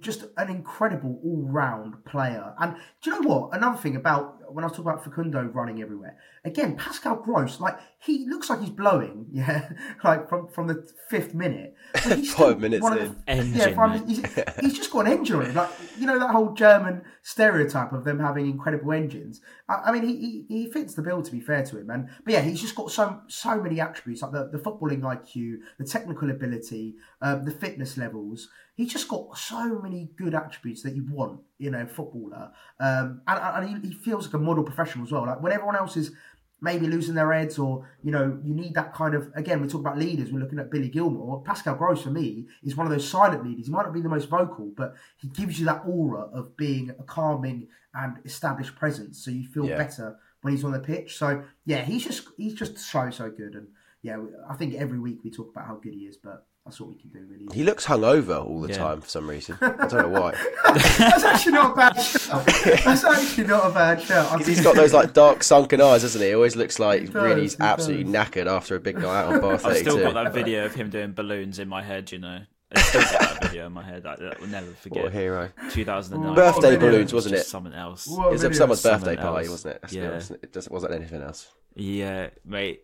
just 0.00 0.24
an 0.36 0.48
incredible 0.48 1.20
all-round 1.24 2.04
player. 2.04 2.54
And 2.58 2.76
do 3.02 3.10
you 3.10 3.20
know 3.20 3.28
what? 3.28 3.56
Another 3.56 3.78
thing 3.78 3.96
about 3.96 4.38
when 4.52 4.64
I 4.64 4.68
talk 4.68 4.80
about 4.80 5.04
Facundo 5.04 5.42
running 5.42 5.82
everywhere, 5.82 6.16
again, 6.44 6.76
Pascal 6.76 7.16
Gross, 7.16 7.60
like 7.60 7.78
he 7.98 8.26
looks 8.28 8.48
like 8.50 8.60
he's 8.60 8.70
blowing, 8.70 9.26
yeah, 9.32 9.68
like 10.04 10.28
from 10.28 10.48
from 10.48 10.66
the 10.66 10.86
fifth 11.10 11.34
minute. 11.34 11.74
But 11.92 12.24
Five 12.26 12.60
minutes 12.60 12.86
in. 12.86 12.94
the- 12.94 13.16
Engine, 13.26 13.54
yeah, 13.54 13.74
from- 13.74 13.90
mate. 13.92 14.02
he's, 14.06 14.24
he's 14.60 14.74
just 14.76 14.90
got 14.90 15.06
an 15.06 15.12
engine 15.12 15.36
on 15.36 15.46
him. 15.46 15.54
Like 15.54 15.70
you 15.98 16.06
know 16.06 16.18
that 16.18 16.30
whole 16.30 16.52
German 16.54 17.02
stereotype 17.22 17.92
of 17.92 18.04
them 18.04 18.18
having 18.20 18.46
incredible 18.46 18.92
engines. 18.92 19.40
I, 19.68 19.74
I 19.86 19.92
mean, 19.92 20.06
he, 20.06 20.44
he 20.48 20.64
he 20.64 20.70
fits 20.70 20.94
the 20.94 21.02
bill 21.02 21.22
to 21.22 21.32
be 21.32 21.40
fair 21.40 21.64
to 21.64 21.78
him. 21.78 21.90
And 21.90 22.08
but 22.24 22.32
yeah, 22.34 22.40
he's 22.42 22.60
just 22.60 22.74
got 22.74 22.90
so 22.90 23.20
so 23.28 23.60
many 23.60 23.80
attributes 23.80 24.22
like 24.22 24.32
the, 24.32 24.48
the 24.52 24.58
footballing 24.58 25.00
IQ, 25.00 25.56
the 25.78 25.84
technical 25.84 26.30
ability, 26.30 26.94
um, 27.22 27.44
the 27.44 27.50
fitness 27.50 27.96
levels. 27.96 28.48
He's 28.76 28.92
just 28.92 29.08
got 29.08 29.38
so 29.38 29.80
many 29.80 30.10
good 30.18 30.34
attributes 30.34 30.82
that 30.82 30.94
you 30.94 31.06
want 31.10 31.40
in 31.58 31.72
know, 31.72 31.86
footballer. 31.86 32.50
Um, 32.80 33.22
and 33.26 33.64
and 33.66 33.84
he, 33.84 33.88
he 33.88 33.94
feels 33.94 34.26
like 34.26 34.34
a 34.34 34.38
model 34.38 34.64
professional 34.64 35.04
as 35.06 35.12
well. 35.12 35.26
Like 35.26 35.42
when 35.42 35.52
everyone 35.52 35.76
else 35.76 35.96
is 35.96 36.12
maybe 36.60 36.86
losing 36.86 37.14
their 37.14 37.32
heads 37.34 37.58
or 37.58 37.86
you 38.02 38.10
know 38.10 38.38
you 38.42 38.54
need 38.54 38.74
that 38.74 38.94
kind 38.94 39.14
of 39.14 39.30
again 39.34 39.60
we 39.60 39.68
talk 39.68 39.82
about 39.82 39.98
leaders 39.98 40.32
we're 40.32 40.38
looking 40.40 40.58
at 40.58 40.70
billy 40.70 40.88
gilmour 40.88 41.42
pascal 41.44 41.74
gross 41.74 42.00
for 42.02 42.08
me 42.10 42.46
is 42.62 42.74
one 42.74 42.86
of 42.86 42.90
those 42.92 43.06
silent 43.06 43.44
leaders 43.44 43.66
he 43.66 43.70
might 43.72 43.82
not 43.82 43.92
be 43.92 44.00
the 44.00 44.08
most 44.08 44.30
vocal 44.30 44.72
but 44.74 44.94
he 45.18 45.28
gives 45.28 45.60
you 45.60 45.66
that 45.66 45.82
aura 45.86 46.22
of 46.32 46.56
being 46.56 46.88
a 46.98 47.02
calming 47.02 47.68
and 47.92 48.16
established 48.24 48.74
presence 48.74 49.22
so 49.22 49.30
you 49.30 49.46
feel 49.46 49.66
Yeah. 49.66 49.76
better 49.76 50.18
when 50.40 50.54
he's 50.54 50.64
on 50.64 50.72
the 50.72 50.80
pitch 50.80 51.18
so 51.18 51.44
yeah 51.66 51.82
he's 51.82 52.04
just 52.04 52.26
he's 52.38 52.54
just 52.54 52.78
so 52.78 53.10
so 53.10 53.30
good 53.30 53.54
and 53.54 53.68
yeah 54.00 54.16
i 54.48 54.54
think 54.54 54.72
every 54.76 54.98
week 54.98 55.18
we 55.24 55.30
talk 55.30 55.50
about 55.50 55.66
how 55.66 55.74
good 55.76 55.92
he 55.92 56.06
is 56.06 56.16
but 56.16 56.46
that's 56.66 56.80
what 56.80 56.90
we 56.90 56.96
can 56.96 57.08
do 57.10 57.20
really 57.30 57.46
He 57.56 57.62
looks 57.64 57.86
hungover 57.86 58.44
all 58.44 58.60
the 58.60 58.68
Yeah. 58.68 58.76
time 58.78 59.00
for 59.00 59.08
some 59.08 59.30
reason. 59.30 59.56
I 59.62 59.86
don't 59.86 59.92
know 60.12 60.20
why. 60.20 60.34
that's 60.98 61.24
actually 61.24 61.52
not 61.52 61.72
a 61.72 61.74
bad 61.76 61.94
shout 61.94 62.44
that's 62.84 63.04
actually 63.04 63.46
not 63.46 63.70
a 63.70 63.72
bad 63.72 64.02
shout 64.02 64.32
Because 64.32 64.46
he's 64.46 64.60
got 64.62 64.74
those 64.76 64.92
like 64.92 65.12
dark 65.14 65.42
sunken 65.42 65.80
eyes, 65.80 66.02
doesn't 66.02 66.20
he? 66.20 66.28
He 66.28 66.34
always 66.34 66.56
looks 66.56 66.78
like 66.78 67.02
He 67.02 67.06
really 67.08 67.42
he's 67.42 67.54
he 67.56 67.62
absolutely 67.62 68.04
does. 68.04 68.12
knackered 68.12 68.46
after 68.46 68.74
a 68.76 68.80
big 68.80 68.96
night 68.98 69.04
out 69.22 69.32
on 69.34 69.40
bar 69.40 69.58
32. 69.58 69.68
I've 69.68 69.78
still 69.78 70.12
got 70.12 70.24
that 70.24 70.32
video 70.34 70.66
of 70.66 70.74
him 70.74 70.90
doing 70.90 71.12
balloons 71.12 71.58
in 71.58 71.68
my 71.68 71.82
head, 71.82 72.10
you 72.12 72.18
know. 72.18 72.40
I 72.74 72.80
still 72.80 73.00
got 73.00 73.20
that 73.20 73.42
video 73.44 73.66
in 73.66 73.72
my 73.72 73.84
head. 73.84 74.04
I, 74.04 74.14
I 74.14 74.34
will 74.40 74.48
never 74.48 74.72
forget. 74.72 75.04
What 75.04 75.12
a 75.12 75.16
hero. 75.16 75.50
2009. 75.70 76.34
Birthday 76.34 76.70
video. 76.72 76.80
balloons, 76.90 77.12
wasn't 77.14 77.36
Just 77.36 77.46
it? 77.46 77.50
Something 77.50 77.74
else. 77.74 78.08
What 78.08 78.26
It 78.26 78.32
was 78.32 78.42
video? 78.42 78.58
someone's 78.58 78.80
Something 78.80 79.06
birthday 79.14 79.22
party, 79.22 79.46
else. 79.46 79.50
wasn't 79.50 79.74
it? 79.76 79.78
Let's 79.82 79.94
be 79.94 80.00
Yeah. 80.00 80.08
honest. 80.08 80.30
It 80.66 80.68
wasn't 80.72 80.92
anything 80.94 81.22
else. 81.22 81.48
Yeah, 81.76 82.30
mate. 82.44 82.82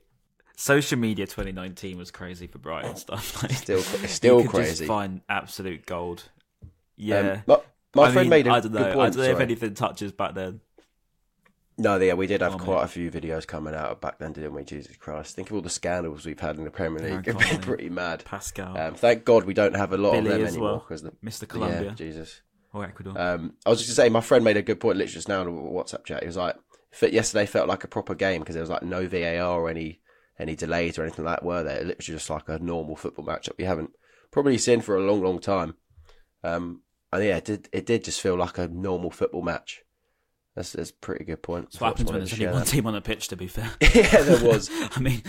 Social 0.63 0.97
media 0.97 1.27
2019 1.27 1.99
was 1.99 2.13
crazy 2.13 2.47
for 2.47 2.59
Brighton 2.59 2.95
stuff. 2.95 3.43
Like, 3.43 3.51
Still, 3.53 3.81
still 3.81 4.43
could 4.43 4.51
crazy. 4.51 4.71
Just 4.71 4.85
find 4.85 5.21
absolute 5.29 5.87
gold. 5.87 6.23
Um, 6.63 6.69
Yeah. 6.97 7.41
my 7.49 7.57
my 7.97 8.03
I 8.05 8.13
friend 8.13 8.31
mean, 8.31 8.31
made 8.31 8.47
a 8.47 8.51
I 8.53 8.61
don't 8.61 8.73
know. 8.73 8.85
good 8.85 8.95
point. 8.95 9.07
I 9.15 9.17
don't 9.17 9.27
know 9.27 9.33
if 9.33 9.41
anything 9.41 9.75
touches 9.75 10.13
back 10.13 10.35
then. 10.35 10.61
No, 11.79 11.97
yeah, 11.99 12.15
we 12.15 12.29
did 12.29 12.43
have 12.43 12.55
Oh, 12.55 12.59
quite 12.59 12.77
mate. 12.77 12.85
a 12.85 12.89
few 12.89 13.11
videos 13.11 13.45
coming 13.45 13.75
out 13.75 14.01
back 14.01 14.19
then, 14.21 14.33
didn't 14.35 14.55
we? 14.55 14.63
Jesus 14.63 14.97
Christ! 14.97 15.35
Think 15.35 15.51
of 15.51 15.57
all 15.57 15.63
the 15.63 15.69
scandals 15.71 16.25
we've 16.25 16.39
had 16.39 16.57
in 16.59 16.63
the 16.65 16.71
Premier 16.71 17.01
League. 17.03 17.13
I 17.29 17.33
It's 17.33 17.45
can't 17.45 17.51
been 17.51 17.61
pretty 17.61 17.89
mad. 17.89 18.25
Pascal, 18.25 18.79
Um, 18.79 18.95
thank 18.95 19.25
God 19.25 19.43
we 19.45 19.55
don't 19.55 19.75
have 19.75 19.93
a 19.93 19.97
lot 19.97 20.13
Billy 20.13 20.31
of 20.31 20.39
them 20.39 20.47
anymore. 20.47 20.69
well. 20.71 20.81
'cause 20.81 21.03
the, 21.03 21.11
Mr. 21.25 21.83
yeah, 21.85 21.93
Jesus. 21.95 22.41
or 22.73 22.85
Ecuador. 22.85 23.21
Um, 23.21 23.55
I 23.67 23.71
was 23.71 23.81
just 23.81 23.89
gonna 23.97 24.07
say, 24.07 24.11
my 24.11 24.21
friend 24.21 24.45
made 24.45 24.57
a 24.59 24.63
good 24.63 24.79
point 24.79 24.97
literally 24.97 25.13
just 25.15 25.29
now 25.29 25.43
in 25.43 25.49
a 25.49 25.51
WhatsApp 25.51 26.05
chat. 26.05 26.23
He 26.23 26.27
was 26.29 26.37
like, 26.37 26.55
yesterday 27.01 27.47
felt 27.47 27.69
like 27.69 27.83
a 27.83 27.89
proper 27.89 28.15
game 28.15 28.43
because 28.43 28.55
there 28.55 28.63
was 28.63 28.71
like 28.71 28.85
no 28.85 29.09
VAR 29.09 29.59
or 29.61 29.69
any 29.69 30.02
any 30.43 30.57
delays 30.57 30.99
or 30.99 31.03
anything 31.03 31.25
like 31.25 31.41
that, 31.41 31.47
were 31.47 31.63
there? 31.63 31.79
It 31.79 31.87
literally 31.87 32.19
just 32.19 32.31
like 32.31 32.49
a 32.49 32.59
normal 32.59 32.97
football 32.97 33.25
matchup 33.25 33.57
we 33.59 33.65
haven't 33.65 33.91
probably 34.31 34.59
seen 34.59 34.81
for 34.81 34.97
a 34.97 35.03
long, 35.03 35.23
long 35.23 35.39
time. 35.39 35.75
Um, 36.43 36.83
and 37.13 37.25
yeah, 37.25 37.37
it 37.37 37.45
did 37.45 37.69
it 37.73 37.87
did 37.87 38.05
just 38.05 38.21
feel 38.21 38.37
like 38.37 38.59
a 38.59 38.69
normal 38.69 39.11
football 39.11 39.43
match. 39.43 39.83
That's, 40.55 40.73
that's 40.73 40.91
a 40.91 40.95
pretty 40.95 41.25
good 41.25 41.43
point. 41.43 41.67
That's 41.67 41.81
what 41.81 41.89
happens 41.89 42.11
when 42.11 42.21
there's 42.21 42.33
only 42.35 42.47
one 42.47 42.57
that. 42.57 42.67
team 42.67 42.87
on 42.87 42.93
the 42.93 43.01
pitch. 43.01 43.29
To 43.29 43.37
be 43.37 43.47
fair, 43.47 43.71
yeah, 43.81 44.23
there 44.23 44.45
was. 44.49 44.71
I 44.95 45.01
mean, 45.01 45.23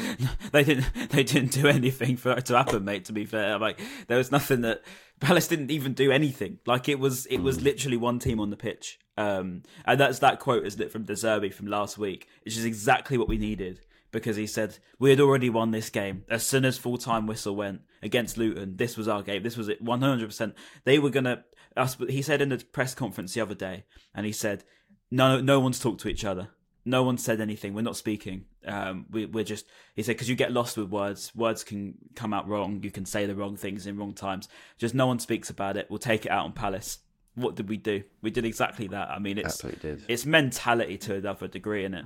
they 0.52 0.64
didn't. 0.64 1.12
They 1.12 1.24
didn't 1.24 1.52
do 1.52 1.68
anything 1.68 2.18
for 2.18 2.32
it 2.32 2.46
to 2.48 2.58
happen, 2.58 2.84
mate. 2.84 3.06
To 3.06 3.14
be 3.14 3.26
fair, 3.26 3.58
like 3.58 3.80
there 4.08 4.18
was 4.18 4.32
nothing 4.32 4.62
that 4.62 4.82
Palace 5.20 5.48
didn't 5.48 5.72
even 5.72 5.94
do 5.94 6.12
anything. 6.12 6.60
Like 6.66 6.90
it 6.90 7.00
was, 7.00 7.26
it 7.28 7.38
was 7.38 7.62
literally 7.62 7.98
one 7.98 8.20
team 8.20 8.40
on 8.40 8.50
the 8.50 8.58
pitch. 8.58 9.00
Um, 9.16 9.64
and 9.86 10.00
that's 10.00 10.20
that 10.20 10.40
quote, 10.40 10.66
isn't 10.66 10.82
it, 10.82 10.92
from 10.92 11.04
De 11.04 11.14
Zerbi 11.14 11.54
from 11.54 11.68
last 11.68 11.98
week? 11.98 12.28
Which 12.44 12.58
is 12.58 12.66
exactly 12.66 13.18
what 13.18 13.30
we 13.30 13.38
needed 13.38 13.80
because 14.14 14.38
he 14.38 14.48
said 14.48 14.78
we 14.98 15.10
had 15.10 15.20
already 15.20 15.50
won 15.50 15.72
this 15.72 15.90
game 15.90 16.24
as 16.30 16.48
soon 16.48 16.64
as 16.64 16.78
full 16.78 16.98
time 16.98 17.28
whistle 17.28 17.58
went 17.58 17.82
against 18.02 18.38
Luton. 18.38 18.78
This 18.78 18.96
was 18.96 19.10
our 19.10 19.22
game. 19.22 19.44
This 19.44 19.58
was 19.58 19.68
it, 19.68 19.82
one 19.82 20.02
hundred 20.02 20.28
percent. 20.28 20.56
They 20.86 21.00
were 21.00 21.10
gonna. 21.10 21.44
Us, 21.76 21.98
he 22.08 22.22
said 22.22 22.42
in 22.42 22.50
the 22.50 22.64
press 22.72 22.96
conference 22.96 23.34
the 23.34 23.42
other 23.42 23.56
day, 23.56 23.84
and 24.16 24.26
he 24.26 24.32
said, 24.32 24.64
"No, 25.12 25.42
no 25.42 25.60
one's 25.60 25.80
talked 25.80 26.00
to 26.02 26.08
each 26.08 26.24
other." 26.24 26.50
no 26.86 27.04
one 27.04 27.18
said 27.18 27.40
anything. 27.40 27.74
We're 27.74 27.82
not 27.82 27.98
speaking. 27.98 28.46
Um, 28.66 29.06
we, 29.10 29.26
we're 29.26 29.44
just. 29.44 29.66
He 29.96 30.04
said 30.04 30.14
because 30.14 30.30
you 30.30 30.36
get 30.36 30.52
lost 30.52 30.78
with 30.78 30.90
words. 30.90 31.32
Words 31.36 31.64
can 31.64 31.96
come 32.16 32.34
out 32.34 32.48
wrong. 32.48 32.82
You 32.84 32.92
can 32.92 33.06
say 33.06 33.26
the 33.26 33.36
wrong 33.36 33.56
things 33.56 33.88
in 33.88 33.98
wrong 33.98 34.14
times. 34.14 34.50
Just 34.78 34.94
no 34.94 35.08
one 35.08 35.20
speaks 35.20 35.50
about 35.50 35.78
it. 35.78 35.88
We'll 35.90 36.00
take 36.00 36.26
it 36.26 36.32
out 36.32 36.46
on 36.46 36.54
Palace. 36.54 37.00
What 37.36 37.56
did 37.56 37.70
we 37.70 37.78
do? 37.78 38.04
We 38.22 38.32
did 38.32 38.46
exactly 38.46 38.88
that. 38.90 39.10
I 39.10 39.20
mean, 39.20 39.38
it's 39.38 39.58
did. 39.58 40.04
it's 40.08 40.26
mentality 40.26 40.98
to 41.00 41.16
another 41.16 41.48
degree, 41.48 41.86
in 41.86 41.94
it? 41.94 42.06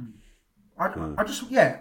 I, 0.80 0.92
I 1.18 1.24
just 1.24 1.50
yeah, 1.50 1.80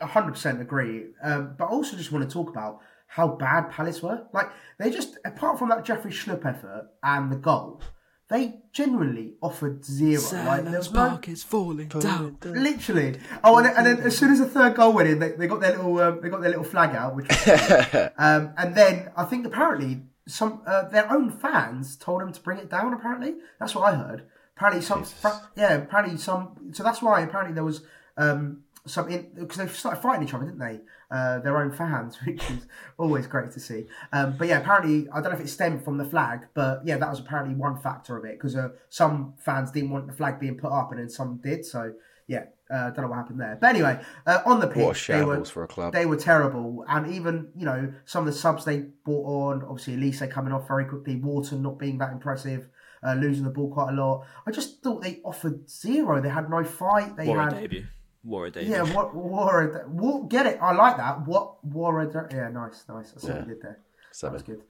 a 0.00 0.06
hundred 0.06 0.32
percent 0.32 0.60
agree. 0.60 1.06
Um, 1.22 1.54
but 1.58 1.64
I 1.66 1.68
also 1.68 1.96
just 1.96 2.12
want 2.12 2.28
to 2.28 2.32
talk 2.32 2.48
about 2.50 2.80
how 3.06 3.28
bad 3.28 3.70
Palace 3.70 4.02
were. 4.02 4.26
Like 4.32 4.50
they 4.78 4.90
just 4.90 5.18
apart 5.24 5.58
from 5.58 5.68
that 5.70 5.84
Jeffrey 5.84 6.10
Schlupp 6.12 6.44
effort 6.46 6.88
and 7.02 7.32
the 7.32 7.36
goal, 7.36 7.80
they 8.28 8.60
genuinely 8.72 9.34
offered 9.42 9.84
zero. 9.84 10.20
like 10.44 10.64
there 10.64 10.78
was 10.78 10.88
Selhurst 10.88 10.94
no 10.94 11.08
Park 11.08 11.28
is 11.28 11.42
falling 11.42 11.88
down. 11.88 12.36
Literally. 12.44 13.18
Oh, 13.42 13.56
and, 13.58 13.66
then- 13.66 13.76
and 13.76 13.86
then 13.86 13.98
as 14.06 14.16
soon 14.16 14.30
as 14.32 14.38
the 14.38 14.46
third 14.46 14.74
goal 14.76 14.92
went 14.92 15.08
in, 15.08 15.18
they, 15.18 15.32
they 15.32 15.46
got 15.46 15.60
their 15.60 15.72
little 15.76 15.98
um, 16.00 16.20
they 16.22 16.28
got 16.28 16.40
their 16.40 16.50
little 16.50 16.64
flag 16.64 16.94
out, 16.94 17.16
which 17.16 17.28
was 17.28 18.10
um, 18.18 18.52
and 18.56 18.74
then 18.74 19.10
I 19.16 19.24
think 19.24 19.46
apparently 19.46 20.02
some 20.26 20.60
uh, 20.66 20.88
their 20.90 21.10
own 21.10 21.30
fans 21.30 21.96
told 21.96 22.20
them 22.20 22.32
to 22.32 22.40
bring 22.40 22.58
it 22.58 22.68
down. 22.70 22.92
Apparently, 22.92 23.36
that's 23.58 23.74
what 23.74 23.82
I 23.92 23.96
heard. 23.96 24.24
Apparently, 24.56 24.82
some 24.82 25.04
fra- 25.04 25.48
yeah, 25.56 25.74
apparently 25.74 26.18
some. 26.18 26.70
So 26.72 26.82
that's 26.82 27.00
why 27.00 27.22
apparently 27.22 27.54
there 27.54 27.64
was 27.64 27.82
um, 28.18 28.64
some 28.86 29.06
because 29.06 29.58
they 29.58 29.66
started 29.68 30.00
fighting 30.00 30.26
each 30.26 30.34
other, 30.34 30.44
didn't 30.44 30.58
they? 30.58 30.80
Uh, 31.10 31.38
their 31.40 31.56
own 31.58 31.70
fans, 31.70 32.16
which 32.26 32.42
is 32.50 32.66
always 32.98 33.26
great 33.26 33.50
to 33.52 33.60
see. 33.60 33.86
Um, 34.12 34.36
but 34.36 34.48
yeah, 34.48 34.58
apparently 34.58 35.08
I 35.12 35.20
don't 35.20 35.32
know 35.32 35.38
if 35.38 35.44
it 35.44 35.48
stemmed 35.48 35.84
from 35.84 35.98
the 35.98 36.04
flag, 36.04 36.46
but 36.54 36.80
yeah, 36.84 36.96
that 36.98 37.08
was 37.08 37.20
apparently 37.20 37.54
one 37.54 37.78
factor 37.78 38.16
of 38.16 38.24
it 38.24 38.38
because 38.38 38.56
uh, 38.56 38.70
some 38.88 39.34
fans 39.38 39.70
didn't 39.70 39.90
want 39.90 40.06
the 40.06 40.12
flag 40.12 40.38
being 40.40 40.56
put 40.56 40.72
up, 40.72 40.90
and 40.90 41.00
then 41.00 41.08
some 41.08 41.38
did. 41.42 41.64
So 41.64 41.92
yeah, 42.26 42.44
uh, 42.70 42.90
don't 42.90 43.02
know 43.02 43.08
what 43.08 43.16
happened 43.16 43.40
there. 43.40 43.58
But 43.60 43.70
anyway, 43.70 44.00
uh, 44.26 44.40
on 44.44 44.60
the 44.60 44.68
pitch, 44.68 45.06
they 45.06 45.24
were 45.24 45.44
for 45.44 45.64
a 45.64 45.68
club. 45.68 45.92
they 45.92 46.06
were 46.06 46.16
terrible, 46.16 46.84
and 46.88 47.12
even 47.12 47.48
you 47.56 47.64
know 47.64 47.92
some 48.04 48.26
of 48.26 48.32
the 48.32 48.38
subs 48.38 48.64
they 48.64 48.86
brought 49.04 49.26
on, 49.26 49.62
obviously 49.62 49.96
Olise 49.96 50.30
coming 50.30 50.52
off 50.52 50.68
very 50.68 50.84
quickly, 50.84 51.16
Wharton 51.16 51.62
not 51.62 51.78
being 51.78 51.98
that 51.98 52.12
impressive, 52.12 52.68
uh, 53.02 53.14
losing 53.14 53.44
the 53.44 53.50
ball 53.50 53.70
quite 53.70 53.90
a 53.90 53.96
lot. 53.96 54.26
I 54.46 54.50
just 54.50 54.82
thought 54.82 55.02
they 55.02 55.20
offered 55.24 55.68
zero. 55.68 56.20
They 56.20 56.28
had 56.28 56.50
no 56.50 56.64
fight. 56.64 57.16
They 57.16 57.26
War 57.26 57.38
a 57.38 57.44
had 57.44 57.54
debut. 57.54 57.86
War 58.28 58.46
a 58.46 58.50
debut. 58.50 58.70
yeah, 58.70 58.82
what 58.94 59.14
war? 59.14 59.84
What 59.88 60.28
get 60.28 60.46
it? 60.46 60.58
I 60.60 60.72
like 60.72 60.98
that. 60.98 61.26
What 61.26 61.64
war? 61.64 62.28
Yeah, 62.30 62.48
nice, 62.50 62.84
nice. 62.88 63.14
I 63.16 63.20
see 63.20 63.28
what 63.28 63.40
you 63.48 63.54
did 63.54 63.62
there. 63.62 63.78
That 64.20 64.32
was 64.32 64.42
good. 64.42 64.62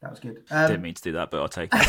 That 0.00 0.10
was 0.10 0.18
good. 0.20 0.42
Um, 0.50 0.66
Didn't 0.68 0.82
mean 0.82 0.94
to 0.94 1.02
do 1.02 1.12
that, 1.12 1.30
but 1.30 1.40
I'll 1.40 1.48
take 1.48 1.70
it. 1.74 1.80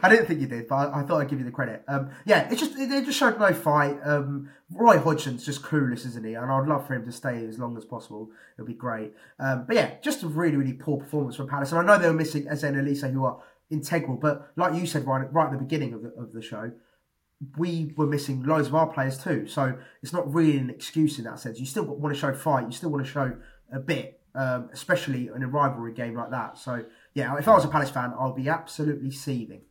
I 0.00 0.08
didn't 0.08 0.26
think 0.26 0.40
you 0.40 0.46
did, 0.46 0.68
but 0.68 0.74
I, 0.76 1.00
I 1.00 1.02
thought 1.02 1.20
I'd 1.20 1.28
give 1.28 1.38
you 1.38 1.44
the 1.44 1.50
credit. 1.50 1.82
Um, 1.88 2.10
yeah, 2.26 2.48
it's 2.50 2.60
just 2.60 2.76
they 2.76 3.02
just 3.02 3.18
showed 3.18 3.38
no 3.38 3.52
fight. 3.54 3.98
Um, 4.04 4.50
Roy 4.70 4.98
Hodgson's 4.98 5.44
just 5.46 5.62
clueless, 5.62 6.04
isn't 6.06 6.24
he? 6.26 6.34
And 6.34 6.50
I'd 6.50 6.66
love 6.66 6.86
for 6.86 6.94
him 6.94 7.04
to 7.04 7.12
stay 7.12 7.44
as 7.46 7.58
long 7.58 7.76
as 7.76 7.84
possible. 7.84 8.30
It'll 8.56 8.66
be 8.66 8.74
great. 8.74 9.12
Um, 9.38 9.64
but 9.66 9.76
yeah, 9.76 9.92
just 10.02 10.22
a 10.24 10.28
really 10.28 10.56
really 10.56 10.72
poor 10.74 10.98
performance 10.98 11.36
from 11.36 11.48
Palace. 11.48 11.72
And 11.72 11.80
I 11.80 11.84
know 11.84 12.00
they 12.02 12.08
were 12.08 12.14
missing 12.14 12.46
Eze 12.48 12.64
and 12.64 12.76
Olise, 12.76 13.10
who 13.12 13.24
are 13.24 13.40
integral. 13.70 14.16
But 14.16 14.50
like 14.56 14.74
you 14.74 14.86
said 14.86 15.06
right 15.06 15.32
right 15.32 15.46
at 15.46 15.52
the 15.52 15.58
beginning 15.58 15.94
of 15.94 16.02
the, 16.02 16.10
of 16.10 16.32
the 16.32 16.42
show, 16.42 16.70
we 17.56 17.92
were 17.96 18.06
missing 18.06 18.42
loads 18.42 18.68
of 18.68 18.74
our 18.74 18.86
players 18.86 19.22
too. 19.22 19.46
So 19.46 19.78
it's 20.02 20.12
not 20.12 20.32
really 20.32 20.58
an 20.58 20.70
excuse 20.70 21.18
in 21.18 21.24
that 21.24 21.38
sense. 21.38 21.60
You 21.60 21.66
still 21.66 21.84
want 21.84 22.14
to 22.14 22.20
show 22.20 22.34
fight. 22.34 22.66
You 22.66 22.72
still 22.72 22.90
want 22.90 23.04
to 23.04 23.10
show 23.10 23.36
a 23.72 23.78
bit, 23.78 24.20
um, 24.34 24.70
especially 24.72 25.30
in 25.34 25.42
a 25.42 25.48
rivalry 25.48 25.92
game 25.92 26.14
like 26.14 26.30
that. 26.30 26.58
So 26.58 26.84
yeah, 27.14 27.36
if 27.38 27.46
I 27.46 27.54
was 27.54 27.64
a 27.64 27.68
Palace 27.68 27.90
fan, 27.90 28.12
I'll 28.18 28.34
be 28.34 28.48
absolutely 28.48 29.10
seething. 29.10 29.62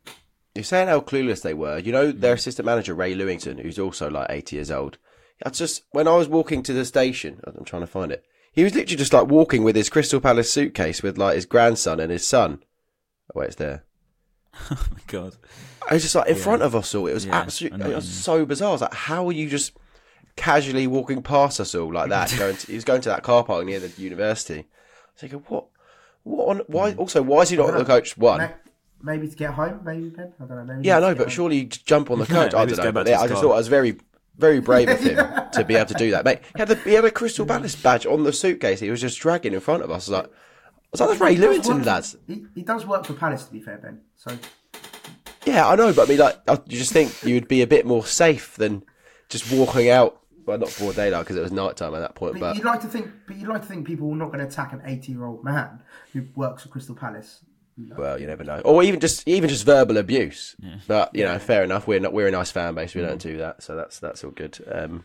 You're 0.56 0.64
saying 0.64 0.88
how 0.88 1.02
clueless 1.02 1.44
they 1.44 1.54
were. 1.54 1.78
You 1.78 1.92
know, 1.92 2.12
their 2.12 2.34
assistant 2.34 2.66
manager, 2.66 2.96
Ray 2.96 3.14
Lewington, 3.14 3.62
who's 3.62 3.78
also 3.78 4.10
like 4.10 4.28
80 4.30 4.56
years 4.56 4.72
old. 4.72 4.98
I 5.46 5.50
just, 5.50 5.84
when 5.92 6.08
I 6.08 6.16
was 6.16 6.28
walking 6.28 6.64
to 6.64 6.74
the 6.74 6.84
station, 6.84 7.42
I'm 7.46 7.64
trying 7.64 7.84
to 7.84 7.88
find 7.88 8.12
it, 8.12 8.26
he 8.52 8.64
was 8.64 8.74
literally 8.74 8.98
just 8.98 9.14
like 9.14 9.28
walking 9.28 9.64
with 9.64 9.76
his 9.76 9.90
Crystal 9.90 10.20
Palace 10.20 10.52
suitcase 10.52 11.04
with 11.04 11.18
like 11.18 11.36
his 11.36 11.46
grandson 11.46 12.00
and 12.00 12.12
his 12.12 12.28
son. 12.28 12.64
Oh, 13.30 13.42
wait, 13.42 13.48
it's 13.48 13.56
there. 13.58 13.84
oh 14.72 14.88
my 14.92 15.00
god. 15.08 15.36
I 15.90 15.94
was 15.94 16.04
just 16.04 16.16
like 16.16 16.28
in 16.28 16.36
front 16.36 16.62
of 16.62 16.76
us 16.76 16.94
all. 16.96 17.08
It 17.08 17.14
was 17.14 17.26
Yeah, 17.26 17.36
absolutely, 17.36 17.92
it 17.92 17.96
was 17.96 18.10
so 18.10 18.46
bizarre. 18.46 18.70
I 18.70 18.72
was 18.74 18.82
like, 18.82 18.94
how 18.94 19.28
are 19.28 19.32
you 19.32 19.50
just 19.50 19.74
casually 20.36 20.88
walking 20.88 21.22
past 21.22 21.60
us 21.60 21.74
all 21.76 21.92
like 21.94 22.10
that? 22.10 22.34
going 22.38 22.56
to, 22.58 22.68
he 22.68 22.76
was 22.76 22.84
going 22.84 23.02
to 23.02 23.10
that 23.10 23.24
car 23.24 23.44
park 23.44 23.66
near 23.66 23.80
the 23.80 23.90
university. 24.02 24.60
I 24.60 24.66
was 25.14 25.20
thinking, 25.22 25.44
what? 25.48 25.66
What 26.24 26.48
on? 26.50 26.58
Why? 26.68 26.92
Hmm. 26.92 27.00
Also, 27.00 27.22
why 27.22 27.42
is 27.42 27.50
he 27.50 27.58
not 27.58 27.70
on 27.70 27.78
the 27.78 27.86
coach? 27.86 28.18
One. 28.18 28.40
Ma- 28.42 28.50
Maybe 29.00 29.28
to 29.28 29.36
get 29.36 29.52
home, 29.54 29.82
maybe 29.86 30.10
Ben. 30.10 30.34
I 30.42 30.46
don't 30.46 30.58
know. 30.68 30.74
Maybe 30.76 30.88
Yeah, 30.88 30.98
I 30.98 31.00
know, 31.02 31.14
but 31.16 31.28
home. 31.28 31.30
surely 31.30 31.58
you 31.58 31.66
jump 31.66 32.10
on 32.10 32.18
the 32.20 32.26
coach. 32.26 32.52
maybe 32.54 32.56
I 32.56 32.66
just 32.66 32.78
don't 32.78 32.86
know. 32.86 32.92
back 32.92 32.94
But 32.96 33.04
to 33.04 33.10
yeah, 33.12 33.20
I 33.22 33.28
just 33.28 33.42
thought 33.44 33.54
I 33.54 33.58
was 33.58 33.68
very, 33.68 33.96
very 34.38 34.60
brave 34.60 34.90
of 34.90 35.00
him 35.00 35.16
to 35.54 35.64
be 35.64 35.76
able 35.76 35.88
to 35.90 35.94
do 35.94 36.12
that. 36.12 36.26
Mate, 36.26 36.40
he 36.56 36.60
had 36.60 36.68
the, 36.68 36.76
he 36.78 36.94
had 36.94 37.06
a 37.06 37.12
Crystal 37.12 37.46
Palace 37.46 37.76
badge 37.76 38.06
on 38.08 38.24
the 38.24 38.34
suitcase. 38.34 38.80
He 38.80 38.90
was 38.90 39.00
just 39.00 39.20
dragging 39.20 39.54
in 39.54 39.60
front 39.60 39.84
of 39.84 39.92
us. 39.92 40.10
I 40.10 40.12
was 40.12 40.24
like, 40.24 40.26
I 40.26 40.30
was 41.00 41.00
like, 41.02 41.10
that's 41.10 41.22
Ray 41.22 41.36
He 41.36 41.42
does 41.42 41.58
Lewington, 41.68 41.78
work- 41.78 41.86
lads. 41.86 42.16
He, 42.28 42.46
he 42.56 42.62
does 42.64 42.86
work 42.86 43.06
for 43.06 43.14
Palace, 43.14 43.46
to 43.46 43.52
be 43.52 43.60
fair, 43.60 43.78
Ben. 43.78 44.02
So 44.16 44.38
Yeah, 45.46 45.68
I 45.68 45.76
know, 45.76 45.94
but 45.94 46.08
I 46.08 46.10
mean, 46.10 46.20
like, 46.20 46.38
I, 46.48 46.54
you 46.68 46.78
just 46.78 46.92
think 46.94 47.24
you 47.24 47.36
would 47.36 47.48
be 47.48 47.62
a 47.62 47.68
bit 47.68 47.86
more 47.86 48.06
safe 48.06 48.56
than 48.56 48.84
just 49.30 49.52
walking 49.52 49.90
out. 49.90 50.22
Well, 50.46 50.58
not 50.58 50.74
broad 50.78 50.96
daylight 50.96 51.26
because 51.26 51.36
it 51.36 51.42
was 51.42 51.52
night 51.52 51.76
time 51.76 51.94
at 51.94 52.00
that 52.00 52.16
point, 52.16 52.36
but 52.36 52.40
but 52.40 52.56
you'd 52.56 52.64
like 52.64 52.80
to 52.82 52.88
think, 52.88 53.12
but 53.28 53.36
you'd 53.36 53.50
like 53.50 53.62
to 53.64 53.68
think 53.68 53.86
people 53.86 54.10
are 54.12 54.16
not 54.16 54.28
going 54.28 54.40
to 54.40 54.46
attack 54.46 54.72
an 54.72 54.82
eighty-year-old 54.86 55.44
man 55.44 55.82
who 56.14 56.26
works 56.36 56.64
for 56.64 56.70
Crystal 56.70 56.96
Palace. 56.96 57.44
well, 57.98 58.18
you 58.18 58.26
never 58.28 58.46
know. 58.46 58.62
Or 58.64 58.82
even 58.82 59.02
just 59.02 59.28
even 59.28 59.50
just 59.50 59.66
verbal 59.66 59.98
abuse. 59.98 60.56
But 60.88 61.14
you 61.14 61.26
know, 61.26 61.38
fair 61.38 61.64
enough. 61.66 61.86
We're 61.86 62.00
not 62.00 62.14
we're 62.14 62.28
a 62.28 62.32
nice 62.32 62.50
fan 62.50 62.76
base. 62.76 62.96
We 62.96 63.02
don't 63.02 63.22
do 63.22 63.36
that, 63.40 63.62
so 63.62 63.76
that's 63.76 64.00
that's 64.00 64.24
all 64.24 64.32
good. 64.32 64.58
Um, 64.72 65.04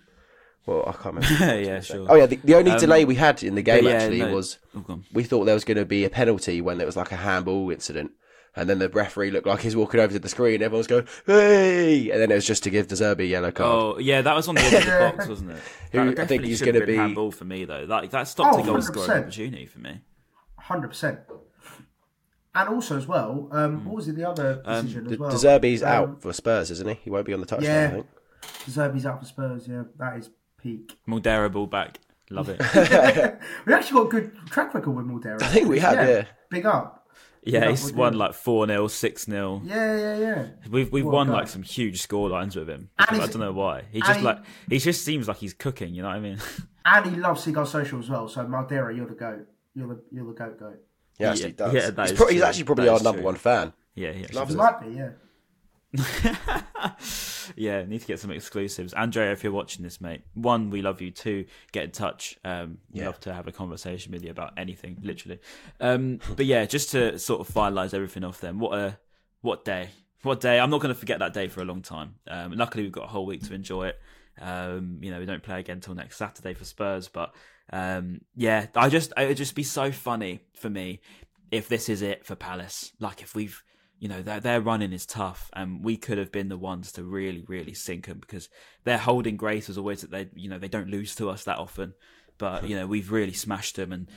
well, 0.66 0.84
I 0.86 0.92
can't 0.92 1.14
remember. 1.16 1.60
yeah, 1.60 1.80
sure. 1.80 2.06
Oh 2.08 2.14
yeah, 2.14 2.26
the, 2.26 2.36
the 2.36 2.54
only 2.54 2.70
Um, 2.72 2.78
delay 2.78 3.04
we 3.04 3.14
had 3.16 3.42
in 3.42 3.54
the 3.54 3.62
game 3.62 3.84
yeah, 3.84 3.90
actually 3.92 4.18
no- 4.20 4.34
was 4.34 4.58
Oh, 4.76 5.00
we 5.12 5.24
thought 5.24 5.44
there 5.44 5.54
was 5.54 5.64
going 5.64 5.76
to 5.78 5.84
be 5.84 6.04
a 6.04 6.10
penalty 6.10 6.60
when 6.60 6.78
there 6.78 6.86
was 6.86 6.96
like 6.96 7.12
a 7.12 7.16
handball 7.16 7.70
incident, 7.70 8.12
and 8.54 8.68
then 8.70 8.78
the 8.78 8.88
referee 8.88 9.30
looked 9.30 9.46
like 9.46 9.60
he's 9.60 9.74
walking 9.76 9.98
over 10.00 10.12
to 10.12 10.18
the 10.18 10.28
screen. 10.28 10.62
Everyone's 10.62 10.86
going 10.86 11.06
hey, 11.26 12.10
and 12.10 12.20
then 12.20 12.30
it 12.30 12.34
was 12.34 12.46
just 12.46 12.62
to 12.64 12.70
give 12.70 12.88
De 12.88 12.94
Zerbi 12.94 13.20
a 13.20 13.26
yellow 13.26 13.50
card. 13.50 13.70
Oh 13.96 13.98
yeah, 13.98 14.22
that 14.22 14.34
was 14.36 14.46
on 14.48 14.54
the 14.54 14.60
edge 14.62 14.74
of 14.74 14.84
the 14.84 15.12
box, 15.16 15.28
wasn't 15.34 15.50
it? 15.52 15.58
Who 15.92 16.14
I 16.20 16.26
think 16.26 16.44
he's 16.44 16.60
gonna 16.62 16.78
been 16.80 16.86
be- 16.86 16.96
handball 16.96 17.30
for 17.32 17.44
me 17.44 17.64
though. 17.64 17.86
That 17.86 18.10
that 18.10 18.28
stopped 18.28 18.58
Oh, 18.58 18.62
a 18.62 18.66
goal 18.66 18.80
scoring 18.82 19.10
opportunity 19.10 19.66
for 19.66 19.78
me. 19.80 20.00
Hundred 20.58 20.88
percent. 20.88 21.18
And 22.54 22.68
also 22.68 22.98
as 22.98 23.06
well, 23.06 23.48
um, 23.50 23.84
what 23.86 23.96
was 23.96 24.08
it? 24.08 24.16
The 24.16 24.28
other 24.28 24.62
decision 24.62 25.04
De, 25.04 25.12
as 25.14 25.18
well. 25.18 25.30
De 25.30 25.36
Zerbi's 25.36 25.82
Um, 25.82 25.88
out 25.88 26.22
for 26.22 26.32
Spurs, 26.34 26.70
isn't 26.70 26.86
he? 26.86 26.94
He 27.04 27.08
won't 27.10 27.24
be 27.24 27.32
on 27.32 27.40
the 27.40 27.46
touchline. 27.46 27.62
Yeah. 27.62 27.86
I 27.86 27.90
think. 27.94 28.06
De 28.66 28.70
Zerbi's 28.70 29.06
out 29.06 29.20
for 29.20 29.24
Spurs. 29.26 29.66
Yeah, 29.66 29.84
that 29.98 30.18
is 30.18 30.28
peak. 30.62 30.96
Maldera 31.08 31.50
ball 31.52 31.66
back. 31.66 31.98
Love 32.30 32.48
it. 32.48 32.58
we 33.66 33.74
actually 33.74 33.92
got 34.00 34.06
a 34.06 34.10
good 34.10 34.36
track 34.46 34.72
record 34.74 34.92
with 34.92 35.06
Maldera. 35.06 35.42
I 35.42 35.48
think 35.48 35.68
we 35.68 35.78
have, 35.80 35.94
yeah. 36.08 36.24
Big 36.50 36.64
up. 36.66 37.06
Yeah, 37.44 37.64
Yeah, 37.64 37.70
he's 37.70 37.92
we're 37.92 37.98
won 37.98 38.14
like 38.14 38.34
4 38.34 38.66
0, 38.68 38.86
6 38.86 39.24
0. 39.26 39.62
Yeah, 39.64 39.96
yeah, 39.96 40.16
yeah. 40.18 40.46
We've 40.70 40.90
we've 40.92 41.04
What 41.04 41.12
won 41.14 41.28
like 41.28 41.48
some 41.48 41.62
huge 41.62 42.00
score 42.00 42.28
lines 42.30 42.54
with 42.56 42.68
him. 42.68 42.88
I 42.98 43.16
don't 43.18 43.38
know 43.38 43.52
why. 43.52 43.82
He 43.90 44.00
just 44.00 44.20
he- 44.20 44.24
like 44.24 44.38
he 44.68 44.78
just 44.78 45.04
seems 45.04 45.28
like 45.28 45.38
he's 45.38 45.52
cooking. 45.52 45.92
You 45.94 46.02
know 46.02 46.08
what 46.08 46.16
I 46.16 46.20
mean? 46.20 46.38
And 46.84 47.06
he 47.14 47.16
loves 47.16 47.44
Seagull 47.44 47.64
Social 47.66 48.00
as 48.00 48.10
well. 48.10 48.26
So 48.28 48.44
Maldera, 48.44 48.96
you're 48.96 49.06
the 49.06 49.14
goat. 49.14 49.46
You're 49.72 49.86
the 49.88 50.02
you're 50.10 50.26
the 50.26 50.32
goat 50.32 50.58
goat. 50.58 50.80
Yeah, 51.18 51.26
He 51.26 51.30
actually 51.32 51.50
Yeah, 51.50 51.54
does. 51.56 51.74
yeah, 51.74 51.90
that 51.90 52.02
he's, 52.02 52.10
is 52.12 52.16
pro- 52.18 52.26
he's 52.28 52.42
actually 52.42 52.64
probably 52.64 52.84
That 52.86 52.92
our 52.94 53.02
number 53.02 53.18
true. 53.20 53.24
one 53.26 53.34
fan. 53.36 53.72
yeah, 53.94 54.10
yeah. 54.10 54.26
Loves 54.32 54.50
He 54.50 54.54
it. 54.54 54.58
might 54.58 54.80
be, 54.80 54.96
yeah. 54.96 55.10
yeah, 57.56 57.84
need 57.84 58.00
to 58.00 58.06
get 58.06 58.18
some 58.20 58.30
exclusives. 58.30 58.92
Andrea, 58.92 59.32
if 59.32 59.42
you're 59.44 59.52
watching 59.52 59.82
this, 59.82 60.00
mate, 60.00 60.22
one, 60.34 60.70
we 60.70 60.82
love 60.82 61.00
you. 61.00 61.10
Two, 61.10 61.44
get 61.72 61.84
in 61.84 61.90
touch. 61.90 62.38
Um, 62.44 62.78
we'd 62.92 63.00
Yeah. 63.00 63.06
love 63.06 63.20
to 63.20 63.34
have 63.34 63.46
a 63.46 63.52
conversation 63.52 64.12
with 64.12 64.24
you 64.24 64.30
about 64.30 64.52
anything, 64.56 64.98
literally. 65.02 65.40
Um, 65.80 66.20
but 66.36 66.46
yeah, 66.46 66.64
just 66.64 66.90
to 66.92 67.18
sort 67.18 67.40
of 67.46 67.52
finalise 67.54 67.94
everything 67.94 68.24
off, 68.24 68.40
then 68.40 68.58
what 68.58 68.78
a 68.78 68.98
what 69.40 69.64
day, 69.64 69.90
what 70.22 70.40
day. 70.40 70.60
I'm 70.60 70.70
not 70.70 70.80
going 70.80 70.94
to 70.94 70.98
forget 70.98 71.18
that 71.18 71.32
day 71.34 71.48
for 71.48 71.62
a 71.62 71.64
long 71.64 71.82
time. 71.82 72.14
Um, 72.28 72.52
luckily, 72.52 72.84
we've 72.84 72.92
got 72.92 73.04
a 73.04 73.08
whole 73.08 73.26
week 73.26 73.42
to 73.44 73.54
enjoy 73.54 73.88
it. 73.88 74.00
Um, 74.40 74.98
you 75.02 75.10
know, 75.10 75.18
we 75.18 75.26
don't 75.26 75.42
play 75.42 75.60
again 75.60 75.76
until 75.76 75.94
next 75.94 76.16
Saturday 76.16 76.54
for 76.54 76.64
Spurs, 76.64 77.08
but 77.08 77.34
um, 77.72 78.20
yeah, 78.34 78.66
I 78.74 78.88
just 78.88 79.12
it 79.16 79.28
would 79.28 79.36
just 79.36 79.54
be 79.54 79.62
so 79.62 79.92
funny 79.92 80.40
for 80.54 80.70
me 80.70 81.00
if 81.50 81.68
this 81.68 81.88
is 81.90 82.00
it 82.02 82.24
for 82.24 82.34
Palace. 82.34 82.92
Like 82.98 83.20
if 83.20 83.34
we've 83.34 83.62
you 84.02 84.08
know 84.08 84.20
their 84.20 84.40
their 84.40 84.60
running 84.60 84.92
is 84.92 85.06
tough, 85.06 85.48
and 85.52 85.84
we 85.84 85.96
could 85.96 86.18
have 86.18 86.32
been 86.32 86.48
the 86.48 86.58
ones 86.58 86.90
to 86.92 87.04
really 87.04 87.44
really 87.46 87.72
sink 87.72 88.08
them 88.08 88.18
because 88.18 88.48
their 88.82 88.98
holding 88.98 89.36
grace 89.36 89.68
was 89.68 89.78
always 89.78 90.00
that 90.00 90.10
they 90.10 90.28
you 90.34 90.48
know 90.48 90.58
they 90.58 90.66
don't 90.66 90.88
lose 90.88 91.14
to 91.14 91.30
us 91.30 91.44
that 91.44 91.58
often, 91.58 91.94
but 92.36 92.68
you 92.68 92.74
know 92.74 92.88
we've 92.88 93.12
really 93.12 93.32
smashed 93.32 93.76
them, 93.76 93.92
and 93.92 94.08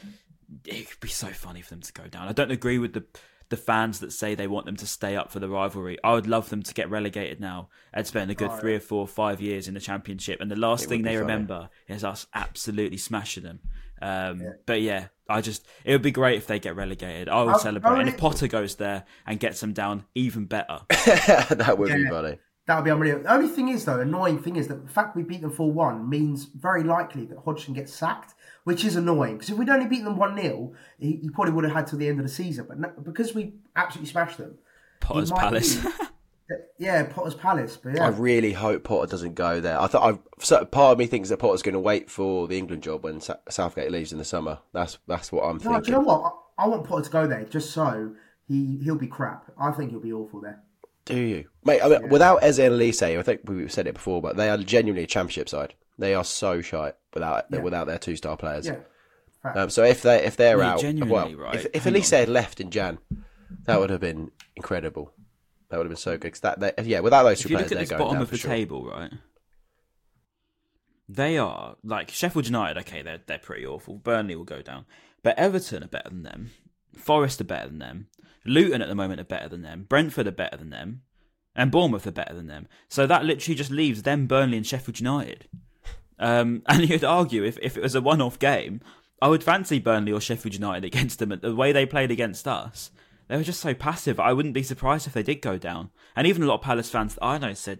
it 0.65 0.89
could 0.89 0.99
be 1.01 1.07
so 1.07 1.27
funny 1.27 1.61
for 1.61 1.69
them 1.69 1.81
to 1.81 1.93
go 1.93 2.07
down. 2.07 2.27
I 2.27 2.31
don't 2.31 2.49
agree 2.49 2.79
with 2.79 2.93
the 2.93 3.03
the 3.49 3.57
fans 3.57 3.99
that 3.99 4.11
say 4.11 4.33
they 4.33 4.47
want 4.47 4.65
them 4.65 4.75
to 4.77 4.87
stay 4.87 5.15
up 5.15 5.31
for 5.31 5.39
the 5.39 5.47
rivalry. 5.47 5.99
I 6.03 6.13
would 6.13 6.25
love 6.25 6.49
them 6.49 6.63
to 6.63 6.73
get 6.73 6.89
relegated 6.89 7.39
now 7.39 7.69
and 7.93 8.07
spend 8.07 8.31
a 8.31 8.33
good 8.33 8.59
three 8.59 8.73
or 8.73 8.79
four, 8.79 9.07
five 9.07 9.39
years 9.39 9.67
in 9.67 9.75
the 9.75 9.79
championship, 9.79 10.41
and 10.41 10.49
the 10.49 10.55
last 10.55 10.89
thing 10.89 11.03
they 11.03 11.09
funny. 11.09 11.19
remember 11.19 11.69
is 11.87 12.03
us 12.03 12.25
absolutely 12.33 12.97
smashing 12.97 13.43
them. 13.43 13.59
Um, 14.01 14.41
But 14.65 14.81
yeah, 14.81 15.09
I 15.27 15.41
just 15.41 15.65
it 15.83 15.91
would 15.91 16.01
be 16.01 16.11
great 16.11 16.37
if 16.37 16.47
they 16.47 16.59
get 16.59 16.75
relegated. 16.75 17.29
I 17.29 17.43
would 17.43 17.53
I'll- 17.53 17.59
celebrate, 17.59 17.91
and 17.91 18.01
I'll- 18.01 18.07
if 18.07 18.17
Potter 18.17 18.47
goes 18.47 18.75
there 18.75 19.05
and 19.25 19.39
gets 19.39 19.59
them 19.59 19.73
down, 19.73 20.05
even 20.15 20.45
better. 20.45 20.79
that 20.89 21.75
would 21.77 21.91
be 21.93 22.01
Yeah. 22.01 22.09
funny. 22.09 22.37
That 22.67 22.77
would 22.77 22.85
be 22.85 22.89
unreal. 22.89 23.19
The 23.21 23.31
only 23.31 23.47
thing 23.47 23.69
is, 23.69 23.85
though, 23.85 23.99
annoying 23.99 24.39
thing 24.41 24.55
is 24.55 24.67
that 24.69 24.83
the 24.87 24.91
fact 24.91 25.15
we 25.15 25.21
beat 25.21 25.41
them 25.41 25.51
4 25.51 25.71
1 25.71 26.09
means 26.09 26.45
very 26.45 26.83
likely 26.83 27.25
that 27.25 27.37
Hodgson 27.45 27.75
gets 27.75 27.93
sacked, 27.93 28.33
which 28.63 28.83
is 28.83 28.95
annoying. 28.95 29.33
Because 29.35 29.51
if 29.51 29.57
we'd 29.57 29.69
only 29.69 29.85
beaten 29.85 30.05
them 30.05 30.17
1 30.17 30.35
0, 30.41 30.73
he, 30.97 31.17
he 31.21 31.29
probably 31.29 31.53
would 31.53 31.63
have 31.63 31.73
had 31.73 31.85
till 31.85 31.99
the 31.99 32.07
end 32.07 32.19
of 32.19 32.25
the 32.25 32.31
season. 32.31 32.65
But 32.67 32.79
no, 32.79 32.91
because 33.03 33.35
we 33.35 33.53
absolutely 33.75 34.09
smashed 34.09 34.39
them, 34.39 34.57
Potter's 34.99 35.31
Palace. 35.31 35.75
be- 35.75 35.89
yeah, 36.77 37.03
Potter's 37.03 37.35
Palace. 37.35 37.77
But 37.77 37.95
yeah, 37.95 38.05
I 38.05 38.09
really 38.09 38.53
hope 38.53 38.83
Potter 38.83 39.09
doesn't 39.09 39.35
go 39.35 39.59
there. 39.59 39.79
I 39.79 39.87
thought 39.87 40.13
I 40.13 40.19
so 40.43 40.65
part 40.65 40.93
of 40.93 40.97
me 40.99 41.07
thinks 41.07 41.29
that 41.29 41.37
Potter's 41.37 41.61
going 41.61 41.73
to 41.73 41.79
wait 41.79 42.09
for 42.09 42.47
the 42.47 42.57
England 42.57 42.83
job 42.83 43.03
when 43.03 43.21
Southgate 43.49 43.91
leaves 43.91 44.11
in 44.11 44.17
the 44.17 44.25
summer. 44.25 44.59
That's 44.73 44.97
that's 45.07 45.31
what 45.31 45.43
I'm 45.43 45.59
no, 45.63 45.79
do 45.79 45.87
you 45.87 45.93
know 45.93 46.03
what? 46.03 46.33
I, 46.57 46.65
I 46.65 46.67
want 46.67 46.85
Potter 46.85 47.03
to 47.05 47.09
go 47.09 47.27
there 47.27 47.43
just 47.45 47.71
so 47.71 48.13
he, 48.47 48.79
he'll 48.83 48.95
be 48.95 49.07
crap. 49.07 49.51
I 49.59 49.71
think 49.71 49.91
he'll 49.91 49.99
be 49.99 50.13
awful 50.13 50.41
there. 50.41 50.61
Do 51.05 51.17
you, 51.17 51.45
mate? 51.63 51.81
I 51.83 51.87
mean, 51.87 52.09
without 52.09 52.43
Eze 52.43 52.59
and 52.59 52.73
Olise, 52.73 53.17
I 53.19 53.21
think 53.21 53.41
we've 53.45 53.71
said 53.71 53.85
it 53.85 53.93
before, 53.93 54.21
but 54.21 54.37
they 54.37 54.49
are 54.49 54.57
genuinely 54.57 55.03
a 55.03 55.07
championship 55.07 55.49
side. 55.49 55.75
They 55.99 56.15
are 56.15 56.23
so 56.23 56.61
shite 56.61 56.95
without 57.13 57.45
Yeah. 57.51 57.59
without 57.59 57.87
their 57.87 57.99
two 57.99 58.15
star 58.15 58.35
players. 58.37 58.65
Yeah. 58.65 58.77
Um, 59.43 59.69
so 59.69 59.83
if 59.83 60.01
they 60.01 60.23
if 60.25 60.35
they're 60.35 60.57
Mate, 60.57 60.63
out, 60.63 60.79
genuinely, 60.79 61.13
well, 61.13 61.35
right, 61.35 61.55
if, 61.55 61.67
if 61.73 61.83
Olise 61.83 62.11
on. 62.11 62.19
had 62.19 62.29
left 62.29 62.59
in 62.59 62.71
Jan, 62.71 62.97
that 63.65 63.79
would 63.79 63.91
have 63.91 64.01
been 64.01 64.31
incredible. 64.55 65.13
That 65.75 65.79
would 65.79 65.87
have 65.87 65.91
been 65.91 65.97
so 65.97 66.17
good. 66.17 66.31
'Cause 66.31 66.39
that, 66.39 66.59
they, 66.61 66.83
yeah, 66.85 67.01
without 67.01 67.23
those 67.23 67.41
two 67.41 67.47
if 67.47 67.51
you 67.51 67.57
players, 67.57 67.69
look 67.69 67.71
at 67.73 67.75
they're 67.75 67.97
this 67.97 67.97
going 67.99 68.13
down 68.13 68.21
of 68.21 68.29
the 68.29 68.37
sure. 68.37 68.49
table, 68.49 68.85
right? 68.85 69.11
They 71.09 71.37
are 71.37 71.75
like 71.83 72.11
Sheffield 72.11 72.45
United. 72.45 72.79
Okay, 72.79 73.01
they're 73.01 73.19
they're 73.25 73.39
pretty 73.39 73.65
awful. 73.65 73.95
Burnley 73.97 74.37
will 74.37 74.45
go 74.45 74.61
down, 74.61 74.85
but 75.21 75.37
Everton 75.37 75.83
are 75.83 75.89
better 75.89 76.07
than 76.09 76.23
them. 76.23 76.51
Forest 76.95 77.41
are 77.41 77.43
better 77.43 77.67
than 77.67 77.79
them. 77.79 78.07
Luton 78.45 78.81
at 78.81 78.87
the 78.87 78.95
moment 78.95 79.19
are 79.19 79.25
better 79.25 79.49
than 79.49 79.63
them. 79.63 79.85
Brentford 79.89 80.27
are 80.27 80.31
better 80.31 80.55
than 80.55 80.69
them, 80.69 81.01
and 81.57 81.71
Bournemouth 81.71 82.07
are 82.07 82.11
better 82.11 82.33
than 82.33 82.47
them. 82.47 82.69
So 82.87 83.05
that 83.05 83.25
literally 83.25 83.55
just 83.55 83.69
leaves 83.69 84.03
them, 84.03 84.27
Burnley, 84.27 84.55
and 84.55 84.65
Sheffield 84.65 85.01
United. 85.01 85.49
Um, 86.19 86.61
and 86.69 86.87
you'd 86.89 87.03
argue 87.03 87.43
if, 87.43 87.59
if 87.61 87.75
it 87.75 87.83
was 87.83 87.95
a 87.95 88.01
one-off 88.01 88.39
game, 88.39 88.79
I 89.21 89.27
would 89.27 89.43
fancy 89.43 89.79
Burnley 89.79 90.13
or 90.13 90.21
Sheffield 90.21 90.53
United 90.53 90.85
against 90.93 91.19
them. 91.19 91.33
At 91.33 91.41
the 91.41 91.53
way 91.53 91.73
they 91.73 91.85
played 91.85 92.11
against 92.11 92.47
us, 92.47 92.91
they 93.27 93.37
were 93.37 93.43
just 93.43 93.61
so 93.61 93.73
passive. 93.73 94.19
I 94.19 94.33
wouldn't 94.33 94.53
be 94.53 94.63
surprised 94.63 95.07
if 95.07 95.13
they 95.13 95.23
did 95.23 95.41
go 95.41 95.57
down. 95.57 95.89
And 96.15 96.27
even 96.27 96.43
a 96.43 96.45
lot 96.45 96.55
of 96.55 96.61
Palace 96.61 96.89
fans 96.89 97.15
that 97.15 97.23
I 97.23 97.37
know 97.37 97.53
said, 97.53 97.79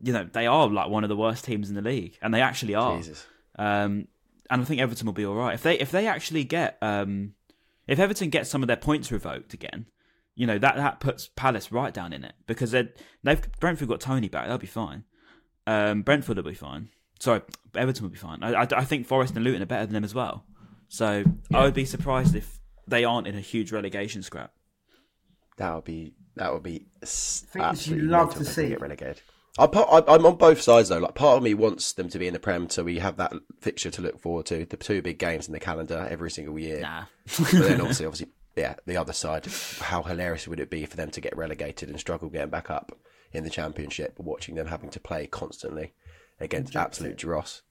you 0.00 0.12
know, 0.12 0.28
they 0.30 0.46
are 0.46 0.68
like 0.68 0.88
one 0.88 1.04
of 1.04 1.08
the 1.08 1.16
worst 1.16 1.44
teams 1.44 1.68
in 1.68 1.74
the 1.74 1.82
league, 1.82 2.18
and 2.22 2.32
they 2.32 2.42
actually 2.42 2.74
are. 2.74 2.96
Jesus. 2.96 3.26
Um, 3.58 4.08
and 4.50 4.62
I 4.62 4.64
think 4.64 4.80
Everton 4.80 5.06
will 5.06 5.12
be 5.12 5.26
all 5.26 5.34
right 5.34 5.54
if 5.54 5.62
they 5.62 5.78
if 5.78 5.90
they 5.90 6.06
actually 6.06 6.44
get 6.44 6.78
um, 6.82 7.34
if 7.86 7.98
Everton 7.98 8.30
gets 8.30 8.50
some 8.50 8.62
of 8.62 8.68
their 8.68 8.76
points 8.76 9.10
revoked 9.10 9.54
again. 9.54 9.86
You 10.34 10.46
know 10.46 10.58
that 10.58 10.76
that 10.76 11.00
puts 11.00 11.28
Palace 11.34 11.72
right 11.72 11.94
down 11.94 12.12
in 12.12 12.22
it 12.22 12.34
because 12.46 12.70
they 12.72 12.90
they've 13.24 13.40
Brentford 13.58 13.88
got 13.88 14.00
Tony 14.00 14.28
back. 14.28 14.46
They'll 14.46 14.58
be 14.58 14.66
fine. 14.66 15.04
Um, 15.66 16.02
Brentford 16.02 16.36
will 16.36 16.44
be 16.44 16.54
fine. 16.54 16.90
Sorry, 17.18 17.40
Everton 17.74 18.04
will 18.04 18.10
be 18.10 18.18
fine. 18.18 18.42
I, 18.42 18.52
I, 18.52 18.68
I 18.70 18.84
think 18.84 19.06
Forest 19.06 19.34
and 19.34 19.44
Luton 19.44 19.62
are 19.62 19.66
better 19.66 19.86
than 19.86 19.94
them 19.94 20.04
as 20.04 20.14
well. 20.14 20.44
So 20.88 21.24
I 21.52 21.64
would 21.64 21.74
be 21.74 21.86
surprised 21.86 22.36
if 22.36 22.60
they 22.86 23.04
aren't 23.04 23.26
in 23.26 23.34
a 23.34 23.40
huge 23.40 23.72
relegation 23.72 24.22
scrap. 24.22 24.52
That 25.56 25.74
would 25.74 25.84
be 25.84 26.14
that 26.36 26.52
would 26.52 26.62
be 26.62 26.86
s- 27.02 27.44
Things 27.48 27.56
you 27.56 27.62
absolutely 27.94 28.08
love 28.08 28.34
to 28.34 28.44
see. 28.44 28.68
get 28.68 28.80
relegated. 28.80 29.22
I'm, 29.58 29.70
part- 29.70 30.04
I'm 30.06 30.26
on 30.26 30.36
both 30.36 30.60
sides 30.60 30.90
though. 30.90 30.98
Like 30.98 31.14
part 31.14 31.38
of 31.38 31.42
me 31.42 31.54
wants 31.54 31.94
them 31.94 32.10
to 32.10 32.18
be 32.18 32.26
in 32.26 32.34
the 32.34 32.38
Prem, 32.38 32.68
so 32.68 32.84
we 32.84 32.98
have 32.98 33.16
that 33.16 33.32
fixture 33.60 33.90
to 33.90 34.02
look 34.02 34.20
forward 34.20 34.44
to. 34.46 34.66
The 34.66 34.76
two 34.76 35.00
big 35.00 35.18
games 35.18 35.46
in 35.46 35.54
the 35.54 35.60
calendar 35.60 36.06
every 36.10 36.30
single 36.30 36.58
year. 36.58 36.80
Nah. 36.80 37.04
but 37.38 37.50
then 37.52 37.80
obviously, 37.80 38.04
obviously, 38.04 38.28
yeah, 38.54 38.74
the 38.84 38.98
other 38.98 39.14
side. 39.14 39.46
How 39.80 40.02
hilarious 40.02 40.46
would 40.46 40.60
it 40.60 40.68
be 40.68 40.84
for 40.84 40.96
them 40.96 41.10
to 41.10 41.20
get 41.22 41.34
relegated 41.36 41.88
and 41.88 41.98
struggle 41.98 42.28
getting 42.28 42.50
back 42.50 42.68
up 42.70 42.98
in 43.32 43.44
the 43.44 43.50
Championship? 43.50 44.18
Watching 44.18 44.56
them 44.56 44.66
having 44.66 44.90
to 44.90 45.00
play 45.00 45.26
constantly 45.26 45.94
against 46.38 46.76
absolute 46.76 47.16
dross. 47.16 47.62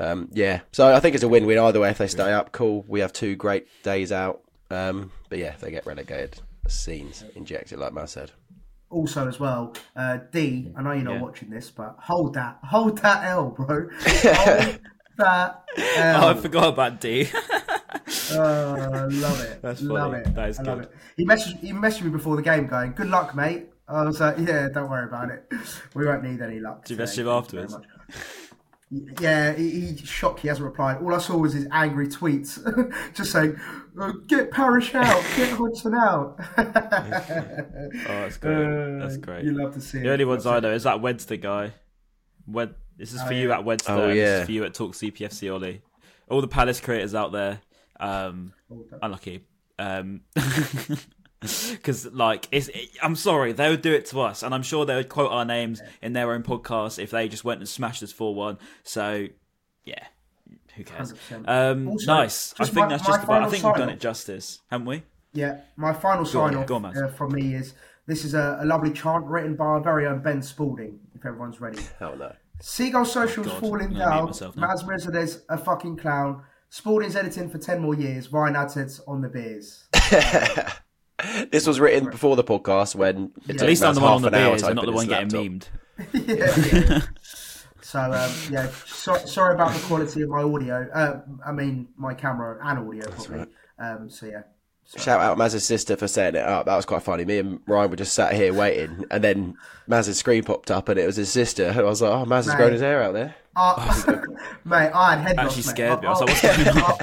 Um, 0.00 0.28
yeah, 0.32 0.60
so 0.72 0.92
I 0.92 0.98
think 1.00 1.14
it's 1.14 1.22
a 1.22 1.28
win-win 1.28 1.58
either 1.58 1.78
way. 1.80 1.90
If 1.90 1.98
they 1.98 2.08
stay 2.08 2.32
up, 2.32 2.50
cool. 2.50 2.84
We 2.88 3.00
have 3.00 3.12
two 3.12 3.36
great 3.36 3.68
days 3.84 4.10
out. 4.10 4.42
Um, 4.70 5.12
but 5.28 5.38
yeah, 5.38 5.50
if 5.52 5.60
they 5.60 5.70
get 5.70 5.86
relegated, 5.86 6.40
scenes 6.72 7.24
injected, 7.34 7.78
like 7.78 7.92
Matt 7.92 8.08
said. 8.10 8.32
Also, 8.90 9.26
as 9.26 9.40
well, 9.40 9.74
uh, 9.96 10.18
D. 10.32 10.70
I 10.76 10.82
know 10.82 10.92
you're 10.92 11.02
not 11.04 11.14
Yeah. 11.14 11.22
watching 11.22 11.48
this, 11.50 11.70
but 11.70 11.96
hold 11.98 12.34
that, 12.34 12.58
hold 12.64 12.98
that 12.98 13.24
L, 13.24 13.50
bro. 13.50 13.88
hold 14.00 14.78
that 15.18 15.64
L. 15.78 16.24
Oh, 16.24 16.28
I 16.28 16.34
forgot 16.34 16.68
about 16.68 17.00
D. 17.00 17.28
Oh, 18.34 18.40
I 18.40 19.04
love 19.06 19.40
it. 19.40 19.60
That's 19.62 19.82
love 19.82 20.12
funny. 20.12 20.24
it. 20.24 20.34
That 20.34 20.48
is 20.50 20.58
I 20.58 20.62
love 20.62 20.78
good. 20.80 20.88
it. 20.88 20.94
He 21.18 21.26
messaged, 21.26 21.58
he 21.60 21.72
messaged 21.72 22.02
me 22.02 22.10
before 22.10 22.36
the 22.36 22.42
game, 22.42 22.66
going, 22.66 22.92
"Good 22.92 23.08
luck, 23.08 23.34
mate." 23.34 23.68
I 23.86 24.04
was 24.04 24.20
like, 24.20 24.38
"Yeah, 24.38 24.68
don't 24.72 24.88
worry 24.90 25.04
about 25.06 25.30
it. 25.30 25.50
We 25.94 26.06
won't 26.06 26.22
need 26.22 26.40
any 26.40 26.58
luck." 26.60 26.84
Did 26.84 26.90
you 26.90 26.96
today. 26.96 27.02
message 27.02 27.18
him 27.20 27.26
Thank 27.26 27.44
afterwards? 27.44 27.76
Much." 28.92 29.20
Yeah, 29.20 29.52
he, 29.54 29.70
he's 29.70 30.00
shocked 30.00 30.40
he 30.40 30.48
hasn't 30.48 30.64
replied. 30.66 30.98
All 31.02 31.14
I 31.14 31.18
saw 31.18 31.36
was 31.38 31.52
his 31.54 31.66
angry 31.72 32.08
tweets, 32.08 32.58
just 33.14 33.32
saying, 33.32 33.56
"Uh, 33.98 34.12
"Get 34.26 34.50
Parish 34.50 34.94
out, 34.94 35.22
get 35.36 35.50
Hodgson 35.58 35.94
out." 35.94 36.38
Oh, 36.58 38.20
that's 38.20 38.36
great. 38.38 38.98
That's 39.00 39.14
Uh, 39.14 39.18
great. 39.20 39.44
You 39.44 39.52
love 39.52 39.74
to 39.74 39.80
see 39.80 39.98
The 39.98 40.08
it. 40.08 40.12
only 40.12 40.24
ones 40.24 40.46
I 40.46 40.60
know 40.60 40.72
is 40.72 40.82
that 40.84 40.98
Wedster 41.00 41.40
guy. 41.40 41.72
Wed- 42.46 42.74
this 42.96 43.12
is 43.12 43.20
Oh, 43.22 43.26
for 43.26 43.32
yeah. 43.32 43.40
you 43.40 43.52
at 43.52 43.60
Wedster. 43.64 43.90
Oh, 43.90 44.08
and 44.08 44.18
This 44.18 44.40
is 44.40 44.46
for 44.46 44.52
you 44.52 44.64
at 44.64 44.74
Talk 44.74 44.92
CPFC 44.92 45.52
Ollie. 45.52 45.82
All 46.28 46.40
the 46.40 46.48
Palace 46.48 46.80
creators 46.80 47.14
out 47.14 47.32
there. 47.32 47.60
Um, 48.00 48.52
unlucky. 49.02 49.44
Um, 49.78 50.20
because 51.70 52.06
like 52.12 52.48
it's. 52.52 52.68
It, 52.68 52.90
I'm 53.02 53.16
sorry, 53.16 53.52
they 53.52 53.68
would 53.70 53.82
do 53.82 53.92
it 53.92 54.06
to 54.06 54.20
us, 54.20 54.42
and 54.42 54.54
I'm 54.54 54.62
sure 54.62 54.84
they 54.86 54.94
would 54.96 55.08
quote 55.08 55.30
our 55.32 55.44
names 55.44 55.82
in 56.00 56.12
their 56.12 56.32
own 56.32 56.42
podcast 56.42 56.98
if 57.02 57.10
they 57.10 57.28
just 57.28 57.44
went 57.44 57.60
and 57.60 57.68
smashed 57.68 58.02
us 58.02 58.12
four 58.12 58.34
one. 58.34 58.58
So, 58.84 59.26
yeah, 59.84 60.04
who 60.76 60.84
cares? 60.84 61.12
100%. 61.30 61.48
Um, 61.48 61.88
Also, 61.88 62.06
nice. 62.14 62.54
I 62.58 62.64
think 62.64 62.76
my- 62.76 62.88
that's 62.88 63.02
my 63.08 63.14
just 63.16 63.24
about. 63.24 63.42
I 63.42 63.48
think 63.50 63.62
we've 63.64 63.72
done 63.74 63.80
sign-off. 63.80 63.94
it 63.96 64.00
justice, 64.00 64.60
haven't 64.70 64.86
we? 64.86 65.02
Yeah, 65.34 65.60
my 65.76 65.92
final 65.92 66.24
Go 66.24 66.40
on, 66.40 66.52
sign 66.52 66.60
off 66.60 66.66
go 66.66 66.76
on, 66.76 66.84
uh, 66.96 67.08
from 67.08 67.32
me 67.32 67.54
is 67.54 67.74
this 68.06 68.24
is 68.24 68.34
a, 68.34 68.58
a 68.60 68.64
lovely 68.66 68.92
chant 68.92 69.24
written 69.26 69.54
by 69.56 69.64
our 69.64 69.80
very 69.80 70.06
own 70.06 70.20
Ben 70.20 70.42
Spalding. 70.42 70.98
If 71.14 71.24
everyone's 71.26 71.60
ready. 71.60 71.78
Oh 72.00 72.14
no. 72.14 72.34
Seagull 72.60 73.04
Social's 73.04 73.48
Oh, 73.48 73.58
falling 73.58 73.86
I'm 73.88 73.92
gonna 73.94 74.04
mute 74.04 74.10
down. 74.10 74.24
myself 74.26 74.56
now. 74.56 74.68
Maz 74.68 74.84
Rizadeh's 74.86 75.42
a 75.48 75.56
fucking 75.58 75.96
clown. 75.96 76.42
Spalding's 76.68 77.16
editing 77.16 77.48
for 77.50 77.58
10 77.58 77.80
more 77.80 77.94
years. 77.94 78.32
Ryan 78.32 78.54
Adhead's 78.54 79.00
on 79.08 79.20
the 79.20 79.28
beers. 79.28 79.84
This 81.50 81.66
was 81.66 81.78
written 81.80 82.10
before 82.10 82.36
the 82.36 82.44
podcast 82.44 82.94
when 82.94 83.32
it 83.48 83.60
At 83.60 83.66
least 83.66 83.82
I'm 83.82 83.94
the 83.94 84.00
one 84.00 84.12
on 84.12 84.22
the 84.22 84.28
an 84.28 84.34
hour 84.34 84.50
beers 84.50 84.62
to 84.62 84.68
and 84.68 84.76
not 84.76 84.86
the 84.86 84.92
one 84.92 85.06
getting 85.06 85.28
laptop. 85.28 85.70
memed. 86.12 86.72
yeah, 86.74 86.90
yeah. 86.90 87.00
So, 87.80 88.00
um, 88.00 88.32
yeah, 88.50 88.70
so, 88.86 89.16
sorry 89.18 89.54
about 89.54 89.74
the 89.74 89.80
quality 89.80 90.22
of 90.22 90.30
my 90.30 90.42
audio. 90.42 90.88
Uh, 90.94 91.20
I 91.44 91.52
mean, 91.52 91.88
my 91.96 92.14
camera 92.14 92.58
and 92.62 92.78
audio, 92.78 93.10
probably. 93.10 93.46
Um, 93.78 94.08
so, 94.08 94.26
yeah. 94.26 94.42
Shout 94.96 95.20
out 95.20 95.38
Maz's 95.38 95.64
sister 95.64 95.96
for 95.96 96.08
setting 96.08 96.40
it 96.40 96.46
up. 96.46 96.66
That 96.66 96.76
was 96.76 96.86
quite 96.86 97.02
funny. 97.02 97.24
Me 97.24 97.38
and 97.38 97.60
Ryan 97.66 97.90
were 97.90 97.96
just 97.96 98.14
sat 98.14 98.34
here 98.34 98.52
waiting, 98.52 99.04
and 99.10 99.22
then 99.22 99.56
Maz's 99.86 100.18
screen 100.18 100.42
popped 100.42 100.70
up, 100.70 100.88
and 100.88 100.98
it 100.98 101.06
was 101.06 101.16
his 101.16 101.30
sister. 101.30 101.66
And 101.66 101.80
I 101.80 101.82
was 101.84 102.02
like, 102.02 102.12
"Oh, 102.12 102.24
Maz 102.24 102.46
has 102.46 102.54
grown 102.54 102.72
his 102.72 102.80
hair 102.80 103.02
out 103.02 103.14
there." 103.14 103.34
Uh, 103.54 104.02
mate, 104.64 104.90
I 104.92 105.16
had 105.16 105.26
head 105.26 105.36
loss. 105.36 105.46
Actually 105.46 105.62
mate. 105.62 105.70
scared 105.70 106.00
me. 106.00 106.06
I 106.06 106.10
was 106.10 106.20
like, 106.20 106.28
what's 106.28 106.42
going 106.42 106.82
on? 106.82 106.98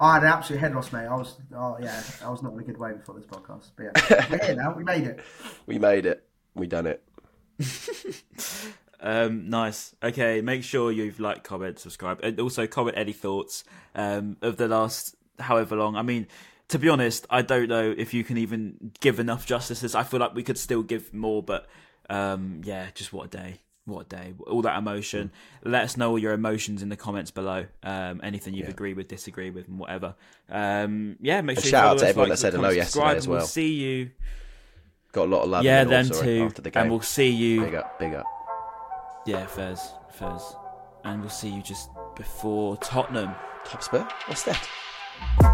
I 0.00 0.14
had 0.14 0.22
an 0.24 0.28
absolute 0.28 0.58
head 0.58 0.74
loss, 0.74 0.92
mate. 0.92 1.06
I 1.06 1.14
was, 1.14 1.36
oh 1.54 1.76
yeah, 1.80 2.02
I 2.24 2.28
was 2.28 2.42
not 2.42 2.52
in 2.54 2.60
a 2.60 2.62
good 2.62 2.78
way 2.78 2.92
before 2.92 3.14
this 3.14 3.26
podcast. 3.26 3.70
But 3.76 3.84
yeah, 3.84 4.26
we're 4.30 4.44
here 4.44 4.56
now. 4.56 4.74
We 4.74 4.84
made 4.84 5.04
it. 5.04 5.20
We 5.66 5.78
made 5.78 6.06
it. 6.06 6.26
We 6.54 6.66
done 6.66 6.86
it. 6.86 7.02
Um, 9.04 9.50
nice. 9.50 9.94
Okay, 10.02 10.40
make 10.40 10.64
sure 10.64 10.90
you've 10.90 11.20
liked, 11.20 11.44
comment, 11.44 11.78
subscribe, 11.78 12.20
and 12.22 12.40
also 12.40 12.66
comment 12.66 12.96
any 12.96 13.12
thoughts 13.12 13.62
um, 13.94 14.38
of 14.40 14.56
the 14.56 14.66
last 14.66 15.14
however 15.38 15.76
long. 15.76 15.94
I 15.94 16.00
mean, 16.00 16.26
to 16.68 16.78
be 16.78 16.88
honest, 16.88 17.26
I 17.28 17.42
don't 17.42 17.68
know 17.68 17.94
if 17.96 18.14
you 18.14 18.24
can 18.24 18.38
even 18.38 18.92
give 19.00 19.20
enough 19.20 19.44
justices. 19.44 19.94
I 19.94 20.04
feel 20.04 20.20
like 20.20 20.34
we 20.34 20.42
could 20.42 20.56
still 20.56 20.82
give 20.82 21.12
more, 21.12 21.42
but 21.42 21.66
um, 22.08 22.62
yeah, 22.64 22.86
just 22.94 23.12
what 23.12 23.26
a 23.26 23.28
day. 23.28 23.60
What 23.86 24.06
a 24.06 24.16
day. 24.16 24.34
All 24.46 24.62
that 24.62 24.78
emotion. 24.78 25.30
Let 25.62 25.82
us 25.82 25.96
know 25.98 26.10
all 26.10 26.18
your 26.18 26.32
emotions 26.32 26.82
in 26.82 26.88
the 26.88 26.96
comments 26.96 27.30
below. 27.30 27.66
Um, 27.82 28.20
anything 28.24 28.54
you 28.54 28.64
agree 28.66 28.94
with, 28.94 29.08
disagree 29.08 29.50
with, 29.50 29.68
and 29.68 29.78
whatever. 29.78 30.14
Um, 30.48 31.16
yeah, 31.20 31.42
make 31.42 31.58
sure 31.58 31.64
you 31.64 31.70
shout 31.70 31.86
out 31.86 31.98
to 31.98 32.08
everyone 32.08 32.30
like, 32.30 32.38
that 32.38 32.40
said 32.40 32.54
hello 32.54 32.70
yesterday 32.70 33.16
as 33.16 33.24
and 33.24 33.30
We'll 33.30 33.38
well. 33.40 33.46
see 33.46 33.74
you. 33.74 34.10
Got 35.12 35.28
a 35.28 35.30
lot 35.30 35.42
of 35.42 35.50
love. 35.50 35.64
Yeah, 35.64 35.84
them 35.84 36.08
too. 36.08 36.44
After 36.46 36.62
the 36.62 36.70
game. 36.70 36.82
And 36.82 36.90
we'll 36.90 37.02
see 37.02 37.28
you. 37.28 37.60
Big 37.62 37.74
up, 37.74 37.98
big 37.98 38.14
up. 38.14 38.24
Yeah, 39.26 39.46
Fez, 39.46 39.92
Fez. 40.10 40.56
And 41.04 41.20
we'll 41.20 41.30
see 41.30 41.50
you 41.50 41.62
just 41.62 41.90
before 42.16 42.78
Tottenham. 42.78 43.34
Top 43.66 43.82
spur. 43.82 44.08
What's 44.26 44.44
that? 44.44 45.53